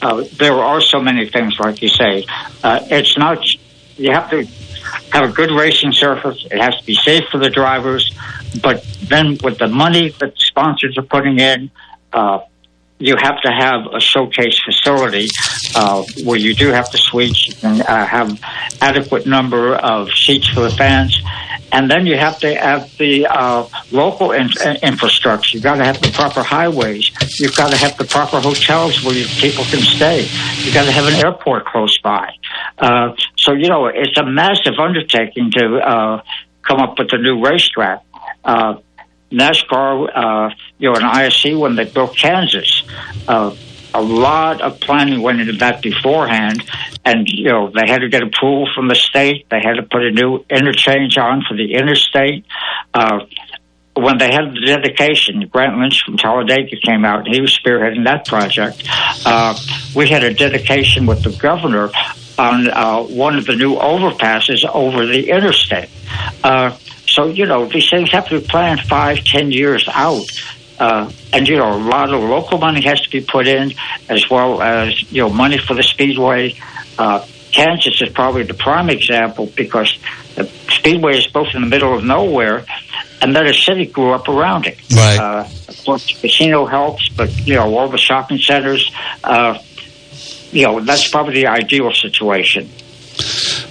uh, 0.00 0.24
there 0.38 0.54
are 0.54 0.80
so 0.80 1.00
many 1.00 1.28
things, 1.28 1.58
like 1.58 1.82
you 1.82 1.88
say. 1.88 2.24
Uh, 2.62 2.80
it's 2.88 3.18
not, 3.18 3.44
you 3.96 4.12
have 4.12 4.30
to 4.30 4.46
have 5.12 5.30
a 5.30 5.32
good 5.32 5.50
racing 5.50 5.92
surface. 5.92 6.44
It 6.50 6.60
has 6.60 6.76
to 6.78 6.84
be 6.84 6.94
safe 6.94 7.24
for 7.30 7.38
the 7.38 7.50
drivers. 7.50 8.12
But 8.62 8.84
then 9.02 9.38
with 9.42 9.58
the 9.58 9.68
money 9.68 10.10
that 10.20 10.34
sponsors 10.38 10.96
are 10.98 11.02
putting 11.04 11.38
in, 11.38 11.70
uh, 12.12 12.40
you 12.98 13.14
have 13.20 13.40
to 13.42 13.50
have 13.50 13.86
a 13.92 14.00
showcase 14.00 14.58
facility 14.64 15.28
uh, 15.74 16.02
where 16.24 16.38
you 16.38 16.54
do 16.54 16.68
have 16.68 16.88
suites. 16.98 17.46
You 17.48 17.54
can 17.54 17.80
uh, 17.82 18.06
have 18.06 18.40
adequate 18.80 19.26
number 19.26 19.74
of 19.74 20.10
seats 20.12 20.48
for 20.48 20.60
the 20.60 20.70
fans, 20.70 21.20
and 21.72 21.90
then 21.90 22.06
you 22.06 22.16
have 22.16 22.38
to 22.40 22.54
have 22.54 22.96
the 22.96 23.26
uh, 23.26 23.68
local 23.92 24.32
in- 24.32 24.50
uh, 24.64 24.76
infrastructure. 24.82 25.56
You've 25.56 25.64
got 25.64 25.76
to 25.76 25.84
have 25.84 26.00
the 26.00 26.10
proper 26.10 26.42
highways. 26.42 27.10
You've 27.38 27.56
got 27.56 27.70
to 27.70 27.76
have 27.76 27.98
the 27.98 28.04
proper 28.04 28.40
hotels 28.40 29.04
where 29.04 29.14
you, 29.14 29.26
people 29.26 29.64
can 29.64 29.80
stay. 29.80 30.22
You've 30.58 30.74
got 30.74 30.84
to 30.84 30.92
have 30.92 31.06
an 31.06 31.14
airport 31.14 31.66
close 31.66 31.96
by. 31.98 32.32
Uh, 32.78 33.14
so 33.46 33.52
you 33.52 33.68
know 33.68 33.86
it's 33.86 34.18
a 34.18 34.26
massive 34.26 34.74
undertaking 34.78 35.52
to 35.52 35.76
uh, 35.76 36.22
come 36.62 36.80
up 36.80 36.98
with 36.98 37.12
a 37.12 37.18
new 37.18 37.42
racetrack. 37.42 38.02
Uh, 38.44 38.74
NASCAR, 39.30 40.08
uh, 40.14 40.54
you 40.78 40.88
know, 40.88 40.96
and 40.96 41.04
ISC 41.04 41.58
when 41.58 41.76
they 41.76 41.84
built 41.84 42.16
Kansas. 42.16 42.82
Uh, 43.26 43.54
a 43.94 44.02
lot 44.02 44.60
of 44.60 44.78
planning 44.80 45.22
went 45.22 45.40
into 45.40 45.54
that 45.54 45.80
beforehand, 45.80 46.62
and 47.04 47.26
you 47.28 47.48
know 47.48 47.70
they 47.70 47.90
had 47.90 48.00
to 48.00 48.08
get 48.08 48.22
approval 48.22 48.68
from 48.74 48.88
the 48.88 48.94
state. 48.94 49.46
They 49.48 49.60
had 49.62 49.74
to 49.74 49.82
put 49.82 50.02
a 50.02 50.10
new 50.10 50.44
interchange 50.50 51.16
on 51.16 51.42
for 51.48 51.56
the 51.56 51.74
interstate. 51.74 52.44
Uh, 52.92 53.20
when 53.94 54.18
they 54.18 54.30
had 54.30 54.52
the 54.52 54.60
dedication, 54.66 55.48
Grant 55.48 55.78
Lynch 55.78 56.02
from 56.04 56.18
Talladega 56.18 56.76
came 56.84 57.06
out, 57.06 57.26
and 57.26 57.34
he 57.34 57.40
was 57.40 57.58
spearheading 57.58 58.04
that 58.04 58.26
project. 58.26 58.86
Uh, 59.24 59.58
we 59.94 60.08
had 60.08 60.22
a 60.22 60.34
dedication 60.34 61.06
with 61.06 61.22
the 61.22 61.30
governor 61.30 61.90
on 62.38 62.68
uh, 62.68 63.02
one 63.02 63.36
of 63.36 63.46
the 63.46 63.56
new 63.56 63.76
overpasses 63.76 64.64
over 64.64 65.06
the 65.06 65.30
interstate. 65.30 65.88
Uh, 66.44 66.76
so, 67.06 67.26
you 67.26 67.46
know, 67.46 67.66
these 67.66 67.88
things 67.88 68.10
have 68.12 68.28
to 68.28 68.40
be 68.40 68.46
planned 68.46 68.80
five, 68.80 69.24
ten 69.24 69.50
years 69.50 69.88
out. 69.92 70.26
Uh, 70.78 71.10
and, 71.32 71.48
you 71.48 71.56
know, 71.56 71.72
a 71.72 71.80
lot 71.80 72.12
of 72.12 72.20
local 72.22 72.58
money 72.58 72.82
has 72.82 73.00
to 73.00 73.10
be 73.10 73.22
put 73.22 73.46
in, 73.46 73.72
as 74.10 74.28
well 74.28 74.60
as, 74.60 75.10
you 75.10 75.22
know, 75.22 75.30
money 75.30 75.56
for 75.56 75.72
the 75.72 75.82
speedway. 75.82 76.54
Uh, 76.98 77.24
Kansas 77.52 78.02
is 78.02 78.10
probably 78.10 78.42
the 78.42 78.52
prime 78.52 78.90
example 78.90 79.46
because 79.56 79.98
the 80.34 80.44
speedway 80.68 81.16
is 81.16 81.26
both 81.28 81.54
in 81.54 81.62
the 81.62 81.68
middle 81.68 81.96
of 81.96 82.04
nowhere, 82.04 82.66
and 83.22 83.34
then 83.34 83.46
a 83.46 83.54
city 83.54 83.86
grew 83.86 84.12
up 84.12 84.28
around 84.28 84.66
it. 84.66 84.76
Right. 84.94 85.18
Uh, 85.18 85.48
of 85.68 85.84
course, 85.86 86.06
the 86.06 86.28
casino 86.28 86.66
helps, 86.66 87.08
but, 87.08 87.34
you 87.46 87.54
know, 87.54 87.74
all 87.78 87.88
the 87.88 87.96
shopping 87.96 88.36
centers, 88.36 88.92
uh, 89.24 89.58
you 90.52 90.62
know, 90.62 90.80
that's 90.80 91.08
probably 91.08 91.34
the 91.34 91.46
ideal 91.46 91.92
situation. 91.92 92.68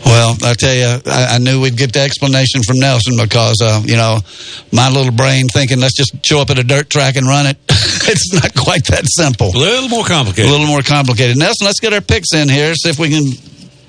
Well, 0.05 0.37
I 0.43 0.53
tell 0.53 0.73
you, 0.73 1.01
I, 1.05 1.35
I 1.35 1.37
knew 1.39 1.61
we'd 1.61 1.77
get 1.77 1.93
the 1.93 1.99
explanation 1.99 2.61
from 2.63 2.79
Nelson 2.79 3.15
because, 3.17 3.61
uh, 3.61 3.81
you 3.83 3.95
know, 3.95 4.19
my 4.71 4.89
little 4.89 5.11
brain 5.11 5.47
thinking, 5.47 5.79
let's 5.79 5.95
just 5.95 6.25
show 6.25 6.39
up 6.39 6.49
at 6.49 6.59
a 6.59 6.63
dirt 6.63 6.89
track 6.89 7.15
and 7.15 7.27
run 7.27 7.47
it. 7.47 7.57
it's 7.69 8.33
not 8.33 8.55
quite 8.55 8.85
that 8.87 9.05
simple. 9.07 9.47
A 9.47 9.57
little 9.57 9.89
more 9.89 10.05
complicated. 10.05 10.49
A 10.49 10.51
little 10.51 10.67
more 10.67 10.81
complicated. 10.81 11.37
Nelson, 11.37 11.65
let's 11.65 11.79
get 11.79 11.93
our 11.93 12.01
picks 12.01 12.33
in 12.33 12.49
here, 12.49 12.73
see 12.75 12.89
if 12.89 12.99
we 12.99 13.09
can 13.09 13.23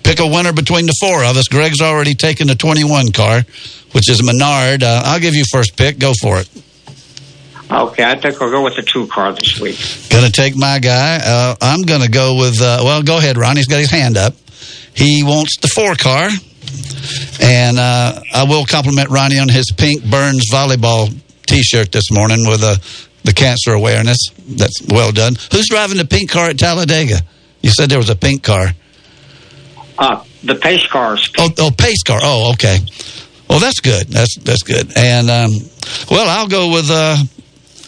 pick 0.03 0.20
a 0.20 0.26
winner 0.26 0.53
between 0.53 0.87
the 0.87 0.95
four 1.01 1.24
of 1.24 1.37
us. 1.37 1.49
Greg's 1.49 1.80
already 1.80 2.14
taken 2.14 2.47
the 2.47 2.55
21 2.55 3.12
car, 3.12 3.43
which 3.93 4.09
is 4.09 4.22
Menard. 4.22 4.82
Uh, 4.82 5.03
I'll 5.05 5.20
give 5.20 5.34
you 5.34 5.45
first 5.51 5.76
pick. 5.76 5.99
Go 5.99 6.12
for 6.20 6.39
it. 6.39 6.49
Okay, 7.70 8.04
I 8.04 8.14
think 8.20 8.40
I'll 8.40 8.50
go 8.50 8.62
with 8.62 8.76
the 8.76 8.82
two 8.82 9.08
car 9.08 9.32
this 9.32 9.58
week. 9.58 9.76
Gonna 10.08 10.30
take 10.30 10.54
my 10.56 10.78
guy. 10.78 11.18
Uh, 11.22 11.56
I'm 11.60 11.82
gonna 11.82 12.08
go 12.08 12.36
with. 12.36 12.60
Uh, 12.60 12.82
well, 12.84 13.02
go 13.02 13.18
ahead, 13.18 13.36
Ronnie's 13.36 13.66
got 13.66 13.80
his 13.80 13.90
hand 13.90 14.16
up. 14.16 14.34
He 14.94 15.24
wants 15.24 15.58
the 15.60 15.68
four 15.68 15.94
car, 15.96 16.28
and 17.40 17.78
uh, 17.78 18.20
I 18.32 18.44
will 18.44 18.64
compliment 18.66 19.10
Ronnie 19.10 19.38
on 19.38 19.48
his 19.48 19.72
pink 19.76 20.04
Burns 20.08 20.48
volleyball 20.52 21.12
T-shirt 21.46 21.90
this 21.90 22.10
morning 22.12 22.48
with 22.48 22.62
uh, 22.62 22.76
the 23.24 23.32
cancer 23.32 23.72
awareness. 23.72 24.18
That's 24.48 24.80
well 24.88 25.10
done. 25.10 25.34
Who's 25.50 25.68
driving 25.68 25.98
the 25.98 26.06
pink 26.06 26.30
car 26.30 26.50
at 26.50 26.58
Talladega? 26.58 27.18
You 27.62 27.70
said 27.70 27.90
there 27.90 27.98
was 27.98 28.10
a 28.10 28.16
pink 28.16 28.44
car. 28.44 28.68
Uh, 29.98 30.22
the 30.44 30.54
pace 30.54 30.86
cars. 30.86 31.32
Oh, 31.36 31.50
oh, 31.58 31.70
pace 31.76 32.02
car. 32.04 32.20
Oh, 32.22 32.52
okay. 32.52 32.78
Well, 33.50 33.58
that's 33.58 33.80
good. 33.80 34.06
That's 34.06 34.36
that's 34.38 34.62
good. 34.62 34.96
And 34.96 35.28
um, 35.30 35.50
well, 36.08 36.28
I'll 36.28 36.48
go 36.48 36.70
with. 36.72 36.88
Uh, 36.90 37.16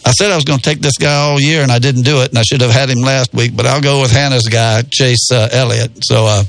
I 0.09 0.11
said 0.11 0.31
I 0.31 0.35
was 0.35 0.43
going 0.43 0.57
to 0.57 0.65
take 0.65 0.79
this 0.79 0.97
guy 0.97 1.13
all 1.13 1.39
year, 1.39 1.61
and 1.61 1.71
I 1.71 1.77
didn't 1.77 2.01
do 2.01 2.23
it, 2.23 2.29
and 2.29 2.39
I 2.39 2.41
should 2.41 2.61
have 2.61 2.71
had 2.71 2.89
him 2.89 2.97
last 2.97 3.31
week. 3.31 3.55
But 3.55 3.67
I'll 3.67 3.79
go 3.79 4.01
with 4.01 4.09
Hannah's 4.09 4.47
guy, 4.47 4.81
Chase 4.81 5.31
uh, 5.31 5.49
Elliott. 5.51 6.03
So, 6.03 6.25
uh, 6.25 6.43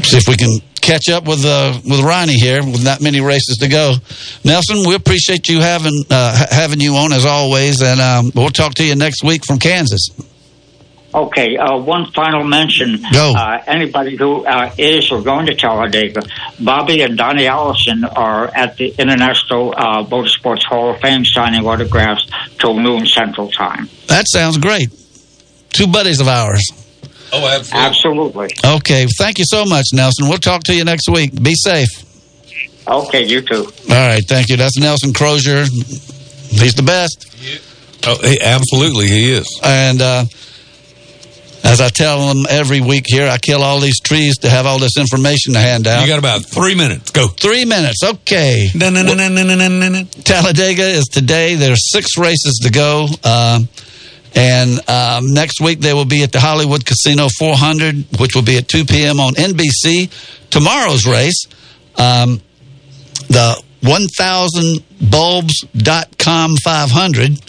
see 0.00 0.16
if 0.16 0.26
we 0.26 0.36
can 0.36 0.60
catch 0.80 1.10
up 1.10 1.28
with 1.28 1.44
uh, 1.44 1.78
with 1.84 2.00
Ronnie 2.00 2.40
here 2.40 2.64
with 2.64 2.82
not 2.82 3.02
many 3.02 3.20
races 3.20 3.58
to 3.58 3.68
go. 3.68 3.96
Nelson, 4.44 4.88
we 4.88 4.94
appreciate 4.94 5.46
you 5.46 5.60
having 5.60 6.04
uh, 6.08 6.46
having 6.50 6.80
you 6.80 6.94
on 6.94 7.12
as 7.12 7.26
always, 7.26 7.82
and 7.82 8.00
um, 8.00 8.32
we'll 8.34 8.48
talk 8.48 8.72
to 8.76 8.84
you 8.86 8.96
next 8.96 9.22
week 9.22 9.44
from 9.44 9.58
Kansas. 9.58 10.08
Okay, 11.16 11.56
uh, 11.56 11.78
one 11.78 12.12
final 12.12 12.44
mention. 12.44 13.02
Go. 13.10 13.32
Uh, 13.34 13.62
anybody 13.66 14.16
who 14.16 14.44
uh, 14.44 14.70
is 14.76 15.10
or 15.10 15.22
going 15.22 15.46
to 15.46 15.54
Talladega, 15.54 16.20
Bobby 16.60 17.00
and 17.00 17.16
Donnie 17.16 17.46
Allison 17.46 18.04
are 18.04 18.48
at 18.54 18.76
the 18.76 18.94
International 18.98 19.72
uh, 19.74 20.04
Motorsports 20.04 20.64
Hall 20.64 20.90
of 20.90 21.00
Fame 21.00 21.24
signing 21.24 21.66
autographs 21.66 22.30
till 22.58 22.78
noon 22.78 23.06
Central 23.06 23.50
Time. 23.50 23.88
That 24.08 24.26
sounds 24.28 24.58
great. 24.58 24.90
Two 25.70 25.86
buddies 25.86 26.20
of 26.20 26.28
ours. 26.28 26.62
Oh, 27.32 27.46
absolutely. 27.48 27.86
Absolutely. 27.86 28.48
Okay, 28.76 29.06
thank 29.18 29.38
you 29.38 29.46
so 29.48 29.64
much, 29.64 29.86
Nelson. 29.94 30.28
We'll 30.28 30.36
talk 30.36 30.64
to 30.64 30.74
you 30.74 30.84
next 30.84 31.08
week. 31.08 31.42
Be 31.42 31.54
safe. 31.54 31.88
Okay, 32.86 33.24
you 33.24 33.40
too. 33.40 33.64
All 33.64 34.08
right, 34.08 34.22
thank 34.28 34.50
you. 34.50 34.56
That's 34.58 34.78
Nelson 34.78 35.14
Crozier. 35.14 35.64
He's 35.64 36.74
the 36.74 36.84
best. 36.84 37.24
Oh, 38.06 38.18
he, 38.22 38.38
absolutely, 38.40 39.08
he 39.08 39.32
is. 39.32 39.60
And 39.64 40.00
uh, 40.00 40.24
as 41.66 41.80
I 41.80 41.88
tell 41.88 42.28
them 42.28 42.44
every 42.48 42.80
week 42.80 43.06
here, 43.08 43.26
I 43.28 43.38
kill 43.38 43.62
all 43.62 43.80
these 43.80 43.98
trees 44.00 44.38
to 44.38 44.48
have 44.48 44.64
all 44.66 44.78
this 44.78 44.96
information 44.96 45.54
to 45.54 45.58
hand 45.58 45.88
out. 45.88 46.02
You 46.02 46.08
got 46.08 46.20
about 46.20 46.44
three 46.44 46.76
minutes. 46.76 47.10
Go. 47.10 47.26
Three 47.28 47.64
minutes. 47.64 48.04
Okay. 48.04 48.68
Talladega 50.24 50.84
is 50.84 51.06
today. 51.06 51.56
There's 51.56 51.90
six 51.90 52.16
races 52.16 52.60
to 52.62 52.70
go. 52.70 53.08
Uh, 53.24 53.60
and 54.36 54.88
um, 54.88 55.34
next 55.34 55.60
week 55.60 55.80
they 55.80 55.92
will 55.92 56.04
be 56.04 56.22
at 56.22 56.30
the 56.30 56.38
Hollywood 56.40 56.86
Casino 56.86 57.26
400, 57.38 58.20
which 58.20 58.36
will 58.36 58.42
be 58.42 58.56
at 58.58 58.68
2 58.68 58.84
p.m. 58.84 59.18
on 59.18 59.34
NBC. 59.34 60.08
Tomorrow's 60.50 61.06
race, 61.06 61.46
um, 61.96 62.40
the 63.28 63.60
1000bulbs.com 63.82 66.56
500. 66.56 67.40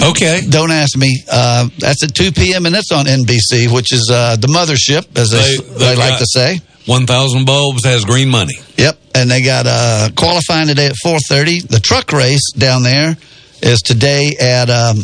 Okay. 0.00 0.40
Don't 0.48 0.70
ask 0.70 0.96
me. 0.96 1.22
Uh, 1.30 1.68
that's 1.78 2.02
at 2.04 2.14
2 2.14 2.32
p.m. 2.32 2.66
and 2.66 2.74
that's 2.74 2.92
on 2.92 3.06
NBC, 3.06 3.72
which 3.72 3.92
is 3.92 4.08
uh, 4.12 4.36
the 4.36 4.46
mothership, 4.48 5.16
as 5.18 5.30
they, 5.30 5.56
They- 5.56 5.78
they, 5.78 5.96
like 5.96 6.18
to 6.18 6.26
say. 6.26 6.60
1,000 6.86 7.44
bulbs 7.46 7.84
has 7.84 8.04
green 8.04 8.28
money. 8.28 8.54
Yep, 8.76 8.98
and 9.14 9.30
they 9.30 9.42
got 9.42 9.66
uh, 9.68 10.08
qualifying 10.16 10.66
today 10.66 10.86
at 10.86 10.94
4:30. 11.04 11.68
The 11.68 11.78
truck 11.78 12.10
race 12.12 12.50
down 12.58 12.82
there 12.82 13.16
is 13.60 13.80
today 13.82 14.34
at 14.40 14.68
um, 14.68 14.96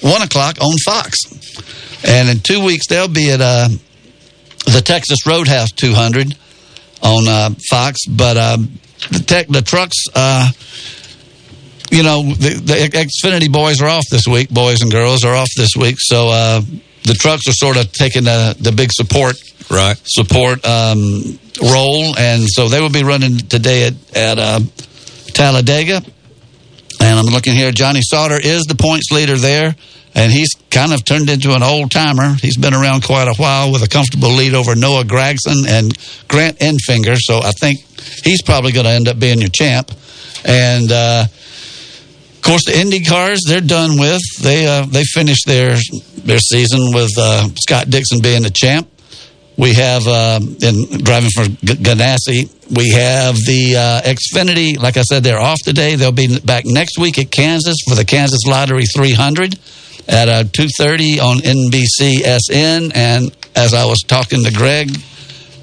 one 0.00 0.22
o'clock 0.22 0.56
on 0.60 0.76
Fox, 0.84 1.16
and 2.04 2.28
in 2.28 2.40
two 2.40 2.64
weeks 2.64 2.88
they'll 2.88 3.06
be 3.06 3.30
at 3.30 3.40
uh, 3.40 3.68
the 4.66 4.80
Texas 4.84 5.24
Roadhouse 5.24 5.70
200 5.70 6.34
on 7.04 7.28
uh, 7.28 7.50
Fox. 7.70 8.00
But 8.08 8.36
um, 8.36 8.80
the 9.12 9.20
tech, 9.20 9.46
the 9.46 9.62
trucks, 9.62 9.96
uh, 10.16 10.50
you 11.92 12.02
know, 12.02 12.22
the, 12.22 12.54
the 12.54 12.74
Xfinity 12.74 13.52
boys 13.52 13.82
are 13.82 13.88
off 13.88 14.04
this 14.10 14.26
week. 14.26 14.48
Boys 14.48 14.80
and 14.80 14.90
girls 14.90 15.24
are 15.24 15.34
off 15.34 15.50
this 15.56 15.76
week, 15.76 15.96
so 15.98 16.28
uh, 16.28 16.60
the 17.04 17.12
trucks 17.12 17.46
are 17.46 17.52
sort 17.52 17.76
of 17.76 17.92
taking 17.92 18.24
the 18.24 18.56
the 18.58 18.72
big 18.72 18.90
support 18.92 19.36
right 19.70 20.00
support 20.04 20.64
um, 20.64 21.38
role, 21.60 22.16
and 22.18 22.48
so 22.48 22.68
they 22.68 22.80
will 22.80 22.90
be 22.90 23.04
running 23.04 23.36
today 23.36 23.86
at 23.86 24.16
at 24.16 24.38
uh, 24.38 24.60
Talladega. 25.34 26.02
And 27.00 27.18
I'm 27.18 27.26
looking 27.26 27.54
here. 27.54 27.70
Johnny 27.72 28.00
Sauter 28.00 28.38
is 28.40 28.62
the 28.62 28.76
points 28.76 29.10
leader 29.10 29.36
there, 29.36 29.76
and 30.14 30.32
he's 30.32 30.54
kind 30.70 30.94
of 30.94 31.04
turned 31.04 31.28
into 31.28 31.54
an 31.54 31.62
old 31.62 31.90
timer. 31.90 32.36
He's 32.40 32.56
been 32.56 32.74
around 32.74 33.04
quite 33.04 33.28
a 33.28 33.34
while 33.34 33.70
with 33.70 33.82
a 33.82 33.88
comfortable 33.88 34.30
lead 34.30 34.54
over 34.54 34.74
Noah 34.74 35.04
Gragson 35.04 35.68
and 35.68 35.92
Grant 36.28 36.58
Enfinger. 36.60 37.16
So 37.18 37.40
I 37.42 37.50
think 37.52 37.80
he's 38.24 38.40
probably 38.40 38.72
going 38.72 38.86
to 38.86 38.92
end 38.92 39.08
up 39.08 39.18
being 39.18 39.40
your 39.40 39.50
champ. 39.50 39.90
And 40.44 40.90
uh, 40.90 41.24
of 42.42 42.50
course, 42.50 42.64
the 42.64 42.76
Indy 42.76 43.04
cars 43.04 43.42
they're 43.46 43.60
done 43.60 44.00
with. 44.00 44.20
They 44.42 44.66
uh, 44.66 44.84
they 44.86 45.04
finished 45.04 45.46
their 45.46 45.76
their 46.24 46.40
season 46.40 46.92
with 46.92 47.12
uh, 47.16 47.48
Scott 47.54 47.88
Dixon 47.88 48.18
being 48.20 48.42
the 48.42 48.50
champ. 48.50 48.90
We 49.56 49.74
have 49.74 50.08
uh, 50.08 50.40
in 50.42 51.04
driving 51.04 51.30
for 51.30 51.44
Ganassi. 51.62 52.50
We 52.68 52.90
have 52.90 53.36
the 53.36 53.76
uh, 53.78 54.10
Xfinity. 54.10 54.76
Like 54.76 54.96
I 54.96 55.02
said, 55.02 55.22
they're 55.22 55.40
off 55.40 55.58
today. 55.62 55.94
They'll 55.94 56.10
be 56.10 56.40
back 56.40 56.64
next 56.66 56.98
week 56.98 57.16
at 57.20 57.30
Kansas 57.30 57.76
for 57.86 57.94
the 57.94 58.04
Kansas 58.04 58.40
Lottery 58.44 58.86
300 58.92 59.56
at 60.08 60.28
uh, 60.28 60.42
2:30 60.42 61.22
on 61.22 61.38
NBC 61.38 62.24
SN. 62.26 62.90
And 62.92 63.30
as 63.54 63.72
I 63.72 63.84
was 63.84 64.00
talking 64.00 64.42
to 64.42 64.50
Greg 64.50 64.90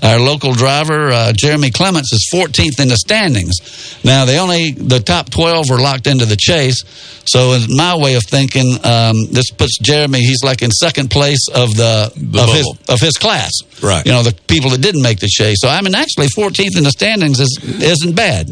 our 0.03 0.19
local 0.19 0.53
driver 0.53 1.11
uh, 1.11 1.33
Jeremy 1.35 1.71
Clements 1.71 2.11
is 2.13 2.29
14th 2.33 2.79
in 2.79 2.87
the 2.87 2.97
standings. 2.97 3.99
Now 4.03 4.25
the 4.25 4.37
only 4.37 4.71
the 4.71 4.99
top 4.99 5.29
12 5.29 5.69
were 5.69 5.79
locked 5.79 6.07
into 6.07 6.25
the 6.25 6.37
chase. 6.37 6.83
So 7.25 7.53
in 7.53 7.67
my 7.69 7.95
way 7.97 8.15
of 8.15 8.23
thinking, 8.23 8.73
um, 8.83 9.15
this 9.31 9.51
puts 9.51 9.77
Jeremy. 9.79 10.19
He's 10.19 10.43
like 10.43 10.61
in 10.61 10.71
second 10.71 11.11
place 11.11 11.47
of 11.53 11.75
the, 11.75 12.11
The 12.15 12.41
of 12.41 12.53
his 12.53 12.77
of 12.87 12.99
his 12.99 13.17
class. 13.17 13.51
Right. 13.81 14.05
You 14.05 14.11
know 14.11 14.23
the 14.23 14.33
people 14.47 14.71
that 14.71 14.81
didn't 14.81 15.03
make 15.03 15.19
the 15.19 15.27
chase. 15.29 15.57
So 15.61 15.69
I 15.69 15.81
mean, 15.81 15.95
actually 15.95 16.27
14th 16.27 16.77
in 16.77 16.83
the 16.83 16.91
standings 16.91 17.39
is 17.39 17.59
isn't 17.63 18.15
bad. 18.15 18.49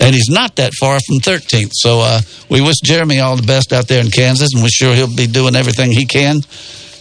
And 0.00 0.14
he's 0.14 0.30
not 0.30 0.56
that 0.56 0.72
far 0.80 0.98
from 1.00 1.18
13th. 1.18 1.72
So 1.72 2.00
uh, 2.00 2.20
we 2.48 2.62
wish 2.62 2.76
Jeremy 2.82 3.20
all 3.20 3.36
the 3.36 3.46
best 3.46 3.72
out 3.72 3.86
there 3.86 4.00
in 4.00 4.10
Kansas, 4.10 4.48
and 4.54 4.62
we're 4.62 4.70
sure 4.70 4.94
he'll 4.94 5.14
be 5.14 5.26
doing 5.26 5.54
everything 5.54 5.92
he 5.92 6.06
can 6.06 6.40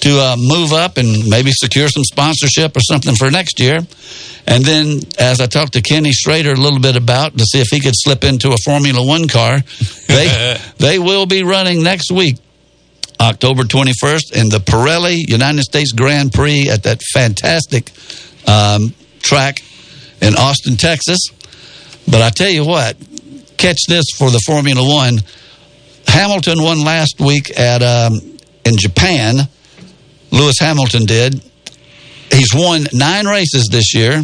to 0.02 0.20
uh, 0.20 0.36
move 0.38 0.72
up 0.74 0.98
and 0.98 1.26
maybe 1.28 1.52
secure 1.52 1.88
some 1.90 2.04
sponsorship 2.04 2.76
or 2.76 2.82
something 2.82 3.16
for 3.16 3.30
next 3.32 3.60
year. 3.60 3.80
And 4.48 4.64
then, 4.64 5.02
as 5.18 5.42
I 5.42 5.46
talked 5.46 5.74
to 5.74 5.82
Kenny 5.82 6.12
Schrader 6.12 6.54
a 6.54 6.56
little 6.56 6.80
bit 6.80 6.96
about 6.96 7.38
to 7.38 7.46
see 7.46 7.60
if 7.60 7.68
he 7.70 7.80
could 7.80 7.94
slip 7.96 8.24
into 8.24 8.50
a 8.50 8.58
Formula 8.64 9.06
One 9.06 9.28
car, 9.28 9.60
they 10.08 10.58
they 10.78 11.00
will 11.00 11.26
be 11.26 11.44
running 11.44 11.84
next 11.84 12.12
week, 12.12 12.38
October 13.20 13.64
21st, 13.64 14.36
in 14.36 14.50
the 14.50 14.60
Pirelli 14.60 15.18
United 15.28 15.62
States 15.64 15.92
Grand 15.92 16.34
Prix 16.34 16.70
at 16.70 16.84
that 16.84 17.02
fantastic 17.14 17.92
um, 18.48 18.94
track 19.22 19.62
in 20.22 20.36
Austin, 20.36 20.78
Texas. 20.78 21.20
But 22.10 22.22
I 22.22 22.30
tell 22.30 22.50
you 22.50 22.66
what, 22.66 22.98
catch 23.58 23.86
this 23.88 24.06
for 24.18 24.32
the 24.32 24.42
Formula 24.46 24.82
One. 24.82 25.20
Hamilton 26.08 26.62
won 26.62 26.84
last 26.84 27.20
week 27.20 27.58
at 27.58 27.84
um, 27.84 28.20
in 28.66 28.78
Japan. 28.78 29.48
Lewis 30.32 30.56
Hamilton 30.60 31.06
did. 31.06 31.42
He's 32.32 32.54
won 32.54 32.86
nine 32.94 33.26
races 33.26 33.68
this 33.72 33.94
year. 33.94 34.22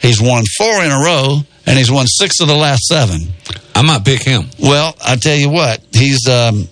He's 0.00 0.20
won 0.20 0.44
four 0.58 0.84
in 0.84 0.90
a 0.90 0.98
row, 0.98 1.38
and 1.66 1.78
he's 1.78 1.90
won 1.90 2.06
six 2.06 2.40
of 2.40 2.48
the 2.48 2.54
last 2.54 2.84
seven. 2.84 3.32
I 3.74 3.82
might 3.82 4.04
pick 4.04 4.22
him. 4.22 4.48
Well, 4.58 4.94
I 5.04 5.16
tell 5.16 5.36
you 5.36 5.50
what, 5.50 5.80
he's 5.92 6.28
um, 6.28 6.68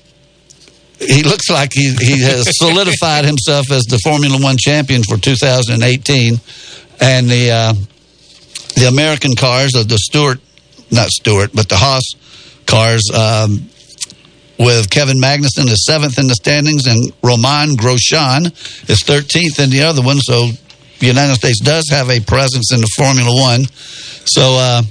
he 0.98 1.22
looks 1.22 1.50
like 1.50 1.72
he 1.72 1.94
he 2.00 2.22
has 2.22 2.44
solidified 2.59 3.24
himself 3.24 3.70
as 3.70 3.84
the 3.84 3.98
Formula 3.98 4.38
One 4.40 4.57
champion 4.59 5.02
for 5.02 5.16
2018, 5.16 6.40
and 7.00 7.28
the 7.28 7.50
uh, 7.50 7.74
the 8.76 8.88
American 8.88 9.34
cars 9.36 9.74
of 9.74 9.88
the 9.88 9.98
Stewart, 9.98 10.40
not 10.91 11.09
Stewart, 11.09 11.51
but 11.55 11.68
the 11.68 11.76
Haas 11.76 12.05
cars. 12.66 13.03
Um, 13.14 13.68
with 14.59 14.89
Kevin 14.89 15.20
Magnussen 15.20 15.68
is 15.68 15.85
seventh 15.85 16.18
in 16.18 16.28
the 16.28 16.35
standings, 16.35 16.87
and 16.87 17.12
Romain 17.22 17.76
Grosjean 17.76 18.47
is 18.89 19.03
13th 19.03 19.62
in 19.62 19.70
the 19.70 19.82
other 19.82 20.01
one. 20.01 20.18
So 20.20 20.51
the 21.01 21.07
United 21.07 21.35
States 21.35 21.61
does 21.61 21.89
have 21.91 22.09
a 22.09 22.20
presence 22.20 22.72
in 22.72 22.80
the 22.80 22.89
Formula 22.97 23.30
One. 23.35 23.64
So, 24.26 24.57
uh, 24.57 24.82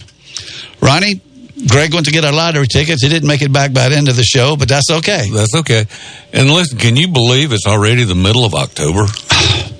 Ronnie, 0.82 1.22
Greg 1.70 1.94
went 1.94 2.08
to 2.08 2.12
get 2.12 2.26
our 2.26 2.34
lottery 2.34 2.68
tickets. 2.68 3.02
He 3.02 3.10
didn't 3.10 3.28
make 3.28 3.42
it 3.42 3.54
back 3.54 3.72
by 3.72 3.88
the 3.88 3.96
end 3.96 4.10
of 4.10 4.18
the 4.18 4.24
show, 4.24 4.58
but 4.58 4.68
that's 4.68 4.92
okay. 4.92 5.30
That's 5.32 5.56
okay. 5.56 5.86
And 6.34 6.50
listen, 6.50 6.78
can 6.78 6.98
you 6.98 7.08
believe 7.08 7.54
it's 7.54 7.68
already 7.68 8.04
the 8.04 8.16
middle 8.16 8.44
of 8.44 8.54
October? 8.54 9.06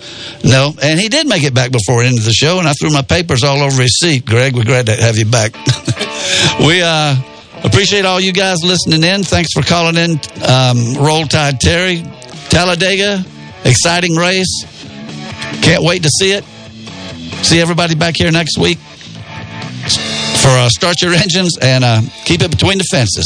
No, 0.44 0.74
and 0.82 1.00
he 1.00 1.08
did 1.08 1.28
make 1.28 1.44
it 1.44 1.54
back 1.54 1.72
before 1.72 2.02
the 2.02 2.10
end 2.10 2.20
of 2.20 2.26
the 2.26 2.34
show, 2.34 2.60
and 2.60 2.68
I 2.68 2.74
threw 2.74 2.90
my 2.90 3.02
papers 3.02 3.44
all 3.44 3.62
over 3.62 3.82
his 3.82 3.98
seat. 4.00 4.26
Greg, 4.26 4.56
we're 4.56 4.66
glad 4.66 4.88
to 4.88 4.96
have 4.96 5.18
you 5.18 5.26
back. 5.26 5.54
we 6.60 6.82
uh, 6.84 7.16
appreciate 7.64 8.04
all 8.04 8.20
you 8.20 8.34
guys 8.34 8.58
listening 8.64 9.04
in. 9.04 9.24
Thanks 9.24 9.54
for 9.54 9.64
calling 9.64 9.96
in. 9.96 10.20
Um, 10.46 10.96
Roll 11.02 11.26
Tide 11.26 11.62
Terry, 11.62 12.04
Talladega, 12.50 13.24
exciting 13.64 14.16
race. 14.16 14.66
Can't 15.62 15.84
wait 15.84 16.04
to 16.04 16.10
see 16.10 16.34
it. 16.34 16.44
See 17.46 17.62
everybody 17.62 17.96
back 17.96 18.16
here 18.18 18.32
next 18.32 18.58
week 18.58 18.78
for 18.78 20.50
uh, 20.50 20.68
Start 20.70 21.02
Your 21.02 21.14
Engines 21.14 21.58
and 21.62 21.84
uh, 21.84 22.02
keep 22.26 22.42
it 22.42 22.52
between 22.52 22.78
the 22.78 22.86
fences. 22.92 23.26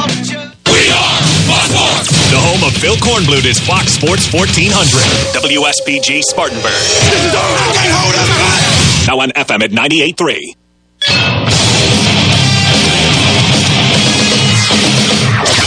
The 1.51 2.39
home 2.39 2.63
of 2.63 2.71
Phil 2.77 2.95
Kornblut 2.95 3.45
is 3.45 3.59
Fox 3.59 3.91
Sports 3.93 4.31
1400. 4.31 4.71
WSPG 5.35 6.21
Spartanburg. 6.23 6.71
Now 9.07 9.19
on 9.19 9.31
FM 9.31 9.63
at 9.63 9.71
98.3. 9.71 11.50